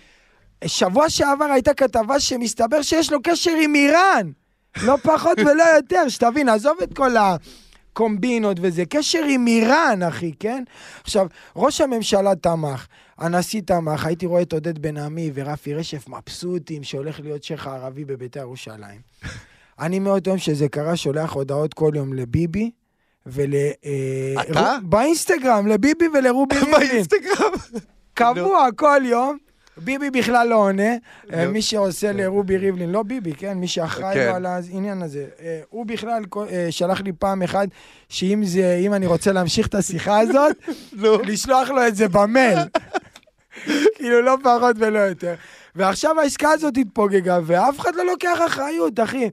שבוע 0.67 1.11
שעבר 1.11 1.45
הייתה 1.45 1.75
כתבה 1.75 2.21
שמסתבר 2.21 2.83
שיש 2.83 3.13
לו 3.13 3.19
קשר 3.23 3.51
עם 3.63 3.75
איראן. 3.75 4.31
לא 4.83 4.97
פחות 5.03 5.39
ולא 5.39 5.65
יותר, 5.77 6.09
שתבין, 6.09 6.49
עזוב 6.49 6.77
את 6.83 6.95
כל 6.95 7.17
הקומבינות 7.99 8.57
וזה, 8.61 8.85
קשר 8.85 9.25
עם 9.29 9.47
איראן, 9.47 10.03
אחי, 10.03 10.33
כן? 10.41 10.65
עכשיו, 11.03 11.27
ראש 11.57 11.81
הממשלה 11.81 12.35
תמך, 12.35 12.87
הנשיא 13.19 13.61
תמך, 13.61 14.07
הייתי 14.07 14.27
רואה 14.27 14.43
את 14.43 14.53
עודד 14.53 14.79
בן 14.79 14.97
עמי 14.97 15.31
ורפי 15.35 15.75
רשף 15.75 16.09
מבסוטים 16.09 16.83
שהולך 16.83 17.21
להיות 17.21 17.45
שייח 17.45 17.67
הערבי 17.67 18.05
בביתר 18.05 18.41
ירושלים. 18.41 19.01
אני 19.81 19.99
מאוד 19.99 20.29
אוהב 20.29 20.39
שזה 20.39 20.69
קרה, 20.69 20.97
שולח 20.97 21.33
הודעות 21.33 21.75
כל 21.75 21.93
יום 21.95 22.15
לביבי. 22.15 22.71
ול... 23.27 23.55
אה, 23.55 24.43
אתה? 24.43 24.77
באינסטגרם, 24.83 25.67
לביבי 25.67 26.05
ולרובי 26.15 26.57
ריבלין. 26.59 26.81
באינסטגרם. 26.89 27.53
קבוע 28.15 28.69
כל 28.77 29.01
יום. 29.05 29.39
ביבי 29.85 30.11
בכלל 30.11 30.49
לא 30.49 30.55
עונה, 30.57 30.93
אה, 31.33 31.45
נו. 31.45 31.53
מי 31.53 31.63
שעושה 31.63 32.13
לרובי 32.13 32.57
ריבלין, 32.57 32.91
לא 32.93 33.03
ביבי, 33.03 33.33
כן? 33.33 33.59
מי 33.59 33.69
שאחראי 33.69 34.15
כן. 34.15 34.27
לו 34.29 34.35
על 34.35 34.47
העניין 34.47 35.03
הזה. 35.03 35.27
אה, 35.41 35.61
הוא 35.71 35.87
בכלל 35.87 36.25
כל- 36.29 36.47
אה, 36.51 36.67
שלח 36.71 37.01
לי 37.01 37.13
פעם 37.13 37.43
אחת, 37.43 37.69
שאם 38.09 38.43
זה, 38.45 38.81
אם 38.87 38.95
אני 38.95 39.07
רוצה 39.07 39.33
להמשיך 39.33 39.67
את 39.67 39.75
השיחה 39.75 40.19
הזאת. 40.21 40.57
לשלוח 41.29 41.69
לו 41.69 41.87
את 41.87 41.97
זה 41.97 42.09
במייל. 42.09 42.59
כאילו, 43.95 44.23
לא 44.23 44.37
פחות 44.43 44.77
ולא 44.79 44.99
יותר. 44.99 45.35
ועכשיו 45.77 46.21
העסקה 46.21 46.51
הזאת 46.51 46.75
התפוגגה, 46.77 47.39
ואף 47.47 47.81
אחד 47.81 47.95
לא 47.95 48.07
לוקח 48.07 48.39
אחריות, 48.47 49.01
אחי. 49.01 49.29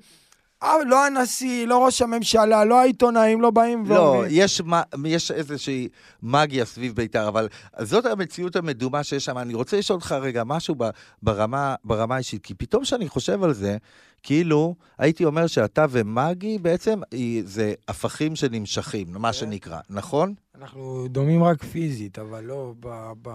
אה, 0.66 0.84
לא 0.86 1.05
הנשיא, 1.05 1.68
לא 1.68 1.86
ראש 1.86 2.01
הממשלה, 2.01 2.66
לא 2.66 2.80
העיתונאים, 2.80 3.41
לא 3.41 3.51
באים 3.51 3.86
לא, 3.86 3.93
ואומרים. 3.93 4.32
יש, 4.34 4.61
יש 5.05 5.32
איזושהי 5.32 5.88
מגיה 6.24 6.66
סביב 6.66 6.95
בית"ר, 6.95 7.28
אבל 7.28 7.47
זאת 7.82 8.05
המציאות 8.05 8.55
המדומה 8.55 9.03
שיש 9.03 9.26
שם. 9.26 9.38
אני 9.38 9.53
רוצה 9.53 9.78
לשאול 9.78 9.95
אותך 9.95 10.11
רגע 10.11 10.43
משהו 10.43 10.76
ברמה, 11.24 11.76
ברמה 11.84 12.16
האישית, 12.16 12.43
כי 12.43 12.53
פתאום 12.53 12.84
כשאני 12.84 13.09
חושב 13.09 13.43
על 13.43 13.53
זה, 13.53 13.78
כאילו, 14.24 14.76
הייתי 14.97 15.26
אומר 15.26 15.47
שאתה 15.47 15.86
ומגי 15.89 16.57
בעצם 16.57 16.99
זה 17.43 17.74
הפכים 17.88 18.36
שנמשכים, 18.36 19.07
מה 19.09 19.34
שנקרא, 19.34 19.80
נכון? 19.89 20.34
אנחנו 20.55 21.07
דומים 21.09 21.43
רק 21.43 21.63
פיזית, 21.63 22.20
אבל 22.20 22.43
לא 22.43 22.74
ב... 22.80 23.11
ב... 23.22 23.30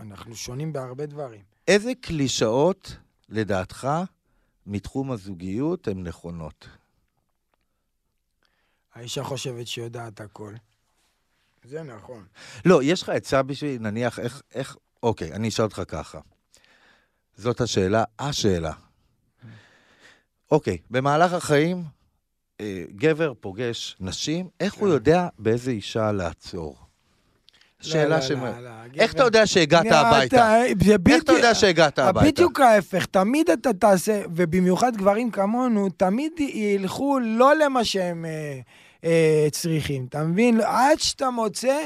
אנחנו 0.00 0.36
שונים 0.36 0.72
בהרבה 0.72 1.06
דברים. 1.06 1.40
איזה 1.68 1.92
קלישאות, 2.00 2.96
לדעתך, 3.28 3.88
מתחום 4.66 5.12
הזוגיות 5.12 5.88
הן 5.88 6.02
נכונות? 6.06 6.68
האישה 8.94 9.24
חושבת 9.24 9.66
שיודעת 9.66 10.20
הכל. 10.20 10.54
זה 11.64 11.82
נכון. 11.82 12.24
לא, 12.64 12.82
יש 12.82 13.02
לך 13.02 13.08
עצה 13.08 13.42
בשביל, 13.42 13.82
נניח, 13.82 14.18
איך, 14.18 14.42
איך, 14.54 14.76
אוקיי, 15.02 15.32
אני 15.32 15.48
אשאל 15.48 15.64
אותך 15.64 15.82
ככה. 15.88 16.20
זאת 17.36 17.60
השאלה, 17.60 18.04
השאלה. 18.18 18.72
אוקיי, 20.50 20.78
במהלך 20.90 21.32
החיים, 21.32 21.84
אה, 22.60 22.84
גבר 22.96 23.32
פוגש 23.40 23.96
נשים, 24.00 24.48
איך 24.60 24.74
הוא 24.74 24.88
כן. 24.88 24.94
יודע 24.94 25.28
באיזה 25.38 25.70
אישה 25.70 26.12
לעצור? 26.12 26.85
שאלה 27.86 28.16
לא, 28.16 28.20
ש... 28.20 28.30
לא, 28.30 28.38
לא, 28.38 28.60
לא, 28.60 28.70
איך 28.98 29.12
אתה 29.12 29.22
יודע 29.22 29.46
שהגעת 29.46 29.86
הביתה? 29.90 30.64
איך 31.10 31.22
אתה 31.22 31.32
יודע 31.32 31.54
שהגעת 31.54 31.98
הביתה? 31.98 32.26
בדיוק 32.26 32.60
ההפך, 32.60 33.06
תמיד 33.06 33.50
אתה 33.50 33.72
תעשה, 33.72 34.22
ובמיוחד 34.34 34.96
גברים 34.96 35.30
כמונו, 35.30 35.88
תמיד 35.96 36.32
ילכו 36.40 37.18
לא 37.22 37.56
למה 37.56 37.84
שהם 37.84 38.24
אה, 38.24 38.60
אה, 39.04 39.46
צריכים, 39.50 40.06
אתה 40.08 40.24
מבין? 40.24 40.60
עד 40.60 41.00
שאתה 41.00 41.30
מוצא 41.30 41.78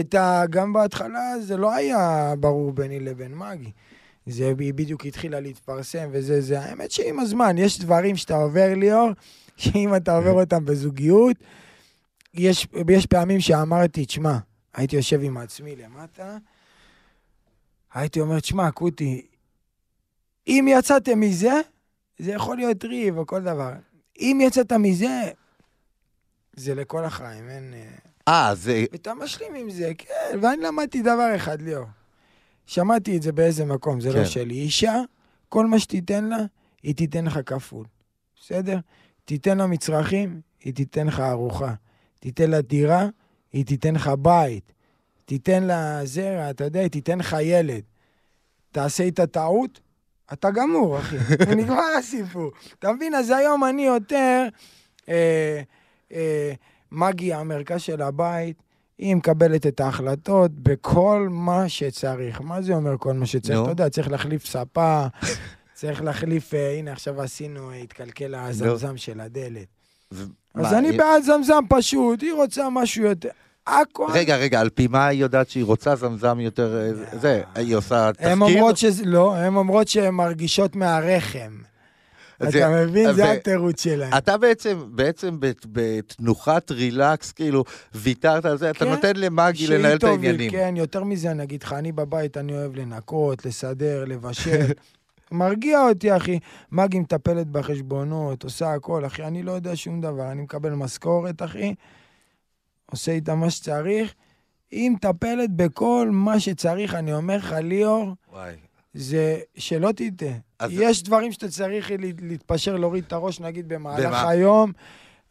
את 0.00 0.14
ה... 0.14 0.42
גם 0.50 0.72
בהתחלה 0.72 1.34
זה 1.40 1.56
לא 1.56 1.74
היה 1.74 2.34
ברור 2.38 2.72
ביני 2.72 3.00
לבין 3.00 3.34
מגי. 3.34 3.70
זה 4.26 4.52
בדיוק 4.56 5.06
התחילה 5.06 5.40
להתפרסם, 5.40 6.08
וזה, 6.12 6.40
זה 6.40 6.60
האמת 6.60 6.90
שעם 6.90 7.20
הזמן, 7.20 7.58
יש 7.58 7.80
דברים 7.80 8.16
שאתה 8.16 8.36
עובר, 8.36 8.74
ליאור, 8.76 9.10
שאם 9.56 9.96
אתה 9.96 10.16
עובר 10.16 10.32
אותם 10.32 10.64
בזוגיות, 10.64 11.36
יש, 12.34 12.66
יש 12.88 13.06
פעמים 13.06 13.40
שאמרתי, 13.40 14.06
תשמע, 14.06 14.36
הייתי 14.74 14.96
יושב 14.96 15.20
עם 15.22 15.36
עצמי 15.36 15.76
למטה, 15.76 16.36
הייתי 17.94 18.20
אומר, 18.20 18.40
תשמע, 18.40 18.70
קוטי, 18.70 19.26
אם 20.46 20.66
יצאתם 20.70 21.20
מזה, 21.20 21.60
זה 22.18 22.32
יכול 22.32 22.56
להיות 22.56 22.84
ריב 22.84 23.18
או 23.18 23.26
כל 23.26 23.42
דבר. 23.42 23.72
אם 24.18 24.40
יצאת 24.42 24.72
מזה, 24.72 25.30
זה 26.56 26.74
לכל 26.74 27.04
החיים, 27.04 27.48
אין... 27.48 27.74
אה, 28.28 28.48
אה, 28.48 28.54
זה... 28.54 28.84
ואתה 28.92 29.14
משלים 29.14 29.54
עם 29.54 29.70
זה, 29.70 29.92
כן, 29.98 30.38
ואני 30.42 30.62
למדתי 30.62 31.02
דבר 31.02 31.36
אחד, 31.36 31.62
ליאור. 31.62 31.86
שמעתי 32.66 33.16
את 33.16 33.22
זה 33.22 33.32
באיזה 33.32 33.64
מקום, 33.64 34.00
זה 34.00 34.10
כן. 34.12 34.18
לא 34.18 34.24
שלי. 34.24 34.54
אישה, 34.54 34.96
כל 35.48 35.66
מה 35.66 35.78
שתיתן 35.78 36.24
לה, 36.24 36.38
היא 36.82 36.94
תיתן 36.94 37.24
לך 37.24 37.40
כפול. 37.46 37.86
בסדר? 38.40 38.78
תיתן 39.24 39.58
לה 39.58 39.66
מצרכים, 39.66 40.40
היא 40.60 40.74
תיתן 40.74 41.06
לך 41.06 41.20
ארוחה. 41.20 41.74
תיתן 42.20 42.50
לה 42.50 42.60
דירה, 42.60 43.06
היא 43.52 43.66
תיתן 43.66 43.94
לך 43.94 44.10
בית. 44.18 44.72
תיתן 45.24 45.62
לה 45.62 46.00
זרע, 46.04 46.50
אתה 46.50 46.64
יודע, 46.64 46.80
היא 46.80 46.90
תיתן 46.90 47.18
לך 47.18 47.36
ילד. 47.40 47.82
תעשה 48.72 49.02
איתה 49.02 49.26
טעות, 49.26 49.80
אתה 50.32 50.50
גמור, 50.50 50.98
אחי. 50.98 51.16
נגמר 51.56 51.82
הסיפור. 51.98 52.50
אתה 52.78 52.92
מבין? 52.92 53.14
אז 53.14 53.30
היום 53.30 53.64
אני 53.64 53.82
יותר... 53.82 54.48
אה, 55.08 55.60
אה, 56.12 56.52
מגי, 56.92 57.34
המרכז 57.34 57.80
של 57.80 58.02
הבית, 58.02 58.62
היא 58.98 59.16
מקבלת 59.16 59.66
את 59.66 59.80
ההחלטות 59.80 60.50
בכל 60.54 61.28
מה 61.30 61.68
שצריך. 61.68 62.40
מה 62.40 62.62
זה 62.62 62.74
אומר 62.74 62.98
כל 62.98 63.12
מה 63.12 63.26
שצריך? 63.26 63.58
נו. 63.58 63.62
אתה 63.62 63.72
יודע, 63.72 63.88
צריך 63.88 64.10
להחליף 64.10 64.46
ספה, 64.46 65.06
צריך 65.74 66.02
להחליף, 66.02 66.54
אה, 66.54 66.78
הנה 66.78 66.92
עכשיו 66.92 67.22
עשינו, 67.22 67.70
אה, 67.70 67.76
התקלקל 67.76 68.34
הזמזם 68.34 68.96
של 68.96 69.20
הדלת. 69.20 69.66
אז 70.54 70.72
אני 70.74 70.92
בעד 70.96 71.22
זמזם 71.22 71.62
פשוט, 71.68 72.22
היא 72.22 72.32
רוצה 72.32 72.68
משהו 72.70 73.04
יותר... 73.04 73.28
הכל. 73.66 74.06
רגע, 74.12 74.36
רגע, 74.36 74.60
על 74.60 74.68
פי 74.70 74.86
מה 74.86 75.06
היא 75.06 75.20
יודעת 75.20 75.50
שהיא 75.50 75.64
רוצה 75.64 75.96
זמזם 75.96 76.40
יותר... 76.40 76.76
אה, 76.80 76.94
זה- 76.94 77.04
זה, 77.20 77.42
היא 77.54 77.74
עושה 77.76 78.10
תחקיר? 78.12 78.28
הן 78.32 78.42
אומרות 78.42 78.76
שזה, 78.76 79.04
לא, 79.06 79.34
הן 79.36 79.56
אומרות 79.56 79.88
שהן 79.88 80.14
מרגישות 80.14 80.76
מהרחם. 80.76 81.50
זה- 82.40 82.48
אתה 82.58 82.68
מבין? 82.68 83.12
זה 83.12 83.24
ו- 83.24 83.30
התירוץ 83.32 83.82
שלהן. 83.82 84.12
אתה 84.18 84.36
בעצם, 84.36 84.78
בעצם 84.88 85.36
בת- 85.40 85.66
בתנוחת 85.72 86.70
רילקס, 86.70 87.32
כאילו, 87.32 87.64
ויתרת 87.94 88.44
על 88.44 88.58
זה, 88.58 88.70
אתה 88.70 88.78
כן, 88.78 88.90
נותן 88.90 89.16
למאגי 89.16 89.66
לנהל 89.66 89.96
את 89.96 90.04
העניינים. 90.04 90.50
כן, 90.50 90.74
יותר 90.76 91.04
מזה, 91.04 91.30
אני 91.30 91.42
אגיד 91.42 91.62
לך, 91.62 91.72
אני 91.72 91.92
בבית, 91.92 92.36
אני 92.36 92.52
אוהב 92.52 92.76
לנקות, 92.76 93.46
לסדר, 93.46 94.04
לבשל. 94.06 94.66
מרגיע 95.32 95.80
אותי, 95.88 96.16
אחי. 96.16 96.38
מגי 96.72 96.98
מטפלת 96.98 97.46
בחשבונות, 97.46 98.42
עושה 98.44 98.72
הכל, 98.74 99.06
אחי. 99.06 99.22
אני 99.24 99.42
לא 99.42 99.52
יודע 99.52 99.76
שום 99.76 100.00
דבר. 100.00 100.32
אני 100.32 100.42
מקבל 100.42 100.70
משכורת, 100.70 101.42
אחי, 101.42 101.74
עושה 102.90 103.12
איתה 103.12 103.34
מה 103.34 103.50
שצריך. 103.50 104.14
היא 104.70 104.90
מטפלת 104.90 105.50
בכל 105.50 106.08
מה 106.12 106.40
שצריך. 106.40 106.94
אני 106.94 107.12
אומר 107.14 107.36
לך, 107.36 107.52
ליאור, 107.62 108.14
וואי. 108.32 108.54
זה 108.94 109.38
שלא 109.56 109.90
תטעה. 109.96 110.28
יש 110.70 111.02
דברים 111.02 111.32
שאתה 111.32 111.48
צריך 111.48 111.90
לה- 111.90 111.96
להתפשר, 112.22 112.76
להוריד 112.76 113.04
את 113.06 113.12
הראש, 113.12 113.40
נגיד 113.40 113.68
במהלך 113.68 114.06
במה? 114.06 114.28
היום. 114.28 114.72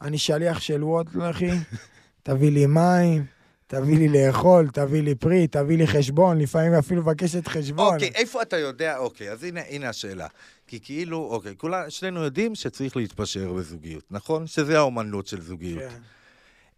אני 0.01 0.17
שליח 0.17 0.59
של 0.59 0.83
וואטל, 0.83 1.29
אחי. 1.29 1.49
תביא 2.23 2.51
לי 2.51 2.65
מים, 2.65 3.25
תביא 3.71 3.97
לי 3.97 4.07
לאכול, 4.07 4.67
תביא 4.73 5.01
לי 5.01 5.15
פרי, 5.15 5.47
תביא 5.47 5.77
לי 5.77 5.87
חשבון, 5.87 6.37
לפעמים 6.37 6.73
אפילו 6.73 7.01
מבקשת 7.01 7.47
חשבון. 7.47 7.93
אוקיי, 7.93 8.11
איפה 8.15 8.41
אתה 8.41 8.57
יודע, 8.57 8.97
אוקיי, 8.97 9.31
אז 9.31 9.43
הנה, 9.43 9.61
הנה 9.69 9.89
השאלה. 9.89 10.27
כי 10.67 10.79
כאילו, 10.79 11.17
אוקיי, 11.17 11.53
כולה, 11.57 11.89
שנינו 11.89 12.23
יודעים 12.23 12.55
שצריך 12.55 12.97
להתפשר 12.97 13.53
בזוגיות, 13.53 14.03
נכון? 14.11 14.47
שזה 14.47 14.77
האומנות 14.77 15.27
של 15.27 15.41
זוגיות. 15.41 15.83
כן. 15.91 16.01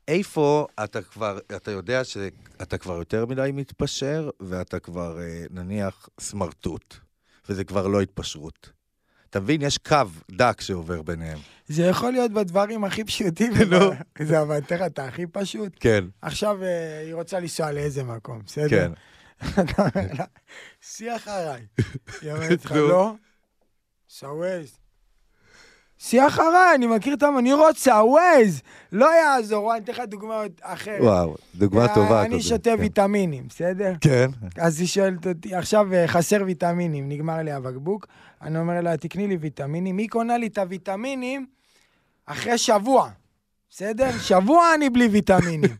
איפה 0.07 0.67
אתה 0.83 1.01
כבר, 1.01 1.39
אתה 1.55 1.71
יודע 1.71 2.03
שאתה 2.03 2.77
כבר 2.77 2.93
יותר 2.97 3.25
מדי 3.25 3.49
מתפשר, 3.53 4.29
ואתה 4.39 4.79
כבר, 4.79 5.19
אה, 5.21 5.43
נניח, 5.49 6.09
סמרטוט, 6.19 6.95
וזה 7.49 7.63
כבר 7.63 7.87
לא 7.87 8.01
התפשרות. 8.01 8.69
אתה 9.31 9.39
מבין? 9.39 9.61
יש 9.61 9.77
קו 9.77 9.97
דק 10.31 10.61
שעובר 10.61 11.01
ביניהם. 11.01 11.37
זה 11.67 11.83
יכול 11.83 12.11
להיות 12.11 12.31
בדברים 12.31 12.83
הכי 12.83 13.03
פשוטים. 13.03 13.53
נו. 13.71 13.91
זה 14.19 14.39
אתה 14.85 15.05
הכי 15.05 15.27
פשוט. 15.27 15.71
כן, 15.79 16.05
עכשיו 16.21 16.63
אה, 16.63 16.99
היא 16.99 17.13
רוצה 17.13 17.39
לנסוע 17.39 17.71
לאיזה 17.71 18.03
מקום, 18.03 18.41
בסדר? 18.45 18.69
כן. 18.69 18.91
אתה 19.61 19.81
אומר 19.81 20.07
לה, 20.13 20.25
סי 20.83 21.15
אחריי. 21.15 21.65
היא 22.21 22.31
אומרת 22.31 22.65
לך. 22.65 22.71
לא? 22.71 23.13
סע 24.09 24.27
סי 26.03 26.27
אחריי, 26.27 26.75
אני 26.75 26.87
מכיר 26.87 27.13
את. 27.13 27.23
אני 27.39 27.53
רוצה 27.53 27.93
ווייז. 28.03 28.61
לא 28.91 29.15
יעזור, 29.15 29.73
אני 29.75 29.83
אתן 29.83 29.91
לך 29.91 29.99
דוגמא 29.99 30.43
אחרת. 30.61 31.01
וואו, 31.01 31.35
דוגמה 31.55 31.81
אה, 31.85 31.95
טובה. 31.95 32.25
אני 32.25 32.41
שותה 32.41 32.69
יודע. 32.69 32.81
ויטמינים, 32.81 33.43
בסדר? 33.49 33.93
כן. 34.01 34.29
אז 34.57 34.79
היא 34.79 34.87
שואלת 34.87 35.27
אותי, 35.27 35.55
עכשיו 35.55 35.93
אה, 35.93 36.07
חסר 36.07 36.43
ויטמינים, 36.45 37.09
נגמר 37.09 37.37
לי 37.37 37.51
הבקבוק. 37.51 38.07
אני 38.41 38.59
אומר 38.59 38.81
לה, 38.81 38.97
תקני 38.97 39.27
לי 39.27 39.37
ויטמינים. 39.37 39.97
היא 39.97 40.09
קונה 40.09 40.37
לי 40.37 40.47
את 40.47 40.57
הוויטמינים 40.57 41.45
אחרי 42.25 42.57
שבוע, 42.57 43.09
בסדר? 43.69 44.11
שבוע 44.19 44.75
אני 44.75 44.89
בלי 44.89 45.07
ויטמינים. 45.07 45.71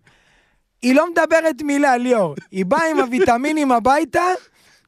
היא 0.82 0.96
לא 0.96 1.12
מדברת 1.12 1.62
מילה, 1.62 1.98
ליאור. 1.98 2.36
היא 2.52 2.66
באה 2.66 2.92
עם 2.92 3.00
הוויטמינים 3.00 3.72
הביתה, 3.72 4.24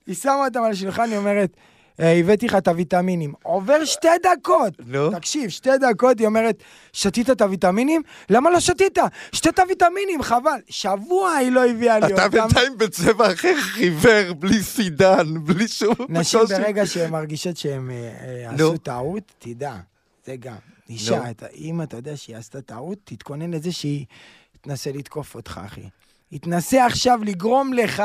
היא 0.07 0.15
שמה 0.15 0.45
אותם 0.45 0.63
על 0.63 0.71
השולחן, 0.71 1.09
היא 1.09 1.17
אומרת, 1.17 1.49
"אה, 1.57 1.72
הבאתי 1.99 2.47
לך 2.47 2.55
את 2.55 2.67
הוויטמינים. 2.67 3.33
עובר 3.43 3.85
שתי 3.85 4.07
דקות. 4.23 4.73
נו. 4.85 5.11
תקשיב, 5.11 5.49
שתי 5.49 5.69
דקות, 5.89 6.19
היא 6.19 6.27
אומרת, 6.27 6.63
שתית 6.93 7.29
את 7.29 7.41
הוויטמינים? 7.41 8.01
למה 8.29 8.49
לא 8.49 8.59
שתית? 8.59 8.97
שתית 9.31 9.59
ויטמינים, 9.67 10.21
חבל. 10.23 10.59
שבוע 10.69 11.31
היא 11.31 11.51
לא 11.51 11.65
הביאה 11.69 11.99
לי 11.99 12.05
אתה 12.13 12.25
אותם. 12.25 12.37
בינתיים 12.37 12.77
בצבע 12.77 13.33
אחר 13.33 13.55
חיוור, 13.61 14.33
בלי 14.33 14.63
סידן, 14.63 15.43
בלי 15.43 15.67
שום... 15.67 15.93
נשים. 16.09 16.39
ברגע 16.49 16.85
שהן 16.85 17.11
מרגישות 17.11 17.57
שהן 17.57 17.89
אה, 17.91 17.95
אה. 18.49 18.53
עשו 18.55 18.77
טעות, 18.77 19.23
תדע, 19.39 19.73
זה 20.25 20.35
גם. 20.35 20.55
אישה. 20.89 21.29
אתה- 21.31 21.45
אם 21.57 21.81
אתה 21.81 21.97
יודע 21.97 22.17
שהיא 22.17 22.35
עשתה 22.37 22.61
טעות, 22.61 22.97
תתכונן 23.03 23.51
לזה 23.51 23.71
שהיא 23.71 24.05
תנסה 24.61 24.91
לתקוף 24.91 25.35
אותך, 25.35 25.61
אחי. 25.65 25.81
היא 26.31 26.39
תנסה 26.39 26.85
עכשיו 26.85 27.19
לגרום 27.23 27.73
לך 27.73 28.03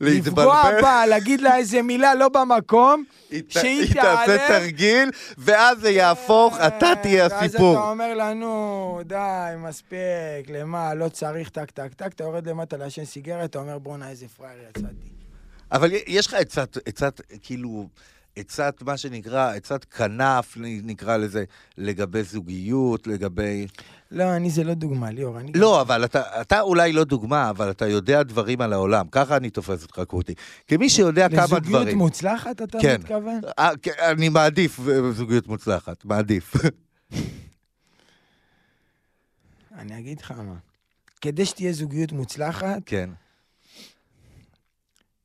לפגוע 0.00 0.54
להתבלבל. 0.54 0.82
בה, 0.82 1.06
להגיד 1.06 1.40
לה 1.40 1.56
איזה 1.56 1.82
מילה 1.82 2.14
לא 2.14 2.28
במקום, 2.28 3.04
שהיא 3.48 3.80
היא 3.82 3.94
תעשה 3.94 4.38
תעלה. 4.38 4.48
תרגיל, 4.48 5.10
ואז 5.38 5.78
זה 5.78 5.90
יהפוך, 5.90 6.56
אתה 6.66 6.92
תהיה 7.02 7.22
ואז 7.22 7.32
אתה 7.32 7.40
הסיפור. 7.40 7.90
אומר 7.90 8.14
לה, 8.14 8.34
נו, 8.34 9.00
די, 9.04 9.16
מספיק, 9.58 10.50
למה, 10.50 10.94
לא 10.94 11.08
צריך, 11.08 11.48
טק, 11.48 11.70
טק, 11.70 11.94
טק, 11.94 12.12
אתה 12.14 12.24
יורד 12.24 12.48
למטה 12.48 12.76
לעשן 12.76 13.04
סיגרת, 13.04 13.50
אתה 13.50 13.58
אומר, 13.58 13.78
בואנה, 13.78 14.10
איזה 14.10 14.26
פראייר 14.28 14.58
יצאתי. 14.70 15.08
אבל 15.72 15.90
יש 16.06 16.26
לך 16.26 16.34
עצת, 16.34 16.78
עצת, 16.86 17.20
כאילו, 17.42 17.88
עצת, 18.36 18.82
מה 18.82 18.96
שנקרא, 18.96 19.52
עצת 19.54 19.84
כנף, 19.84 20.56
נקרא 20.60 21.16
לזה, 21.16 21.44
לגבי 21.78 22.22
זוגיות, 22.22 23.06
לגבי... 23.06 23.66
לא, 24.10 24.36
אני 24.36 24.50
זה 24.50 24.64
לא 24.64 24.74
דוגמה, 24.74 25.10
ליאור, 25.10 25.40
אני... 25.40 25.52
לא, 25.54 25.80
אבל 25.80 26.04
אתה, 26.04 26.40
אתה 26.40 26.60
אולי 26.60 26.92
לא 26.92 27.04
דוגמה, 27.04 27.50
אבל 27.50 27.70
אתה 27.70 27.86
יודע 27.86 28.22
דברים 28.22 28.60
על 28.60 28.72
העולם. 28.72 29.06
ככה 29.10 29.36
אני 29.36 29.50
תופס 29.50 29.82
אותך, 29.82 30.00
קוטי. 30.08 30.34
כמי 30.68 30.88
שיודע 30.88 31.28
כמה 31.28 31.44
לזוגיות 31.44 31.62
דברים. 31.64 31.98
מוצלחת, 31.98 32.62
אתה 32.62 32.78
כן. 32.82 32.96
מתכוון? 33.00 33.40
אה, 33.58 33.70
כן, 33.82 33.92
אני 34.10 34.28
מעדיף 34.28 34.80
אה, 34.88 35.12
זוגיות 35.12 35.46
מוצלחת, 35.46 36.04
מעדיף. 36.04 36.54
אני 39.78 39.98
אגיד 39.98 40.20
לך 40.20 40.30
מה. 40.30 40.54
כדי 41.20 41.46
שתהיה 41.46 41.72
זוגיות 41.72 42.12
מוצלחת, 42.12 42.82
כן. 42.86 43.10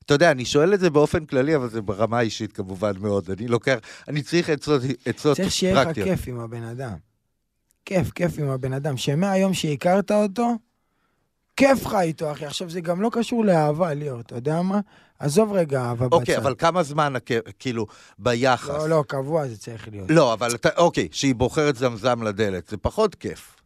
אתה 0.10 0.16
יודע, 0.16 0.32
אני 0.32 0.46
שואל 0.46 0.74
את 0.74 0.80
זה 0.80 0.90
באופן 0.90 1.26
כללי, 1.26 1.56
אבל 1.56 1.70
זה 1.70 1.82
ברמה 1.82 2.18
האישית 2.18 2.54
כמובן 2.54 2.92
מאוד. 3.00 3.32
אני 3.32 3.48
לוקח, 3.48 3.76
אני 4.08 4.22
צריך 4.22 4.50
עצות, 4.50 4.82
עצות 5.06 5.38
צריך 5.38 5.52
שיהיה 5.52 5.74
לך 5.74 5.84
פרקטיות. 5.88 6.08
כיף 6.08 6.28
עם 6.28 6.40
הבן 6.40 6.64
אדם. 6.64 6.94
כיף, 7.86 8.12
כיף 8.12 8.40
עם 8.40 8.50
הבן 8.50 8.74
אדם. 8.74 8.98
שמהיום 8.98 9.54
שהכרת 9.54 10.12
אותו, 10.12 10.58
כיף 11.56 11.86
לך 11.86 11.96
איתו, 12.02 12.32
אחי. 12.32 12.46
עכשיו, 12.46 12.70
זה 12.70 12.82
גם 12.82 13.02
לא 13.02 13.10
קשור 13.14 13.46
לאהבה, 13.46 13.94
ליאור, 13.94 14.20
אתה 14.20 14.36
יודע 14.36 14.62
מה? 14.62 14.80
עזוב 15.20 15.54
רגע 15.54 15.82
אהבה 15.82 16.08
בצד. 16.08 16.16
אוקיי, 16.16 16.38
אבל 16.38 16.56
כמה 16.58 16.84
זמן, 16.84 17.14
כאילו, 17.60 17.88
ביחס? 18.20 18.70
לא, 18.70 18.90
לא, 18.90 19.04
קבוע 19.08 19.48
זה 19.48 19.58
צריך 19.58 19.88
להיות. 19.92 20.12
לא, 20.12 20.34
אבל 20.34 20.56
אתה, 20.56 20.70
אוקיי, 20.78 21.08
שהיא 21.12 21.36
בוחרת 21.36 21.76
זמזם 21.76 22.24
לדלת, 22.24 22.68
זה 22.68 22.78
פחות 22.78 23.16
כיף. 23.16 23.59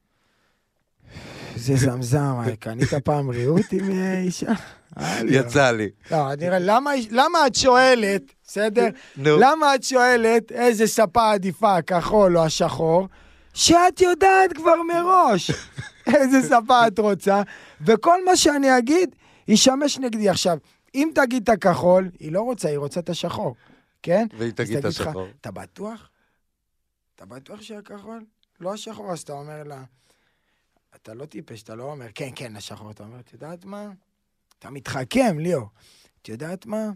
זה 1.55 1.75
זמזם, 1.75 2.35
אה, 2.47 2.55
קנית 2.55 2.93
פעם 3.03 3.29
ריהוט 3.29 3.65
עם 3.71 3.91
אה, 3.91 4.19
אישה? 4.19 4.51
אה, 4.97 5.23
ליאור. 5.23 5.47
יצא 5.47 5.71
לי. 5.71 5.89
לא, 6.11 6.17
למה, 6.39 6.91
למה 7.11 7.47
את 7.47 7.55
שואלת, 7.55 8.21
בסדר? 8.43 8.87
נו. 9.17 9.37
למה 9.39 9.75
את 9.75 9.83
שואלת 9.83 10.51
איזה 10.51 10.87
ספה 10.87 11.31
עדיפה, 11.31 11.77
הכחול 11.77 12.37
או 12.37 12.45
השחור, 12.45 13.07
שאת 13.53 14.01
יודעת 14.01 14.53
כבר 14.53 14.75
מראש 14.93 15.51
איזה 16.15 16.41
ספה 16.41 16.87
את 16.87 16.99
רוצה, 16.99 17.41
וכל 17.85 18.25
מה 18.25 18.35
שאני 18.35 18.77
אגיד 18.77 19.15
ישמש 19.47 19.97
נגדי. 19.99 20.29
עכשיו, 20.29 20.57
אם 20.95 21.09
תגיד 21.15 21.43
את 21.43 21.49
הכחול, 21.49 22.09
היא 22.19 22.31
לא 22.31 22.41
רוצה, 22.41 22.69
היא 22.69 22.77
רוצה 22.77 22.99
את 22.99 23.09
השחור, 23.09 23.55
כן? 24.03 24.27
והיא 24.37 24.51
תגיד 24.51 24.77
את 24.77 24.85
השחור. 24.85 25.27
אתה 25.41 25.51
בטוח? 25.51 26.09
אתה 27.15 27.25
בטוח 27.25 27.61
שהכחול? 27.61 28.23
לא 28.59 28.73
השחור, 28.73 29.11
אז 29.11 29.19
אתה 29.19 29.33
אומר 29.33 29.63
לה, 29.63 29.83
אתה 31.03 31.13
לא 31.13 31.25
טיפש, 31.25 31.63
אתה 31.63 31.75
לא 31.75 31.83
אומר, 31.83 32.05
כן, 32.15 32.29
כן, 32.35 32.55
השחור. 32.55 32.91
אתה 32.91 33.03
אומר, 33.03 33.19
את 33.19 33.33
יודעת 33.33 33.65
מה? 33.65 33.87
אתה 34.59 34.69
מתחכם, 34.69 35.35
ליאור. 35.39 35.67
את 36.21 36.29
יודעת 36.29 36.65
מה? 36.65 36.89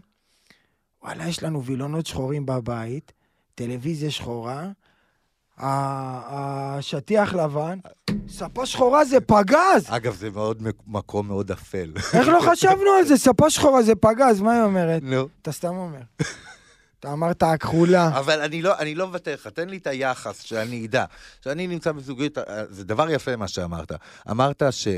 וואלה, 1.02 1.28
יש 1.28 1.42
לנו 1.42 1.64
וילונות 1.64 2.06
שחורים 2.06 2.46
בבית, 2.46 3.12
טלוויזיה 3.54 4.10
שחורה, 4.10 4.68
השטיח 5.58 7.34
לבן, 7.34 7.78
ספה 8.28 8.66
שחורה 8.66 9.04
זה 9.04 9.20
פגז! 9.20 9.84
אגב, 9.86 10.14
זה 10.14 10.30
מאוד 10.30 10.62
מק- 10.62 10.82
מקום 10.86 11.26
מאוד 11.28 11.50
אפל. 11.50 11.92
איך 12.14 12.28
לא 12.28 12.40
חשבנו 12.50 12.90
על 12.98 13.04
זה? 13.04 13.16
ספה 13.16 13.50
שחורה 13.50 13.82
זה 13.82 13.94
פגז, 13.94 14.40
מה 14.40 14.52
היא 14.52 14.62
אומרת? 14.62 15.02
נו. 15.02 15.28
אתה 15.42 15.52
סתם 15.52 15.76
אומר. 15.76 16.00
אתה 17.00 17.12
אמרת 17.12 17.42
הכחולה. 17.42 18.18
אבל 18.18 18.40
אני 18.40 18.62
לא, 18.62 18.78
אני 18.78 18.94
לא 18.94 19.06
מוותר 19.06 19.34
לך, 19.34 19.46
תן 19.46 19.68
לי 19.68 19.76
את 19.76 19.86
היחס, 19.86 20.40
שאני 20.40 20.86
אדע. 20.86 21.04
שאני 21.44 21.66
נמצא 21.66 21.92
בזוגיות, 21.92 22.38
אה, 22.38 22.64
זה 22.70 22.84
דבר 22.84 23.10
יפה 23.10 23.36
מה 23.36 23.48
שאמרת. 23.48 23.92
אמרת 24.30 24.62
ש, 24.70 24.88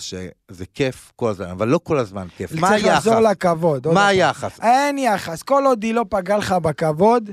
שזה 0.00 0.66
כיף 0.74 1.12
כל 1.16 1.30
הזמן, 1.30 1.46
אבל 1.46 1.68
לא 1.68 1.80
כל 1.82 1.98
הזמן 1.98 2.26
כיף. 2.36 2.52
מה 2.52 2.68
צריך 2.68 2.84
היחס? 2.84 3.06
לחזור 3.06 3.20
לכבוד. 3.20 3.88
מה. 3.88 4.08
היחס? 4.08 4.60
אין 4.60 4.98
יחס. 4.98 5.42
כל 5.42 5.62
עוד 5.66 5.82
היא 5.82 5.94
לא 5.94 6.04
פגעה 6.10 6.38
לך 6.38 6.52
בכבוד, 6.52 7.30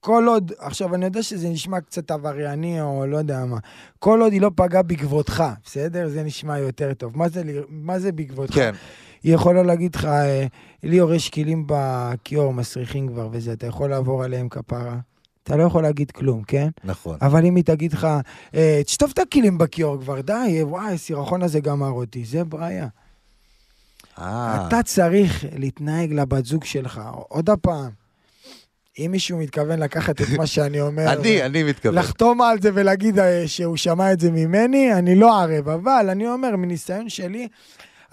כל 0.00 0.24
עוד, 0.28 0.52
עכשיו, 0.58 0.94
אני 0.94 1.04
יודע 1.04 1.22
שזה 1.22 1.48
נשמע 1.48 1.80
קצת 1.80 2.10
עברייני 2.10 2.80
או 2.80 3.06
לא 3.06 3.16
יודע 3.16 3.44
מה, 3.44 3.58
כל 3.98 4.20
עוד 4.20 4.32
היא 4.32 4.40
לא 4.40 4.50
פגעה 4.56 4.82
בכבודך, 4.82 5.44
בסדר? 5.64 6.08
זה 6.08 6.22
נשמע 6.22 6.58
יותר 6.58 6.94
טוב. 6.94 7.18
מה 7.18 7.28
זה, 7.28 7.42
מה 7.68 7.98
זה 7.98 8.12
בכבודך? 8.12 8.54
כן. 8.54 8.74
היא 9.26 9.34
יכולה 9.34 9.62
להגיד 9.62 9.94
לך, 9.94 10.04
אה, 10.04 10.46
ליאור, 10.82 11.14
יש 11.14 11.30
כלים 11.30 11.66
בכיור, 11.66 12.54
מסריחים 12.54 13.08
כבר 13.08 13.28
וזה, 13.32 13.52
אתה 13.52 13.66
יכול 13.66 13.90
לעבור 13.90 14.24
עליהם 14.24 14.48
כפרה? 14.48 14.96
אתה 15.42 15.56
לא 15.56 15.62
יכול 15.62 15.82
להגיד 15.82 16.10
כלום, 16.10 16.42
כן? 16.42 16.68
נכון. 16.84 17.18
אבל 17.22 17.44
אם 17.44 17.56
היא 17.56 17.64
תגיד 17.64 17.92
לך, 17.92 18.06
אה, 18.54 18.80
תשטוף 18.84 19.12
את 19.12 19.18
הכלים 19.18 19.58
בכיור 19.58 20.00
כבר, 20.00 20.20
די, 20.20 20.62
וואי, 20.62 20.94
הסירחון 20.94 21.42
הזה 21.42 21.60
גמר 21.60 21.90
אותי, 21.90 22.24
זה 22.24 22.44
בעיה. 22.44 22.86
אה, 24.18 24.66
אתה 24.68 24.82
צריך 24.82 25.44
להתנהג 25.58 26.12
לבת 26.12 26.44
זוג 26.44 26.64
שלך. 26.64 27.00
עוד 27.28 27.50
הפעם, 27.50 27.90
אם 28.98 29.08
מישהו 29.10 29.38
מתכוון 29.38 29.78
לקחת 29.78 30.20
את 30.20 30.28
מה 30.36 30.46
שאני 30.56 30.80
אומר, 30.80 31.12
אני, 31.12 31.42
אני 31.42 31.62
מתכוון. 31.62 31.94
לחתום 31.94 32.42
על 32.42 32.60
זה 32.62 32.70
ולהגיד 32.74 33.18
שהוא 33.46 33.76
שמע 33.76 34.12
את 34.12 34.20
זה 34.20 34.30
ממני, 34.30 34.94
אני 34.94 35.14
לא 35.14 35.40
ערב. 35.42 35.68
אבל 35.68 36.06
אני 36.10 36.28
אומר, 36.28 36.56
מניסיון 36.56 37.08
שלי, 37.08 37.48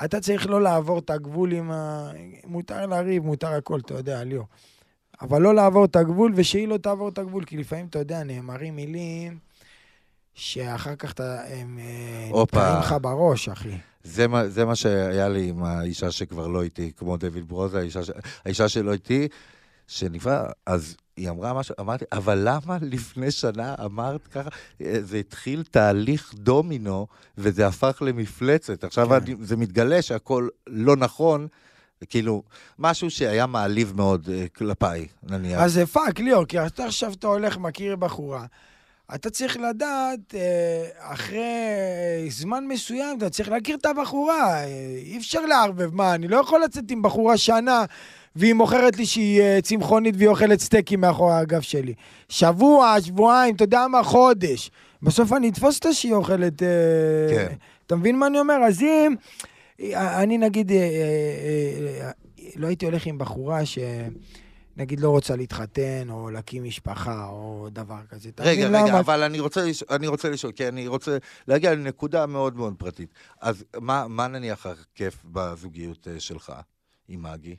אתה 0.05 0.19
צריך 0.19 0.47
לא 0.47 0.61
לעבור 0.61 0.99
את 0.99 1.09
הגבול 1.09 1.51
עם 1.53 1.71
ה... 1.71 2.11
מותר 2.45 2.85
לריב, 2.85 3.23
מותר 3.23 3.47
הכל, 3.47 3.79
אתה 3.79 3.93
יודע, 3.93 4.23
ליאור. 4.23 4.47
אבל 5.21 5.41
לא 5.41 5.55
לעבור 5.55 5.85
את 5.85 5.95
הגבול, 5.95 6.33
ושהיא 6.35 6.67
לא 6.67 6.77
תעבור 6.77 7.09
את 7.09 7.17
הגבול, 7.17 7.45
כי 7.45 7.57
לפעמים, 7.57 7.85
אתה 7.85 7.99
יודע, 7.99 8.23
נאמרים 8.23 8.75
מילים 8.75 9.37
שאחר 10.35 10.95
כך 10.95 11.11
אתה, 11.11 11.43
הם 11.47 11.79
אה, 11.79 12.27
הופה. 12.31 12.57
נתקעים 12.57 12.79
לך 12.79 12.95
בראש, 13.01 13.49
אחי. 13.49 13.77
זה 14.03 14.27
מה, 14.27 14.47
זה 14.47 14.65
מה 14.65 14.75
שהיה 14.75 15.29
לי 15.29 15.49
עם 15.49 15.63
האישה 15.63 16.11
שכבר 16.11 16.47
לא 16.47 16.63
איתי, 16.63 16.91
כמו 16.97 17.17
דויד 17.17 17.47
ברוזה, 17.47 17.79
האישה, 17.79 18.03
ש... 18.03 18.11
האישה 18.45 18.69
שלא 18.69 18.93
איתי, 18.93 19.27
שנפרע, 19.87 20.45
אז 20.65 20.95
היא 21.17 21.29
אמרה 21.29 21.53
משהו, 21.53 21.75
אמרתי, 21.79 22.05
אבל 22.11 22.41
למה 22.43 22.77
לפני 22.81 23.31
שנה 23.31 23.75
אמרת 23.85 24.27
ככה? 24.27 24.49
אה, 24.81 24.97
זה 25.01 25.17
התחיל 25.17 25.63
תהליך 25.71 26.33
דומינו, 26.33 27.07
וזה 27.37 27.67
הפך 27.67 28.01
למפלצת. 28.05 28.83
עכשיו 28.83 29.09
כן. 29.09 29.13
אני, 29.15 29.35
זה 29.41 29.57
מתגלה 29.57 30.01
שהכל 30.01 30.47
לא 30.67 30.95
נכון, 30.95 31.47
כאילו, 32.09 32.43
משהו 32.79 33.09
שהיה 33.09 33.45
מעליב 33.45 33.93
מאוד 33.95 34.29
אה, 34.33 34.45
כלפיי, 34.55 35.07
נניח. 35.23 35.59
אז 35.59 35.73
זה 35.73 35.85
פאק, 35.85 36.19
ליאור, 36.19 36.45
כי 36.45 36.59
אתה 36.65 36.85
עכשיו 36.85 37.13
אתה 37.13 37.27
הולך, 37.27 37.57
מכיר 37.57 37.95
בחורה. 37.95 38.45
אתה 39.15 39.29
צריך 39.29 39.57
לדעת, 39.57 40.35
אה, 40.35 40.87
אחרי 40.99 42.29
זמן 42.29 42.67
מסוים, 42.67 43.17
אתה 43.17 43.29
צריך 43.29 43.49
להכיר 43.49 43.75
את 43.75 43.85
הבחורה. 43.85 44.63
אי 44.97 45.17
אפשר 45.17 45.45
לערבב. 45.45 45.95
מה, 45.95 46.15
אני 46.15 46.27
לא 46.27 46.37
יכול 46.37 46.63
לצאת 46.63 46.91
עם 46.91 47.01
בחורה 47.01 47.37
שנה, 47.37 47.85
והיא 48.35 48.53
מוכרת 48.53 48.97
לי 48.97 49.05
שהיא 49.05 49.41
אה, 49.41 49.59
צמחונית 49.61 50.15
והיא 50.17 50.27
אוכלת 50.27 50.59
סטייקים 50.59 51.01
מאחורי 51.01 51.33
הגב 51.33 51.61
שלי. 51.61 51.93
שבוע, 52.29 52.95
שבועיים, 53.01 53.55
אתה 53.55 53.63
יודע 53.63 53.87
מה, 53.87 54.03
חודש. 54.03 54.71
בסוף 55.01 55.33
אני 55.33 55.49
אתפוס 55.49 55.75
אותה 55.75 55.93
שהיא 55.93 56.13
אוכלת... 56.13 56.63
אה, 56.63 56.67
כן. 57.29 57.55
אתה 57.87 57.95
מבין 57.95 58.19
מה 58.19 58.27
אני 58.27 58.39
אומר? 58.39 58.53
אז 58.67 58.81
אם... 58.81 59.15
אני 59.95 60.37
נגיד, 60.37 60.71
אה, 60.71 62.11
לא 62.55 62.67
הייתי 62.67 62.85
הולך 62.85 63.05
עם 63.05 63.17
בחורה 63.17 63.65
ש... 63.65 63.79
נגיד 64.77 64.99
לא 64.99 65.09
רוצה 65.09 65.35
להתחתן, 65.35 66.09
או 66.09 66.29
להקים 66.31 66.63
משפחה, 66.63 67.25
או 67.25 67.67
דבר 67.71 67.99
כזה. 68.09 68.29
רגע, 68.39 68.67
רגע, 68.67 68.79
למה? 68.79 68.99
אבל 68.99 69.23
אני 69.23 69.39
רוצה, 69.39 69.65
לש... 69.65 69.83
אני 69.83 70.07
רוצה 70.07 70.29
לשאול, 70.29 70.51
כי 70.51 70.67
אני 70.67 70.87
רוצה 70.87 71.17
להגיע 71.47 71.75
לנקודה 71.75 72.25
מאוד 72.25 72.55
מאוד 72.55 72.73
פרטית. 72.77 73.13
אז 73.41 73.63
מה, 73.79 74.07
מה 74.07 74.27
נניח 74.27 74.65
הכיף 74.65 75.23
בזוגיות 75.25 76.07
שלך 76.19 76.53
עם 77.07 77.23
מגי? 77.23 77.55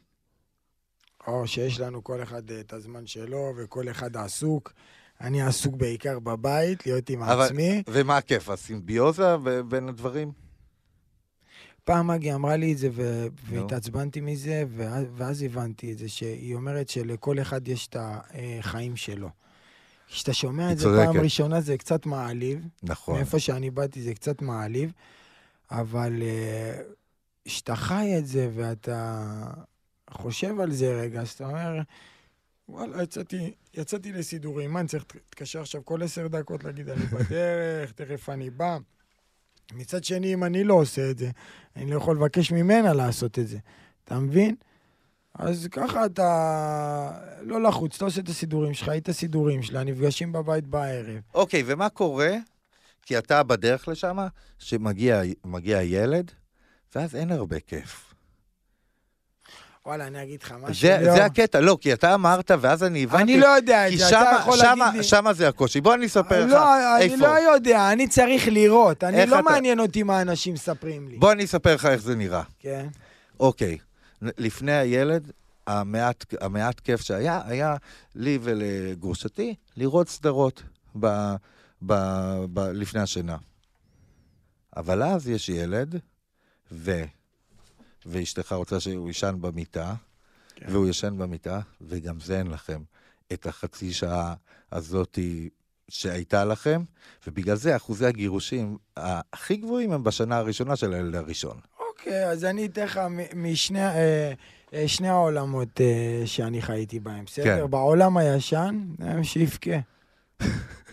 או 1.26 1.46
שיש 1.46 1.80
לנו 1.80 2.04
כל 2.04 2.22
אחד 2.22 2.50
אה, 2.50 2.60
את 2.60 2.72
הזמן 2.72 3.06
שלו, 3.06 3.52
וכל 3.56 3.88
אחד 3.90 4.16
עסוק. 4.16 4.72
אני 5.20 5.42
עסוק 5.42 5.74
בעיקר 5.74 6.18
בבית, 6.18 6.86
להיות 6.86 7.10
עם 7.10 7.22
אבל- 7.22 7.44
עצמי. 7.46 7.82
ומה 7.88 8.16
הכיף, 8.16 8.48
הסימביוזה 8.48 9.36
בין 9.68 9.88
הדברים? 9.88 10.32
פעם 11.84 12.06
מגי 12.06 12.34
אמרה 12.34 12.56
לי 12.56 12.72
את 12.72 12.78
זה, 12.78 12.88
ו- 12.92 13.26
נו. 13.50 13.60
והתעצבנתי 13.62 14.20
מזה, 14.20 14.64
ואז, 14.76 15.04
ואז 15.16 15.42
הבנתי 15.42 15.92
את 15.92 15.98
זה, 15.98 16.08
שהיא 16.08 16.54
אומרת 16.54 16.88
שלכל 16.88 17.40
אחד 17.40 17.68
יש 17.68 17.86
את 17.86 17.96
החיים 18.00 18.96
שלו. 18.96 19.28
כשאתה 20.08 20.32
שומע 20.34 20.72
את 20.72 20.78
זה 20.78 20.84
צודקת. 20.84 21.04
פעם 21.12 21.16
ראשונה, 21.22 21.60
זה 21.60 21.78
קצת 21.78 22.06
מעליב. 22.06 22.66
נכון. 22.82 23.14
מאיפה 23.16 23.38
שאני 23.38 23.70
באתי 23.70 24.02
זה 24.02 24.14
קצת 24.14 24.42
מעליב, 24.42 24.92
אבל 25.70 26.22
אה, 26.22 26.80
כשאתה 27.44 27.76
חי 27.76 28.14
את 28.18 28.26
זה 28.26 28.48
ואתה 28.54 29.24
חושב 30.14 30.60
על 30.60 30.72
זה 30.72 31.00
רגע, 31.00 31.20
אז 31.20 31.30
אתה 31.30 31.46
אומר, 31.46 31.80
וואלה, 32.68 33.02
יצאתי, 33.02 33.54
יצאתי 33.74 34.12
לסידורים, 34.12 34.72
מה, 34.72 34.80
אני 34.80 34.88
צריך 34.88 35.04
להתקשר 35.14 35.60
עכשיו 35.60 35.84
כל 35.84 36.02
עשר 36.02 36.26
דקות 36.26 36.64
להגיד, 36.64 36.88
אני 36.88 37.06
בדרך, 37.06 37.92
תכף 37.98 38.28
אני 38.28 38.50
בא. 38.50 38.78
מצד 39.72 40.04
שני, 40.04 40.34
אם 40.34 40.44
אני 40.44 40.64
לא 40.64 40.74
עושה 40.74 41.10
את 41.10 41.18
זה, 41.18 41.30
אני 41.76 41.90
לא 41.90 41.96
יכול 41.96 42.16
לבקש 42.16 42.52
ממנה 42.52 42.92
לעשות 42.92 43.38
את 43.38 43.48
זה. 43.48 43.58
אתה 44.04 44.18
מבין? 44.18 44.54
אז 45.34 45.68
ככה 45.70 46.06
אתה 46.06 47.20
לא 47.40 47.62
לחוץ, 47.62 47.96
אתה 47.96 48.04
עושה 48.04 48.20
את 48.20 48.28
הסידורים 48.28 48.74
שלך, 48.74 48.88
את 48.88 49.08
הסידורים 49.08 49.62
שלה, 49.62 49.84
נפגשים 49.84 50.32
בבית 50.32 50.66
בערב. 50.66 51.20
אוקיי, 51.34 51.62
ומה 51.66 51.88
קורה? 51.88 52.36
כי 53.02 53.18
אתה 53.18 53.42
בדרך 53.42 53.88
לשם, 53.88 54.18
שמגיע 54.58 55.22
מגיע 55.44 55.82
ילד, 55.82 56.30
ואז 56.94 57.16
אין 57.16 57.32
הרבה 57.32 57.60
כיף. 57.60 58.13
וואלה, 59.86 60.06
אני 60.06 60.22
אגיד 60.22 60.42
לך 60.42 60.54
משהו, 60.62 60.74
זה, 61.14 61.24
הקטע, 61.24 61.60
לא, 61.60 61.78
כי 61.80 61.92
אתה 61.92 62.14
אמרת, 62.14 62.50
ואז 62.60 62.82
אני 62.84 63.04
הבנתי... 63.04 63.22
אני 63.22 63.40
לא 63.40 63.46
יודע 63.46 63.86
את 63.86 63.90
כי 63.90 63.98
זה, 63.98 64.08
אתה 64.08 64.36
יכול 64.40 64.56
שמה, 64.56 64.74
להגיד 64.74 64.98
לי... 64.98 65.04
שמה 65.04 65.32
זה 65.32 65.48
הקושי. 65.48 65.80
בוא 65.80 65.94
אני 65.94 66.06
אספר 66.06 66.44
לך 66.46 66.50
לא, 66.52 66.96
אני 66.96 67.04
איפה. 67.04 67.16
לא 67.16 67.26
יודע, 67.54 67.92
אני 67.92 68.08
צריך 68.08 68.48
לראות. 68.48 69.04
אני 69.04 69.26
לא 69.26 69.34
אתה- 69.38 69.42
מעניין 69.42 69.80
אותי 69.80 70.02
מה 70.02 70.20
אנשים 70.22 70.54
מספרים 70.54 71.08
לי. 71.08 71.16
בוא 71.16 71.32
אני 71.32 71.44
אספר 71.44 71.74
לך 71.74 71.86
איך 71.86 72.02
זה 72.02 72.14
נראה. 72.16 72.42
כן. 72.58 72.86
אוקיי, 73.40 73.78
לפני 74.22 74.72
הילד, 74.72 75.30
המעט, 75.66 76.24
המעט 76.40 76.80
כיף 76.80 77.00
שהיה, 77.00 77.40
היה 77.46 77.76
לי 78.14 78.38
ולגרושתי 78.42 79.54
לראות 79.76 80.08
סדרות 80.08 80.62
ב, 81.00 81.06
ב, 81.86 81.94
ב, 82.52 82.60
לפני 82.60 83.00
השינה. 83.00 83.36
אבל 84.76 85.02
אז 85.02 85.28
יש 85.28 85.48
ילד, 85.48 85.96
ו, 86.72 87.02
ואשתך 88.06 88.52
רוצה 88.52 88.80
שהוא 88.80 89.08
יישן 89.08 89.36
במיטה, 89.40 89.94
כן. 90.56 90.66
והוא 90.68 90.88
ישן 90.88 91.18
במיטה, 91.18 91.60
וגם 91.80 92.20
זה 92.20 92.38
אין 92.38 92.46
לכם 92.46 92.82
את 93.32 93.46
החצי 93.46 93.92
שעה 93.92 94.34
הזאתי 94.72 95.48
שהייתה 95.88 96.44
לכם, 96.44 96.82
ובגלל 97.26 97.56
זה 97.56 97.76
אחוזי 97.76 98.06
הגירושים 98.06 98.76
הכי 98.96 99.56
גבוהים 99.56 99.92
הם 99.92 100.04
בשנה 100.04 100.36
הראשונה 100.36 100.76
של 100.76 100.92
הילד 100.92 101.14
הראשון. 101.14 101.56
אוקיי, 101.88 102.26
אז 102.30 102.44
אני 102.44 102.66
אתן 102.66 102.84
לך 102.84 103.00
משני 103.36 103.86
אה, 103.86 104.32
אה, 104.74 104.88
שני 104.88 105.08
העולמות 105.08 105.80
אה, 105.80 106.22
שאני 106.26 106.62
חייתי 106.62 107.00
בהם, 107.00 107.24
בסדר? 107.24 107.44
כן. 107.44 107.70
בעולם 107.70 108.16
הישן, 108.16 108.80
שיבכה. 109.22 109.76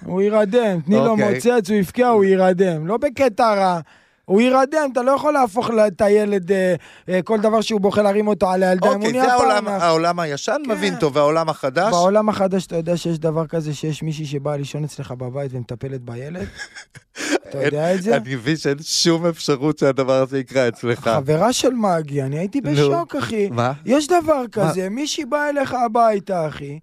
הוא 0.05 0.21
יירדם, 0.21 0.81
תני 0.81 0.95
לו 0.95 1.07
אוקיי. 1.07 1.33
מוצץ, 1.33 1.69
הוא 1.69 1.77
יבכה, 1.77 2.07
הוא 2.07 2.23
יירדם. 2.23 2.87
לא 2.87 2.97
בקטע 2.97 3.55
רע. 3.55 3.79
הוא 4.25 4.41
יירדם, 4.41 4.89
אתה 4.93 5.01
לא 5.01 5.11
יכול 5.11 5.33
להפוך 5.33 5.69
לה- 5.69 5.87
את 5.87 6.01
הילד, 6.01 6.51
אה, 6.51 6.75
אה, 7.09 7.21
כל 7.21 7.39
דבר 7.39 7.61
שהוא 7.61 7.81
בוכה 7.81 8.01
להרים 8.01 8.27
אותו 8.27 8.49
על 8.51 8.63
הוא 8.63 8.89
אוקיי, 8.89 9.11
נהיה 9.11 9.25
זה 9.25 9.31
העולם, 9.33 9.65
פעם... 9.65 9.81
העולם 9.81 10.19
הישן 10.19 10.61
כן. 10.65 10.71
מבין 10.71 10.95
טוב, 10.95 11.15
והעולם 11.15 11.49
החדש? 11.49 11.91
בעולם 11.91 12.29
החדש 12.29 12.65
אתה 12.65 12.75
יודע 12.75 12.97
שיש 12.97 13.19
דבר 13.19 13.47
כזה 13.47 13.73
שיש 13.73 14.03
מישהי 14.03 14.25
שבאה 14.25 14.57
לישון 14.57 14.83
אצלך 14.83 15.11
בבית 15.11 15.51
ומטפלת 15.53 16.01
בילד? 16.01 16.47
אתה 17.49 17.63
יודע 17.63 17.95
את 17.95 18.01
זה? 18.01 18.15
אני 18.17 18.35
מבין 18.35 18.57
שאין 18.57 18.77
שום 18.81 19.25
אפשרות 19.25 19.77
שהדבר 19.79 20.21
הזה 20.21 20.39
יקרה 20.39 20.67
אצלך. 20.67 20.99
חברה 20.99 21.53
של 21.53 21.73
מגי, 21.73 22.21
אני 22.21 22.37
הייתי. 22.39 22.61
בשוק, 22.61 23.15
אחי. 23.15 23.49
מה? 23.49 23.73
יש 23.85 24.07
דבר 24.07 24.43
כזה, 24.51 24.89
מישהי 24.89 25.25
באה 25.25 25.49
אליך 25.49 25.73
הביתה, 25.85 26.47
אחי, 26.47 26.79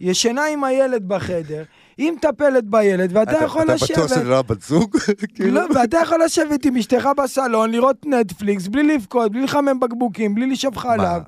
ישנה 0.00 0.44
עם 0.46 0.64
הילד 0.64 1.08
בחדר, 1.08 1.62
היא 1.96 2.12
מטפלת 2.12 2.64
בילד, 2.64 3.16
ואתה 3.16 3.44
יכול 3.44 3.62
אתה 3.62 3.74
בטוח 3.74 3.86
שזה 3.86 4.04
לשבת... 4.04 4.24
לא 4.24 4.38
הבת 4.38 4.62
זוג? 4.62 4.96
כאילו? 5.34 5.54
לא, 5.54 5.66
ואתה 5.74 5.98
יכול 6.02 6.24
לשבת 6.24 6.64
עם 6.64 6.76
אשתך 6.76 7.08
בסלון, 7.16 7.70
לראות 7.70 8.06
נטפליקס, 8.06 8.66
בלי 8.66 8.82
לבכות, 8.82 9.32
בלי 9.32 9.42
לחמם 9.42 9.80
בקבוקים, 9.80 10.34
בלי 10.34 10.46
לשאוב 10.46 10.76
חלב. 10.76 11.22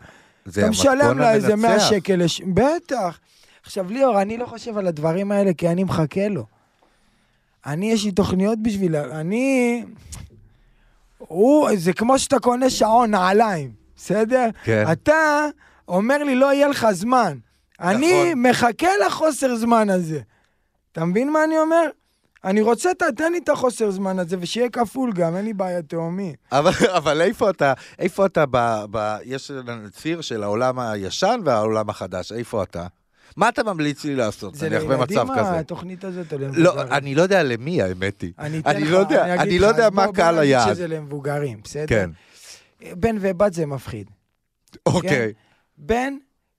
זה 0.45 0.61
אתה 0.61 0.71
משלם 0.71 1.19
לה 1.19 1.33
איזה 1.33 1.57
100 1.57 1.71
המנצח. 1.71 1.91
שקל, 1.91 2.17
לש... 2.17 2.41
בטח. 2.41 3.19
עכשיו, 3.65 3.91
ליאור, 3.91 4.23
אני 4.23 4.37
לא 4.37 4.47
חושב 4.47 4.79
על 4.79 4.87
הדברים 4.87 5.33
האלה 5.33 5.53
כי 5.55 5.69
אני 5.69 5.85
מחכה 5.85 6.29
לו. 6.29 6.47
אני, 7.67 7.93
יש 7.93 8.05
לי 8.05 8.13
תוכניות 8.13 8.59
בשביל... 8.63 8.97
אני... 8.97 9.85
הוא, 11.19 11.69
זה 11.77 11.93
כמו 11.93 12.19
שאתה 12.19 12.39
קונה 12.39 12.71
שעון, 12.71 13.11
נעליים, 13.11 13.71
בסדר? 13.97 14.49
כן. 14.65 14.85
אתה 14.93 15.47
אומר 15.89 16.25
לי, 16.25 16.35
לא 16.35 16.53
יהיה 16.53 16.69
לך 16.69 16.87
זמן. 16.91 17.39
אני 17.81 18.31
נכון. 18.31 18.43
מחכה 18.43 18.89
לחוסר 19.07 19.57
זמן 19.57 19.91
הזה. 19.91 20.21
אתה 20.95 21.05
מבין 21.05 21.33
מה 21.33 21.45
אני 21.45 21.59
אומר? 21.59 21.89
אני 22.45 22.61
רוצה, 22.63 22.91
תתן 22.95 23.33
לי 23.33 23.39
את 23.39 23.49
החוסר 23.49 23.91
זמן 23.91 24.19
הזה, 24.19 24.37
ושיהיה 24.41 24.69
כפול 24.71 25.13
גם, 25.13 25.37
אין 25.37 25.45
לי 25.45 25.53
בעיה 25.53 25.83
תהומי. 25.83 26.35
אבל, 26.53 26.71
אבל 26.99 27.23
איפה 27.23 27.51
אתה, 27.51 27.73
איפה 27.99 28.27
אתה 28.27 28.45
ב, 28.51 28.85
ב... 28.91 29.17
יש 29.25 29.51
ציר 29.93 30.21
של 30.21 30.43
העולם 30.43 30.79
הישן 30.79 31.41
והעולם 31.45 31.91
החדש, 31.91 32.33
איפה 32.33 32.63
אתה? 32.63 32.87
מה 33.37 33.49
אתה 33.49 33.63
ממליץ 33.63 34.05
לי 34.05 34.17
לעשות, 34.17 34.55
זה 34.55 34.69
נניח 34.69 34.83
במצב 34.83 35.11
לילדים 35.11 35.35
כזה? 35.35 35.59
התוכנית 35.59 36.05
הזאת 36.05 36.33
או 36.33 36.39
למבוגרים? 36.39 36.65
לא, 36.65 36.83
אני 36.83 37.15
לא 37.15 37.23
יודע 37.23 37.43
למי, 37.43 37.83
האמת 37.83 38.21
היא. 38.23 38.33
אני 38.39 38.59
אתן 38.59 38.71
אני 38.71 38.85
לך, 38.85 38.91
לא 38.91 38.97
יודע, 38.99 39.25
אגיד 39.35 39.41
אני 39.41 39.59
לך, 39.59 39.63
לא 39.63 39.67
יודע 39.67 39.91
מה 39.91 40.13
קהל 40.13 40.35
בוא 40.35 40.43
נגיד 40.43 40.55
היעד. 40.55 40.75
שזה 40.75 40.89
למבוגרים, 40.89 41.61
בסדר? 41.65 41.87
כן, 41.89 42.11
בן 42.81 43.17
ובת 43.21 43.53
זה 43.53 43.67
מפחיד. 43.67 44.11
אוקיי. 44.87 45.33
בן, 45.79 46.15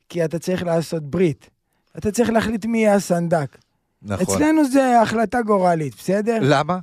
כי 0.09 0.25
אתה 0.25 0.39
צריך 0.39 0.63
לעשות 0.63 1.03
ברית. 1.03 1.49
אתה 1.97 2.11
צריך 2.11 2.29
להחליט 2.29 2.65
מי 2.65 2.77
יהיה 2.77 2.95
הסנדק. 2.95 3.57
נכון. 4.05 4.35
אצלנו 4.35 4.69
זה 4.69 5.01
החלטה 5.01 5.41
גורלית, 5.41 5.95
בסדר? 5.95 6.37
למה? 6.41 6.79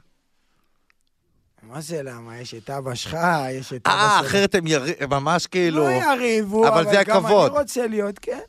מה 1.62 1.80
זה 1.80 2.02
למה? 2.02 2.38
יש 2.38 2.54
את 2.54 2.70
אבא 2.70 2.94
שלך, 2.94 3.16
יש 3.50 3.72
את 3.72 3.86
אה, 3.86 3.92
אבא 3.92 4.18
שלך. 4.18 4.30
אחרת 4.30 4.54
הם 4.54 4.66
יר... 4.66 4.82
ממש 5.10 5.46
כאילו... 5.46 5.84
לא 5.84 5.90
יריבו, 5.90 6.68
אבל 6.68 6.84
זה 6.84 7.02
גם 7.06 7.24
הכבוד. 7.24 7.50
אני 7.50 7.58
רוצה 7.60 7.86
להיות, 7.86 8.18
כן. 8.18 8.40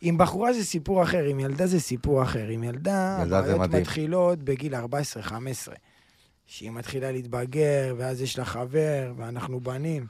עם 0.00 0.18
בחורה 0.18 0.52
זה 0.52 0.64
סיפור 0.64 1.02
אחר, 1.02 1.24
עם 1.24 1.40
ילדה 1.40 1.66
זה 1.66 1.80
סיפור 1.80 2.22
אחר. 2.22 2.46
עם 2.48 2.64
ילדה, 2.64 3.22
הבעיות. 3.22 3.70
מתחילות 3.70 4.38
בגיל 4.38 4.74
14-15. 4.74 4.78
שהיא 6.46 6.70
מתחילה 6.70 7.12
להתבגר, 7.12 7.94
ואז 7.98 8.20
יש 8.20 8.38
לה 8.38 8.44
חבר, 8.44 9.12
ואנחנו 9.16 9.60
בנים. 9.60 10.06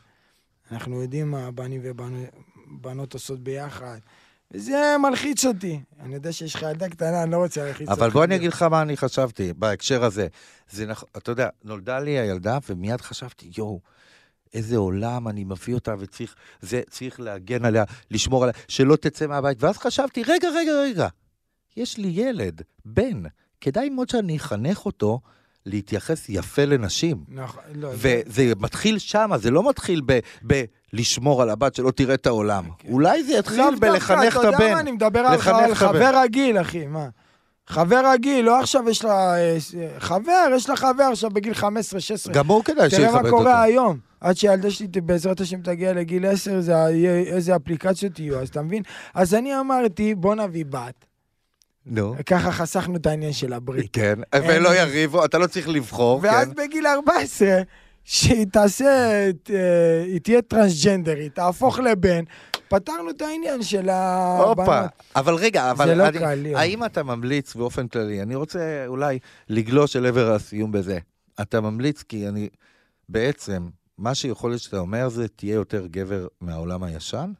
אנחנו 0.72 1.02
יודעים 1.02 1.30
מה 1.30 1.50
בנים 1.50 1.80
ובנות 1.84 3.14
עושות 3.14 3.40
ביחד. 3.40 3.98
וזה 4.52 4.96
מלחיץ 5.02 5.44
אותי. 5.44 5.80
אני 6.00 6.14
יודע 6.14 6.32
שיש 6.32 6.54
לך 6.54 6.62
ילדה 6.62 6.88
קטנה, 6.88 7.22
אני 7.22 7.30
לא 7.30 7.36
רוצה 7.36 7.64
להלחיץ 7.64 7.88
אותך. 7.88 8.00
אבל 8.00 8.10
בוא 8.10 8.24
אני 8.24 8.36
אגיד 8.36 8.52
לך 8.52 8.62
מה 8.62 8.82
אני 8.82 8.96
חשבתי 8.96 9.52
בהקשר 9.52 10.04
הזה. 10.04 10.26
זה 10.70 10.86
נכון, 10.86 11.08
אתה 11.16 11.30
יודע, 11.30 11.48
נולדה 11.64 11.98
לי 11.98 12.10
הילדה, 12.10 12.58
ומיד 12.68 13.00
חשבתי, 13.00 13.50
יואו, 13.58 13.80
איזה 14.54 14.76
עולם 14.76 15.28
אני 15.28 15.44
מביא 15.44 15.74
אותה, 15.74 15.94
וצריך, 15.98 16.34
זה, 16.60 16.80
צריך 16.90 17.20
להגן 17.20 17.64
עליה, 17.64 17.84
לשמור 18.10 18.42
עליה, 18.42 18.54
שלא 18.68 18.96
תצא 18.96 19.26
מהבית. 19.26 19.62
ואז 19.62 19.78
חשבתי, 19.78 20.22
רגע, 20.22 20.48
רגע, 20.48 20.72
רגע, 20.72 21.08
יש 21.76 21.98
לי 21.98 22.08
ילד, 22.08 22.62
בן, 22.84 23.22
כדאי 23.60 23.88
מאוד 23.88 24.08
שאני 24.08 24.36
אחנך 24.36 24.86
אותו 24.86 25.20
להתייחס 25.66 26.28
יפה 26.28 26.64
לנשים. 26.64 27.24
נכון, 27.28 27.62
לא, 27.74 27.90
וזה 27.94 28.52
מתחיל 28.60 28.98
שם, 28.98 29.30
זה 29.36 29.50
לא 29.50 29.68
מתחיל 29.68 30.02
ב... 30.06 30.18
ב 30.46 30.64
לשמור 30.92 31.42
על 31.42 31.50
הבת 31.50 31.74
שלא 31.74 31.90
תראה 31.90 32.14
את 32.14 32.26
העולם. 32.26 32.64
אולי 32.88 33.24
זה 33.24 33.32
יתחיל 33.32 33.74
בלחנך 33.80 34.36
את 34.36 34.40
אתה 34.40 34.46
יודע 34.46 34.58
מה, 34.58 34.64
הבן. 34.64 34.76
אני 34.78 34.92
מדבר 34.92 35.20
על 35.20 35.40
הבן. 35.40 35.74
חבר 35.74 36.10
רגיל, 36.22 36.60
אחי, 36.60 36.86
מה? 36.86 37.08
חבר 37.66 38.10
רגיל, 38.12 38.44
לא 38.44 38.60
עכשיו 38.60 38.88
יש 38.90 39.04
לה... 39.04 39.34
אה, 39.36 39.56
חבר, 39.98 40.46
יש 40.56 40.68
לה 40.68 40.76
חבר 40.76 41.04
עכשיו 41.12 41.30
בגיל 41.30 41.52
15-16. 41.52 41.64
גם 42.32 42.46
הוא 42.46 42.64
כדאי 42.64 42.90
שיכבד 42.90 43.06
תראה 43.06 43.14
אותו. 43.20 43.22
מה 43.22 43.30
קורה 43.30 43.62
היום. 43.62 43.98
עד 44.20 44.36
שהילדה 44.36 44.70
שלי, 44.70 44.86
בעזרת 45.02 45.40
השם, 45.40 45.60
תגיע 45.62 45.92
לגיל 45.92 46.26
10, 46.26 46.60
זה 46.60 46.72
יהיה- 46.72 47.18
איזה 47.34 47.56
אפליקציות 47.56 48.18
יהיו, 48.18 48.40
אז 48.40 48.48
אתה 48.48 48.62
מבין? 48.62 48.82
אז 49.14 49.34
אני 49.34 49.60
אמרתי, 49.60 50.14
בוא 50.14 50.34
נביא 50.34 50.64
בת. 50.70 51.04
נו. 51.86 52.14
ככה 52.26 52.52
חסכנו 52.52 52.96
את 52.96 53.06
העניין 53.06 53.32
של 53.32 53.52
הברית. 53.52 53.90
כן, 53.92 54.14
ולא 54.34 54.74
יריבו, 54.74 55.24
אתה 55.24 55.38
לא 55.38 55.46
צריך 55.46 55.68
לבחור, 55.68 56.20
ואז 56.22 56.48
כן. 56.48 56.54
בגיל 56.54 56.86
14, 56.86 57.48
שהיא 58.04 58.46
תעשה, 58.52 58.84
אה, 59.50 60.02
היא 60.06 60.20
תהיה 60.20 60.42
טרנסג'נדרית, 60.42 61.34
תהפוך 61.34 61.78
לבן, 61.78 62.24
פתרנו 62.68 63.10
את 63.10 63.22
העניין 63.22 63.62
של 63.62 63.88
הבנות. 63.88 64.58
הופה. 64.58 64.82
אבל 65.16 65.34
רגע, 65.34 65.70
אבל 65.70 65.86
זה 65.86 65.94
לא 65.94 66.08
אני- 66.08 66.18
קל. 66.18 66.46
האם 66.56 66.84
אתה 66.84 67.02
ממליץ 67.02 67.54
באופן 67.54 67.88
כללי, 67.88 68.22
אני 68.22 68.34
רוצה 68.34 68.84
אולי 68.86 69.18
לגלוש 69.48 69.96
אל 69.96 70.06
עבר 70.06 70.32
הסיום 70.32 70.72
בזה. 70.72 70.98
אתה 71.40 71.60
ממליץ 71.60 72.02
כי 72.02 72.28
אני, 72.28 72.48
בעצם, 73.08 73.68
מה 73.98 74.14
שיכול 74.14 74.50
להיות 74.50 74.62
שאתה 74.62 74.78
אומר 74.78 75.08
זה, 75.08 75.28
תהיה 75.28 75.54
יותר 75.54 75.86
גבר 75.86 76.26
מהעולם 76.40 76.82
הישן? 76.82 77.32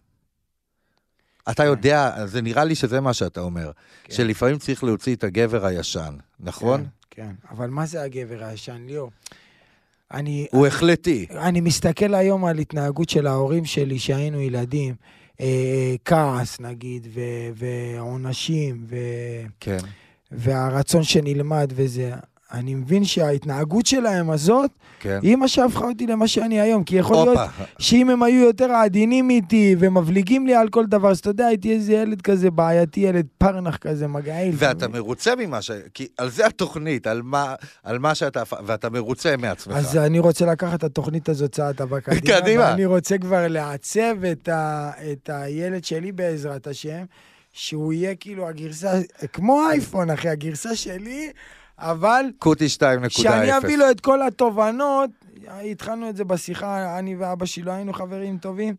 אתה 1.51 1.65
יודע, 1.65 2.27
זה 2.27 2.43
נראה 2.43 2.65
לי 2.65 2.75
שזה 2.75 3.01
מה 3.01 3.15
שאתה 3.15 3.41
אומר, 3.41 3.71
כן. 4.05 4.15
שלפעמים 4.15 4.59
צריך 4.59 4.85
להוציא 4.85 5.15
את 5.15 5.25
הגבר 5.25 5.67
הישן, 5.67 6.15
נכון? 6.41 6.87
כן, 7.11 7.23
כן. 7.23 7.49
אבל 7.51 7.71
מה 7.71 7.87
זה 7.87 8.03
הגבר 8.03 8.45
הישן, 8.45 8.83
ליאור? 8.87 9.11
אני, 10.13 10.47
הוא 10.53 10.67
החלטי. 10.67 11.27
אני 11.31 11.61
מסתכל 11.61 12.15
היום 12.15 12.45
על 12.45 12.59
התנהגות 12.59 13.09
של 13.09 13.27
ההורים 13.27 13.65
שלי 13.65 13.99
שהיינו 13.99 14.41
ילדים, 14.41 14.95
אה, 15.41 15.95
כעס 16.05 16.61
נגיד, 16.61 17.07
ועונשים, 17.55 18.85
ו- 18.89 18.97
כן. 19.61 19.79
והרצון 20.33 21.03
שנלמד 21.03 21.73
וזה. 21.75 22.13
אני 22.53 22.75
מבין 22.75 23.05
שההתנהגות 23.05 23.87
שלהם 23.87 24.31
הזאת, 24.31 24.71
כן. 25.01 25.19
היא 25.23 25.37
מה 25.37 25.49
שהפכה 25.49 25.85
אותי 25.85 26.07
למה 26.07 26.29
שאני 26.29 26.61
היום. 26.61 26.85
כי 26.85 26.97
יכול 26.97 27.17
להיות 27.17 27.39
הופה. 27.39 27.65
שאם 27.79 28.11
הם 28.11 28.23
היו 28.23 28.47
יותר 28.47 28.73
עדינים 28.73 29.31
איתי 29.31 29.77
ומבליגים 29.79 30.47
לי 30.47 30.55
על 30.55 30.69
כל 30.69 30.87
דבר, 30.87 31.11
אז 31.11 31.19
אתה 31.19 31.31
יודע, 31.31 31.47
הייתי 31.47 31.73
איזה 31.73 31.93
ילד 31.93 32.23
כזה 32.23 32.51
בעייתי, 32.51 33.01
ילד 33.01 33.27
פרנח 33.39 33.77
כזה, 33.77 34.07
מגעיל. 34.07 34.55
ואתה 34.59 34.89
מרוצה 34.89 35.37
ממה 35.37 35.63
ש... 35.63 35.71
כי 35.95 36.07
על 36.19 36.31
זה 36.31 36.47
התוכנית, 36.47 37.07
על 37.07 37.23
מה, 37.23 37.55
על 37.83 37.99
מה 37.99 38.15
שאתה... 38.15 38.43
ואתה 38.67 38.91
מרוצה 38.91 39.37
מעצמך. 39.37 39.77
אז 39.77 39.97
אני 39.97 40.19
רוצה 40.19 40.47
לקחת 40.47 40.79
את 40.79 40.85
התוכנית 40.85 41.29
הזאת 41.29 41.53
צעד 41.53 41.83
הבא 41.83 42.01
קדימה. 42.01 42.41
קדימה. 42.41 42.63
ואני 42.65 42.85
רוצה 42.85 43.19
כבר 43.19 43.49
לעצב 43.49 44.25
את, 44.33 44.49
ה, 44.49 44.91
את 45.13 45.31
הילד 45.33 45.85
שלי 45.85 46.13
בעזרת 46.13 46.67
השם, 46.67 47.05
שהוא 47.53 47.93
יהיה 47.93 48.15
כאילו 48.15 48.49
הגרסה, 48.49 49.01
כמו 49.33 49.61
אייפון, 49.71 50.11
אחי, 50.11 50.29
הגרסה 50.29 50.77
שלי, 50.77 51.31
אבל 51.79 52.25
קוטי 52.39 52.67
2.0. 52.67 52.69
שאני 53.09 53.57
אביא 53.57 53.77
לו 53.77 53.91
את 53.91 54.01
כל 54.01 54.23
התובנות, 54.27 55.11
התחלנו 55.49 56.09
את 56.09 56.17
זה 56.17 56.25
בשיחה, 56.25 56.99
אני 56.99 57.17
ואבא 57.17 57.47
שלי 57.47 57.63
לא 57.63 57.73
היינו 57.73 57.93
חברים 57.93 58.39
טובים, 58.39 58.75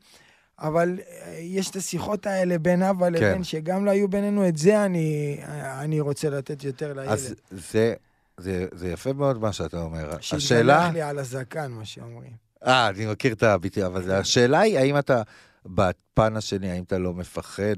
אבל 0.60 1.00
אה, 1.00 1.38
יש 1.40 1.70
את 1.70 1.76
השיחות 1.76 2.26
האלה 2.28 2.58
בין 2.58 2.84
אבא 2.84 3.10
לבין, 3.10 3.44
שגם 3.44 3.86
לא 3.86 3.92
היו 3.92 4.08
בינינו, 4.08 4.48
את 4.48 4.58
זה 4.58 4.86
אני, 4.86 5.38
אני 5.80 6.00
רוצה 6.00 6.30
לתת 6.30 6.64
יותר 6.64 6.94
לילד. 6.94 7.10
אז 7.10 7.36
זה, 7.52 7.94
זה, 8.38 8.68
זה 8.72 8.90
יפה 8.90 9.14
מאוד 9.14 9.42
מה 9.42 9.54
שאתה 9.54 9.82
אומר. 9.82 10.16
השאלה... 10.16 10.40
שיתגלח 10.40 10.94
לי 10.94 11.02
על 11.02 11.20
הזקן, 11.20 11.72
מה 11.72 11.86
שאומרים. 11.86 12.32
אה, 12.66 12.90
אני 12.90 13.06
מכיר 13.06 13.34
את 13.34 13.44
הביטוי, 13.44 13.86
אבל 13.86 14.04
זה- 14.04 14.18
השאלה 14.18 14.60
היא, 14.60 14.78
האם 14.80 14.98
אתה, 14.98 15.22
בפן 15.66 16.38
השני, 16.38 16.72
האם 16.72 16.84
אתה 16.84 16.98
לא 16.98 17.14
מפחד 17.14 17.76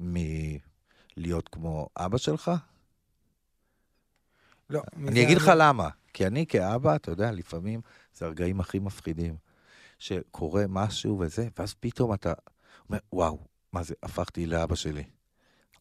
מלהיות 0.00 1.48
כמו 1.52 1.88
אבא 1.96 2.18
שלך? 2.18 2.50
לא. 4.74 4.82
אני 5.08 5.22
אגיד 5.22 5.36
לך 5.36 5.52
למה. 5.56 5.88
כי 6.12 6.26
אני 6.26 6.46
כאבא, 6.46 6.94
אתה 6.96 7.10
יודע, 7.10 7.30
לפעמים 7.32 7.80
זה 8.18 8.26
הרגעים 8.26 8.60
הכי 8.60 8.78
מפחידים. 8.78 9.34
שקורה 9.98 10.64
משהו 10.68 11.18
וזה, 11.20 11.48
ואז 11.58 11.74
פתאום 11.80 12.14
אתה 12.14 12.32
אומר, 12.88 12.98
וואו, 13.12 13.38
מה 13.72 13.82
זה, 13.82 13.94
הפכתי 14.02 14.46
לאבא 14.46 14.74
שלי. 14.74 15.02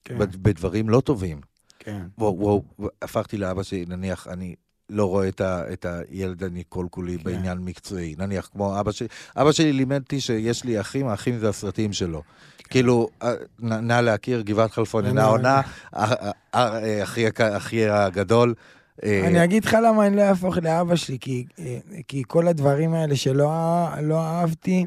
כן, 0.04 0.18
בד- 0.20 0.36
בדברים 0.44 0.90
לא 0.90 1.02
טובים. 1.02 1.42
כן. 1.80 2.02
וואו, 2.18 2.40
וואו, 2.40 2.64
הפכתי 3.02 3.38
לאבא 3.38 3.64
שלי, 3.64 3.86
נניח, 3.88 4.28
אני 4.28 4.56
לא 4.90 5.06
רואה 5.06 5.28
את, 5.28 5.42
א, 5.42 5.64
את 5.74 5.86
הילד 5.86 6.44
אני 6.44 6.64
כל 6.70 6.86
כולי 6.90 7.18
כן. 7.18 7.24
בעניין 7.24 7.58
מקצועי. 7.58 8.16
נניח, 8.18 8.50
כמו 8.52 8.80
אבא 8.80 8.92
שלי, 8.92 9.08
אבא 9.38 9.52
שלי 9.52 9.74
לימד 9.74 10.02
אותי 10.02 10.22
שיש 10.22 10.64
לי 10.64 10.82
אחים, 10.82 11.08
האחים 11.08 11.38
זה 11.38 11.50
הסרטים 11.50 11.94
שלו. 11.94 12.24
כאילו, 12.70 13.10
אה, 13.22 13.34
נא 13.60 14.02
להכיר, 14.02 14.42
גבעת 14.42 14.72
חלפון 14.72 15.06
אינה 15.06 15.22
אני- 15.22 15.30
עונה, 15.30 15.62
אה, 15.96 16.32
אה, 16.56 16.80
אה, 16.80 17.04
אחי 17.58 17.90
הגדול. 17.90 18.54
אה, 19.04 19.28
אני 19.28 19.44
אגיד 19.44 19.66
לך 19.66 19.78
למה 19.84 20.08
אני 20.08 20.16
לא 20.16 20.22
אהפוך 20.22 20.58
לאבא 20.58 20.96
שלי, 20.96 21.18
כי, 21.20 21.46
אה, 21.60 21.78
כי 22.08 22.24
כל 22.28 22.48
הדברים 22.48 22.94
האלה 22.94 23.16
שלא 23.16 23.52
אה- 23.52 24.02
לא 24.02 24.22
אהבתי, 24.22 24.86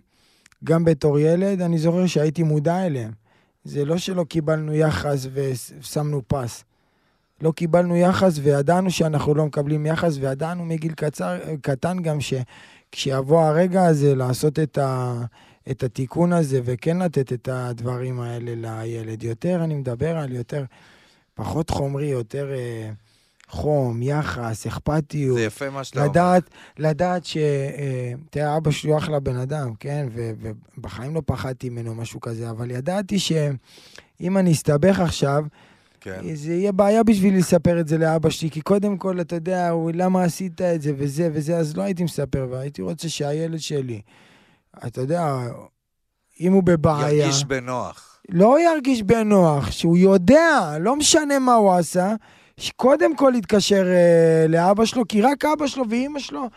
גם 0.65 0.85
בתור 0.85 1.19
ילד, 1.19 1.61
אני 1.61 1.79
זוכר 1.79 2.07
שהייתי 2.07 2.43
מודע 2.43 2.87
אליהם. 2.87 3.11
זה 3.65 3.85
לא 3.85 3.99
שלא 3.99 4.25
קיבלנו 4.25 4.75
יחס 4.75 5.27
ושמנו 5.33 6.23
פס. 6.27 6.65
לא 7.41 7.53
קיבלנו 7.53 7.97
יחס 7.97 8.39
וידענו 8.43 8.91
שאנחנו 8.91 9.35
לא 9.35 9.47
מקבלים 9.47 9.87
יחס, 9.87 10.17
וידענו 10.21 10.65
מגיל 10.65 10.93
קצר, 10.93 11.39
קטן 11.63 12.03
גם 12.03 12.19
שכשיבוא 12.21 13.41
הרגע 13.41 13.85
הזה 13.85 14.15
לעשות 14.15 14.59
את, 14.59 14.79
ה, 14.79 15.15
את 15.71 15.83
התיקון 15.83 16.33
הזה 16.33 16.61
וכן 16.65 16.99
לתת 16.99 17.33
את 17.33 17.49
הדברים 17.53 18.21
האלה 18.21 18.53
לילד. 18.57 19.23
יותר 19.23 19.65
אני 19.65 19.75
מדבר 19.75 20.17
על 20.17 20.33
יותר, 20.33 20.65
פחות 21.35 21.71
חומרי, 21.71 22.07
יותר... 22.07 22.53
אה, 22.55 22.91
חום, 23.49 24.03
יחס, 24.03 24.67
אכפתיות. 24.67 25.39
זה 25.39 25.45
יפה 25.45 25.71
מה 25.71 25.85
שאתה 25.85 26.01
אומר. 26.01 26.11
לדעת, 26.11 26.51
לדעת 26.79 27.25
ש... 27.25 27.37
אה, 27.37 28.13
תראה, 28.31 28.57
אבא 28.57 28.71
שלי 28.71 28.91
הוא 28.91 28.99
אחלה 28.99 29.21
בן 29.21 29.37
אדם, 29.37 29.75
כן? 29.81 30.09
ו- 30.15 30.31
ובחיים 30.79 31.15
לא 31.15 31.23
פחדתי 31.27 31.69
ממנו, 31.69 31.95
משהו 31.95 32.21
כזה, 32.21 32.51
אבל 32.51 32.71
ידעתי 32.71 33.19
שאם 33.19 34.39
אני 34.39 34.53
אסתבך 34.53 35.01
עכשיו, 35.01 35.45
כן. 36.01 36.35
זה 36.35 36.53
יהיה 36.53 36.73
בעיה 36.73 37.03
בשבילי 37.03 37.39
לספר 37.39 37.81
את 37.81 37.89
זה 37.89 37.99
לאבא 37.99 38.31
שלי, 38.31 38.51
כי 38.51 38.61
קודם 38.61 38.97
כל, 38.97 39.21
אתה 39.21 39.35
יודע, 39.35 39.69
הוא, 39.69 39.91
למה 39.95 40.23
עשית 40.23 40.61
את 40.61 40.83
זה 40.83 40.93
וזה 40.97 41.29
וזה, 41.33 41.57
אז 41.57 41.77
לא 41.77 41.83
הייתי 41.83 42.05
מספר, 42.05 42.47
והייתי 42.51 42.83
רוצה 42.83 43.09
שהילד 43.09 43.61
שלי, 43.61 44.01
אתה 44.87 45.01
יודע, 45.01 45.37
אם 46.41 46.53
הוא 46.53 46.63
בבעיה... 46.63 47.13
ירגיש 47.13 47.45
בנוח. 47.45 48.21
לא 48.29 48.57
ירגיש 48.61 49.03
בנוח, 49.03 49.71
שהוא 49.71 49.97
יודע, 49.97 50.77
לא 50.81 50.97
משנה 50.97 51.39
מה 51.39 51.55
הוא 51.55 51.73
עשה, 51.73 52.15
שקודם 52.61 53.17
כל 53.17 53.33
יתקשר 53.37 53.87
אה, 53.87 54.47
לאבא 54.49 54.85
שלו, 54.85 55.09
כי 55.09 55.23
רק 55.23 55.45
אבא 55.45 55.67
שלו 55.67 55.85
ואימא 55.91 56.21
שלו 56.21 56.49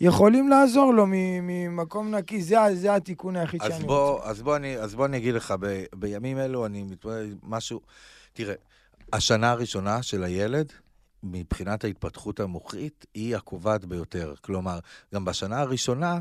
יכולים 0.00 0.48
לעזור 0.48 0.94
לו 0.94 1.04
ממקום 1.08 2.14
נקי. 2.14 2.42
זה, 2.42 2.56
זה 2.74 2.94
התיקון 2.94 3.36
היחיד 3.36 3.62
אז 3.62 3.72
שאני 3.72 3.86
בוא, 3.86 4.10
רוצה. 4.10 4.28
אז 4.28 4.42
בוא 4.42 4.56
אני, 4.56 4.78
אז 4.78 4.94
בוא 4.94 5.06
אני 5.06 5.16
אגיד 5.16 5.34
לך, 5.34 5.54
ב, 5.60 5.84
בימים 5.94 6.38
אלו 6.38 6.66
אני 6.66 6.82
מתמודד 6.82 7.24
עם 7.24 7.38
משהו... 7.42 7.80
תראה, 8.32 8.54
השנה 9.12 9.50
הראשונה 9.50 10.02
של 10.02 10.24
הילד, 10.24 10.72
מבחינת 11.22 11.84
ההתפתחות 11.84 12.40
המוחית, 12.40 13.06
היא 13.14 13.36
הקובעת 13.36 13.84
ביותר. 13.84 14.34
כלומר, 14.40 14.78
גם 15.14 15.24
בשנה 15.24 15.60
הראשונה, 15.60 16.18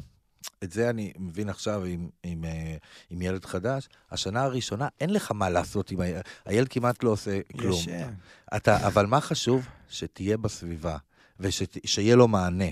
את 0.64 0.72
זה 0.72 0.90
אני 0.90 1.14
מבין 1.18 1.50
עכשיו 1.50 1.84
עם, 1.84 2.10
עם, 2.24 2.46
אה, 2.46 2.76
עם 3.10 3.22
ילד 3.22 3.46
חדש, 3.46 3.90
השנה 4.12 4.44
הראשונה, 4.44 4.88
אין 5.00 5.10
לך 5.10 5.32
מה 5.32 5.50
לעשות 5.50 5.92
עם 5.92 6.00
הילד, 6.00 6.22
הילד 6.46 6.68
כמעט 6.68 7.04
לא 7.04 7.10
עושה 7.10 7.40
כלום. 7.60 7.80
ישן. 7.80 8.14
אתה, 8.56 8.88
אבל 8.88 9.06
מה 9.06 9.22
חשוב? 9.22 9.68
שתהיה 9.90 10.38
בסביבה, 10.38 10.98
ושיהיה 11.40 12.16
לו 12.16 12.28
מענה. 12.28 12.70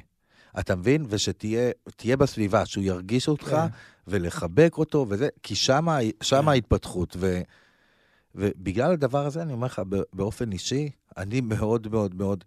אתה 0.60 0.76
מבין? 0.76 1.06
ושתהיה 1.10 1.72
תהיה 1.96 2.18
בסביבה, 2.18 2.66
שהוא 2.66 2.84
ירגיש 2.84 3.28
אותך, 3.28 3.50
כן. 3.50 3.68
ולחבק 4.08 4.74
אותו, 4.78 5.06
וזה, 5.10 5.30
כי 5.44 5.56
שמה, 5.56 5.98
שמה 6.22 6.42
כן. 6.42 6.48
ההתפתחות. 6.48 7.16
ו, 7.20 7.42
ובגלל 8.36 8.92
הדבר 8.92 9.26
הזה, 9.26 9.42
אני 9.42 9.54
אומר 9.54 9.66
לך, 9.66 9.82
באופן 10.14 10.52
אישי, 10.52 10.90
אני 11.18 11.42
מאוד 11.42 11.88
מאוד 11.88 12.16
מאוד 12.16 12.44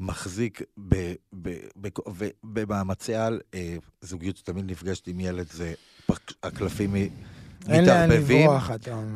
מחזיק 0.00 0.62
ב- 0.88 1.14
ב- 1.42 1.58
ב- 1.80 1.88
ו- 2.14 2.28
במאמצי 2.44 3.14
על. 3.14 3.40
אה, 3.54 3.76
זוגיות 4.00 4.36
שתמיד 4.36 4.70
נפגשת 4.70 5.06
עם 5.08 5.20
ילד, 5.20 5.46
זה 5.52 5.74
פק- 6.06 6.32
הקלפים 6.42 6.94
מתערבבים. 7.68 8.50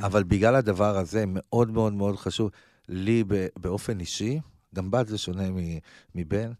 אבל 0.02 0.22
בגלל 0.22 0.54
הדבר 0.54 0.98
הזה, 0.98 1.24
מאוד 1.26 1.70
מאוד 1.70 1.92
מאוד 1.92 2.16
חשוב, 2.16 2.50
לי 2.88 3.24
ב- 3.26 3.46
באופן 3.58 4.00
אישי, 4.00 4.40
גם 4.74 4.90
בת 4.90 5.08
זה 5.08 5.18
שונה 5.18 5.42
מבן, 6.14 6.52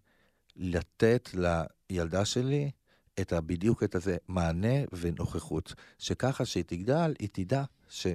לתת 0.56 1.30
לילדה 1.90 2.24
שלי 2.24 2.70
את 3.20 3.32
ה, 3.32 3.40
בדיוק 3.40 3.82
את 3.82 3.94
הזה, 3.94 4.16
מענה 4.28 4.74
ונוכחות. 4.92 5.74
שככה 5.98 6.44
שהיא 6.44 6.64
תגדל, 6.66 7.14
היא 7.18 7.28
תדע 7.32 7.62
ש... 7.88 8.06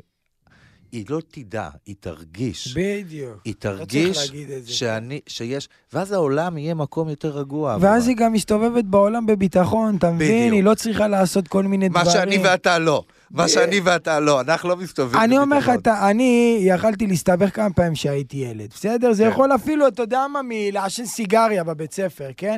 היא 0.92 1.06
לא 1.10 1.22
תדע, 1.32 1.70
היא 1.86 1.96
תרגיש. 2.00 2.78
בדיוק. 2.78 3.42
היא 3.46 3.54
לא 3.54 3.60
תרגיש 3.60 4.32
זה. 4.60 4.74
שאני, 4.74 5.20
שיש, 5.28 5.70
ואז 5.94 6.12
העולם 6.12 6.58
יהיה 6.58 6.74
מקום 6.74 7.10
יותר 7.10 7.30
רגוע. 7.38 7.70
ואז 7.70 7.84
עבורה. 7.84 8.08
היא 8.08 8.16
גם 8.18 8.34
מסתובבת 8.34 8.84
בעולם 8.86 9.26
בביטחון, 9.26 9.96
אתה 9.96 10.12
מבין? 10.12 10.28
בדיוק. 10.28 10.54
היא 10.54 10.64
לא 10.64 10.74
צריכה 10.74 11.08
לעשות 11.08 11.48
כל 11.48 11.64
מיני 11.64 11.90
מה 11.90 12.04
דברים. 12.04 12.18
שאני 12.18 12.38
ואתה 12.38 12.80
לא. 12.80 13.04
מה 13.32 13.48
שאני 13.48 13.80
ואתה 13.80 14.20
לא. 14.20 14.42
אנחנו 14.42 14.70
לא 14.70 14.76
מסתובבים 14.76 15.22
אני 15.22 15.38
אומר 15.38 15.58
לך, 15.58 15.72
אני 15.88 16.60
יכלתי 16.62 17.08
להסתבך 17.08 17.56
כמה 17.56 17.74
פעמים 17.74 17.94
כשהייתי 17.94 18.38
ילד, 18.38 18.70
בסדר? 18.74 19.14
זה 19.14 19.24
כן. 19.24 19.30
יכול 19.30 19.56
אפילו, 19.56 19.88
אתה 19.88 20.04
יודע 20.04 20.28
מה, 20.28 20.42
מלעשן 20.44 21.06
סיגריה 21.06 21.64
בבית 21.64 21.94
ספר, 21.94 22.30
כן? 22.38 22.58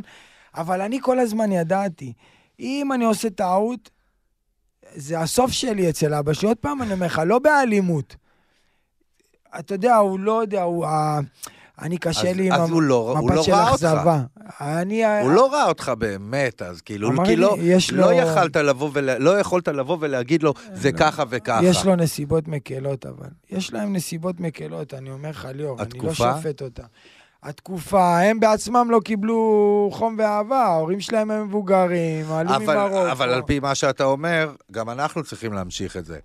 אבל 0.55 0.81
אני 0.81 0.99
כל 1.01 1.19
הזמן 1.19 1.51
ידעתי, 1.51 2.13
אם 2.59 2.91
אני 2.93 3.05
עושה 3.05 3.29
טעות, 3.29 3.89
זה 4.95 5.19
הסוף 5.19 5.51
שלי 5.51 5.89
אצל 5.89 6.13
אבא 6.13 6.33
שלי. 6.33 6.47
עוד 6.47 6.57
פעם 6.57 6.81
אני 6.81 6.93
אומר 6.93 7.05
לך, 7.05 7.21
לא 7.25 7.39
באלימות. 7.39 8.15
אתה 9.59 9.73
יודע, 9.73 9.95
הוא 9.95 10.19
לא 10.19 10.41
יודע, 10.41 10.61
הוא... 10.61 10.85
ה- 10.85 11.19
אני 11.81 11.97
קשה 11.97 12.29
אז- 12.29 12.35
לי 12.37 12.47
עם 12.47 12.53
אז 12.53 12.69
הוא 12.69 12.81
לא- 12.81 12.95
הוא 12.95 13.17
המבט 13.17 13.35
לא 13.35 13.43
של. 13.43 13.53
אכזבה. 13.53 14.21
אני... 14.61 15.21
הוא 15.21 15.31
לא 15.31 15.53
ראה 15.53 15.65
אותך 15.65 15.91
באמת, 15.97 16.61
אז 16.61 16.81
כאילו, 16.81 17.09
כי 17.25 17.29
לי, 17.29 17.35
לא, 17.35 17.57
לא 17.93 18.11
לו- 18.11 18.11
יכלת 18.11 18.55
לבוא 18.55 18.89
ול... 18.93 19.17
לא 19.17 19.39
יכולת 19.39 19.67
לבוא 19.67 19.97
ולהגיד 19.99 20.43
לו, 20.43 20.53
זה 20.73 20.91
ככה 20.91 21.23
וככה. 21.29 21.59
יש 21.63 21.85
לו 21.85 21.95
נסיבות 21.95 22.47
מקלות, 22.47 23.05
אבל. 23.05 23.27
יש 23.49 23.73
להם 23.73 23.93
נסיבות 23.95 24.39
מקלות, 24.39 24.93
אני 24.93 25.09
אומר 25.11 25.29
לך, 25.29 25.47
ליאור, 25.53 25.81
אני 25.81 25.89
לא 25.89 25.95
התקופה? 26.09 26.33
שופט 26.37 26.61
אותה. 26.61 26.83
התקופה, 27.43 28.19
הם 28.19 28.39
בעצמם 28.39 28.87
לא 28.91 28.99
קיבלו 29.05 29.89
חום 29.93 30.15
ואהבה, 30.19 30.57
ההורים 30.63 30.99
שלהם 31.01 31.31
הם 31.31 31.47
מבוגרים, 31.47 32.31
עלו 32.31 32.55
אבל, 32.55 32.75
ממרוקו. 32.77 33.11
אבל 33.11 33.29
על 33.29 33.41
פי 33.41 33.59
מה 33.59 33.75
שאתה 33.75 34.03
אומר, 34.03 34.55
גם 34.71 34.89
אנחנו 34.89 35.23
צריכים 35.23 35.53
להמשיך 35.53 35.97
את 35.97 36.05
זה. 36.05 36.19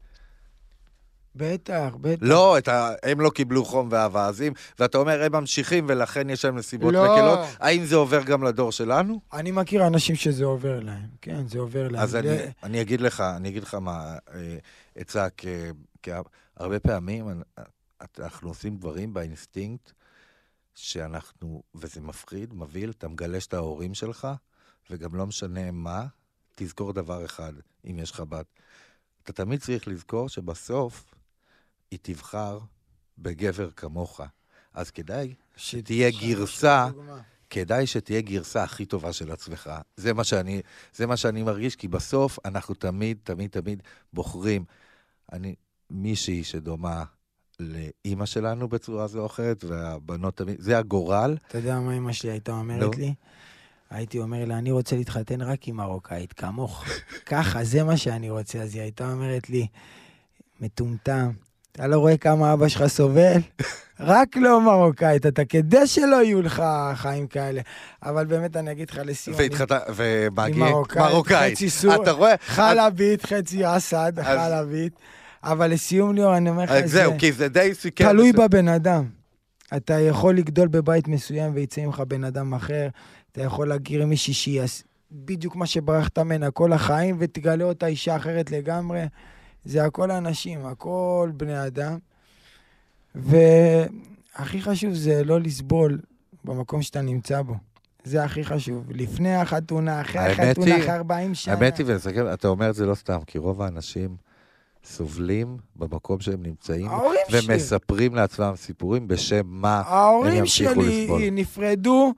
בטח, 1.36 1.94
בטח. 2.00 2.18
לא, 2.22 2.58
את 2.58 2.68
ה... 2.68 2.90
הם 3.02 3.20
לא 3.20 3.30
קיבלו 3.30 3.64
חום 3.64 3.88
ואהבה, 3.90 4.26
אז 4.26 4.42
אם... 4.42 4.52
ואתה 4.78 4.98
אומר, 4.98 5.22
הם 5.22 5.32
ממשיכים 5.32 5.84
ולכן 5.88 6.30
יש 6.30 6.44
להם 6.44 6.56
נסיבות 6.56 6.94
לא. 6.94 7.04
מקלות, 7.14 7.38
האם 7.60 7.84
זה 7.84 7.96
עובר 7.96 8.22
גם 8.22 8.42
לדור 8.44 8.72
שלנו? 8.72 9.20
אני 9.32 9.50
מכיר 9.50 9.86
אנשים 9.86 10.16
שזה 10.16 10.44
עובר 10.44 10.80
להם, 10.80 11.06
כן, 11.22 11.46
זה 11.48 11.58
עובר 11.58 11.88
להם. 11.88 12.02
אז 12.02 12.16
אני, 12.16 12.28
ל- 12.28 12.40
אני 12.62 12.80
אגיד 12.80 13.00
לך, 13.00 13.20
אני 13.36 13.48
אגיד 13.48 13.62
לך 13.62 13.74
מה, 13.74 14.16
אה, 14.34 14.56
עצה, 14.96 15.26
כי, 15.36 15.48
כי 16.02 16.10
הרבה 16.56 16.80
פעמים 16.80 17.28
אנ- 17.28 17.62
אנחנו 18.18 18.48
עושים 18.48 18.76
דברים 18.76 19.14
באינסטינקט, 19.14 19.92
שאנחנו, 20.74 21.62
וזה 21.74 22.00
מפחיד, 22.00 22.54
מבהיל, 22.54 22.90
אתה 22.90 23.08
מגלש 23.08 23.46
את 23.46 23.54
ההורים 23.54 23.94
שלך, 23.94 24.28
וגם 24.90 25.14
לא 25.14 25.26
משנה 25.26 25.70
מה, 25.70 26.06
תזכור 26.54 26.92
דבר 26.92 27.24
אחד, 27.24 27.52
אם 27.90 27.98
יש 27.98 28.10
לך 28.10 28.20
בת. 28.20 28.46
אתה 29.22 29.32
תמיד 29.32 29.60
צריך 29.60 29.88
לזכור 29.88 30.28
שבסוף 30.28 31.14
היא 31.90 31.98
תבחר 32.02 32.58
בגבר 33.18 33.70
כמוך. 33.70 34.20
אז 34.74 34.90
כדאי 34.90 35.34
שתהיה 35.56 36.10
גרסה. 36.10 36.88
כדאי 37.50 37.86
שתהיה 37.86 38.20
גרסה 38.20 38.64
הכי 38.64 38.86
טובה 38.86 39.12
של 39.12 39.32
עצמך. 39.32 39.70
זה 39.96 40.14
מה 40.14 40.24
שאני, 40.24 40.62
זה 40.94 41.06
מה 41.06 41.16
שאני 41.16 41.42
מרגיש, 41.42 41.76
כי 41.76 41.88
בסוף 41.88 42.38
אנחנו 42.44 42.74
תמיד, 42.74 43.18
תמיד, 43.24 43.50
תמיד 43.50 43.82
בוחרים. 44.12 44.64
אני, 45.32 45.54
מישהי 45.90 46.44
שדומה 46.44 47.04
לאימא 47.60 48.26
שלנו 48.26 48.68
בצורה 48.68 49.06
זו 49.06 49.20
או 49.20 49.26
אחרת, 49.26 49.64
והבנות 49.64 50.36
תמיד, 50.36 50.56
זה 50.58 50.78
הגורל. 50.78 51.36
אתה 51.48 51.58
יודע 51.58 51.80
מה 51.80 51.96
אמא 51.96 52.12
שלי 52.12 52.30
הייתה. 52.30 52.52
אומרת 52.52 52.96
לי? 52.96 53.14
הייתי 53.90 54.18
אומר 54.18 54.44
לה, 54.44 54.58
אני 54.58 54.70
רוצה 54.70 54.96
להתחתן 54.96 55.42
רק 55.42 55.68
עם 55.68 55.76
מרוקאית, 55.76 56.32
כמוך. 56.32 56.84
ככה, 57.26 57.64
זה 57.64 57.84
מה 57.84 57.96
שאני 57.96 58.30
רוצה. 58.30 58.62
אז 58.62 58.74
היא 58.74 58.82
הייתה 58.82 59.12
אומרת 59.12 59.50
לי, 59.50 59.66
מטומטם, 60.60 61.30
אתה 61.72 61.86
לא 61.86 61.98
רואה 61.98 62.16
כמה 62.16 62.52
אבא 62.52 62.68
שלך 62.68 62.86
סובל? 62.86 63.40
רק 64.00 64.36
לא 64.36 64.60
מרוקאית, 64.60 65.26
אתה 65.26 65.44
כדי 65.44 65.86
שלא 65.86 66.22
יהיו 66.22 66.42
לך 66.42 66.62
חיים 66.94 67.26
כאלה. 67.26 67.60
אבל 68.02 68.26
באמת, 68.26 68.56
אני 68.56 68.72
אגיד 68.72 68.90
לך 68.90 69.00
לסיום, 69.04 69.36
והתחתן, 69.38 69.78
גיל? 70.46 70.54
מרוקאית, 70.54 71.04
מרוקאית. 71.04 71.54
חצי 71.54 71.70
סור. 71.70 72.02
אתה 72.02 72.10
רואה? 72.10 72.34
חלבית, 72.46 73.26
חצי 73.26 73.76
אסד, 73.76 74.12
חלבית. 74.22 74.92
אבל 75.44 75.70
לסיום, 75.70 76.14
ליאור, 76.14 76.36
אני 76.36 76.50
אומר 76.50 76.62
לך, 76.62 76.70
אז 76.70 76.90
זה 76.90 76.98
זהו, 76.98 77.12
כי 77.18 77.32
זה 77.32 77.48
די 77.48 77.70
סיכם. 77.74 78.04
תלוי 78.04 78.30
את 78.30 78.36
זה. 78.36 78.42
בבן 78.42 78.68
אדם. 78.68 79.04
אתה 79.76 80.00
יכול 80.00 80.36
לגדול 80.36 80.68
בבית 80.68 81.08
מסוים 81.08 81.52
ויצא 81.54 81.80
ממך 81.80 82.02
בן 82.08 82.24
אדם 82.24 82.54
אחר, 82.54 82.88
אתה 83.32 83.42
יכול 83.42 83.68
להכיר 83.68 84.06
מישהי 84.06 84.34
שהיא 84.34 84.62
בדיוק 85.12 85.56
מה 85.56 85.66
שברחת 85.66 86.18
ממנה 86.18 86.50
כל 86.50 86.72
החיים, 86.72 87.16
ותגלה 87.18 87.64
אותה 87.64 87.86
אישה 87.86 88.16
אחרת 88.16 88.50
לגמרי. 88.50 89.04
זה 89.64 89.84
הכל 89.84 90.10
אנשים, 90.10 90.66
הכל 90.66 91.30
בני 91.36 91.66
אדם. 91.66 91.98
והכי 93.14 94.62
חשוב 94.62 94.94
זה 94.94 95.24
לא 95.24 95.40
לסבול 95.40 95.98
במקום 96.44 96.82
שאתה 96.82 97.00
נמצא 97.00 97.42
בו. 97.42 97.54
זה 98.04 98.24
הכי 98.24 98.44
חשוב. 98.44 98.84
לפני 98.90 99.34
החתונה, 99.34 100.00
אחרי 100.00 100.20
החתונה, 100.20 100.78
אחרי 100.78 100.90
40 100.90 101.34
שנה. 101.34 101.54
האמת 101.54 101.78
היא, 101.78 101.86
ונסכם, 101.88 102.32
אתה 102.32 102.48
אומר 102.48 102.70
את 102.70 102.74
זה 102.74 102.86
לא 102.86 102.94
סתם, 102.94 103.18
כי 103.26 103.38
רוב 103.38 103.62
האנשים 103.62 104.16
סובלים 104.84 105.56
במקום 105.76 106.20
שהם 106.20 106.42
נמצאים, 106.42 106.88
ההורים 106.88 107.20
שלי. 107.28 107.54
ומספרים 107.54 108.14
לעצמם 108.14 108.52
סיפורים 108.56 109.08
בשם 109.08 109.42
מה 109.44 109.78
הם 109.78 109.84
ההורים 109.94 110.34
ימשיכו 110.34 110.82
שלי 110.82 111.02
לסבול. 111.02 111.22
נפרדו 111.32 112.12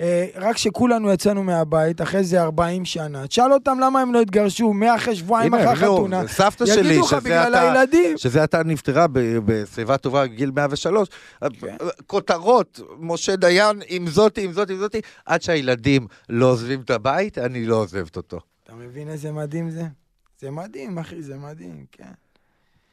אה, 0.00 0.26
רק 0.34 0.54
כשכולנו 0.54 1.12
יצאנו 1.12 1.42
מהבית, 1.42 2.02
אחרי 2.02 2.24
זה 2.24 2.42
40 2.42 2.84
שנה. 2.84 3.26
תשאל 3.26 3.52
אותם 3.52 3.78
למה 3.80 4.00
הם 4.00 4.14
לא 4.14 4.20
התגרשו, 4.20 4.72
מאחרי 4.72 5.16
שבועיים 5.16 5.54
הנה, 5.54 5.72
אחרי 5.72 5.86
נו, 5.86 5.94
החתונה. 5.94 6.28
סבתא 6.28 6.66
שלי, 6.66 6.98
לך 6.98 7.04
שזה 7.06 7.48
אתה. 7.48 7.72
שזה 8.16 8.44
אתה 8.44 8.62
נפטרה 8.62 9.06
בשיבה 9.44 9.98
טובה 9.98 10.22
בגיל 10.22 10.50
103, 10.50 11.08
כן. 11.60 11.76
כותרות, 12.06 12.80
משה 12.98 13.36
דיין, 13.36 13.80
עם 13.88 14.06
זאתי, 14.06 14.44
עם 14.44 14.52
זאתי, 14.52 14.72
עם 14.72 14.78
זאתי, 14.78 15.00
עד 15.26 15.42
שהילדים 15.42 16.06
לא 16.28 16.46
עוזבים 16.46 16.80
את 16.80 16.90
הבית, 16.90 17.38
אני 17.38 17.66
לא 17.66 17.76
עוזבת 17.76 18.16
אותו. 18.16 18.40
אתה 18.64 18.74
מבין 18.74 19.08
איזה 19.08 19.32
מדהים 19.32 19.70
זה? 19.70 19.82
זה 20.40 20.50
מדהים, 20.50 20.98
אחי, 20.98 21.22
זה 21.22 21.36
מדהים, 21.36 21.84
כן. 21.92 22.04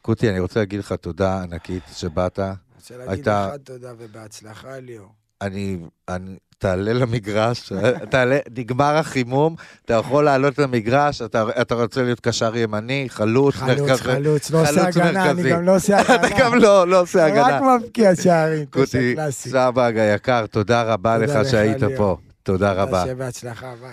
קוטי, 0.02 0.30
אני 0.30 0.40
רוצה 0.40 0.60
להגיד 0.60 0.80
לך 0.80 0.92
תודה 0.92 1.42
ענקית 1.42 1.82
שבאת. 1.92 2.38
רוצה 2.76 2.96
להגיד 2.96 3.10
הייתה- 3.12 3.48
לך 3.54 3.60
תודה 3.64 3.92
ובהצלחה, 3.98 4.78
ליאור. 4.78 5.08
אני, 5.42 5.78
אני, 6.08 6.36
תעלה 6.58 6.92
למגרש, 6.92 7.72
תעלה, 8.10 8.38
נגמר 8.58 8.96
החימום, 8.96 9.54
אתה 9.84 9.94
יכול 9.94 10.24
לעלות 10.24 10.58
למגרש, 10.58 11.22
אתה, 11.22 11.44
אתה 11.60 11.74
רוצה 11.74 12.02
להיות 12.02 12.20
קשר 12.20 12.56
ימני, 12.56 13.06
חלוץ, 13.08 13.54
חלוץ, 13.54 13.78
מרכזי. 13.80 14.02
חלוץ, 14.02 14.50
לא 14.50 14.62
עושה 14.62 14.86
הגנה, 14.88 15.08
אני 15.24 15.32
מרכזי. 15.32 15.50
גם 15.50 15.64
לא 15.64 15.76
עושה 15.76 15.98
הגנה. 16.00 16.16
אתה 16.26 16.28
גם 16.38 16.54
לא, 16.54 16.88
לא 16.88 17.00
עושה 17.00 17.26
הגנה. 17.26 17.60
רק 17.60 17.82
מבקיע 17.82 18.16
שערים, 18.16 18.66
קוטי 18.66 19.14
קלאסי. 19.14 19.50
סבג 19.50 19.92
היקר, 19.96 20.46
תודה 20.46 20.82
רבה 20.82 21.18
תודה 21.20 21.32
לך 21.40 21.46
לך, 21.46 21.50
שהיית 21.50 21.80
ליאור. 21.80 21.96
פה. 21.96 22.16
תודה 22.42 22.72
רבה. 22.72 23.14
בהצלחה, 23.14 23.74
ביי. 23.80 23.92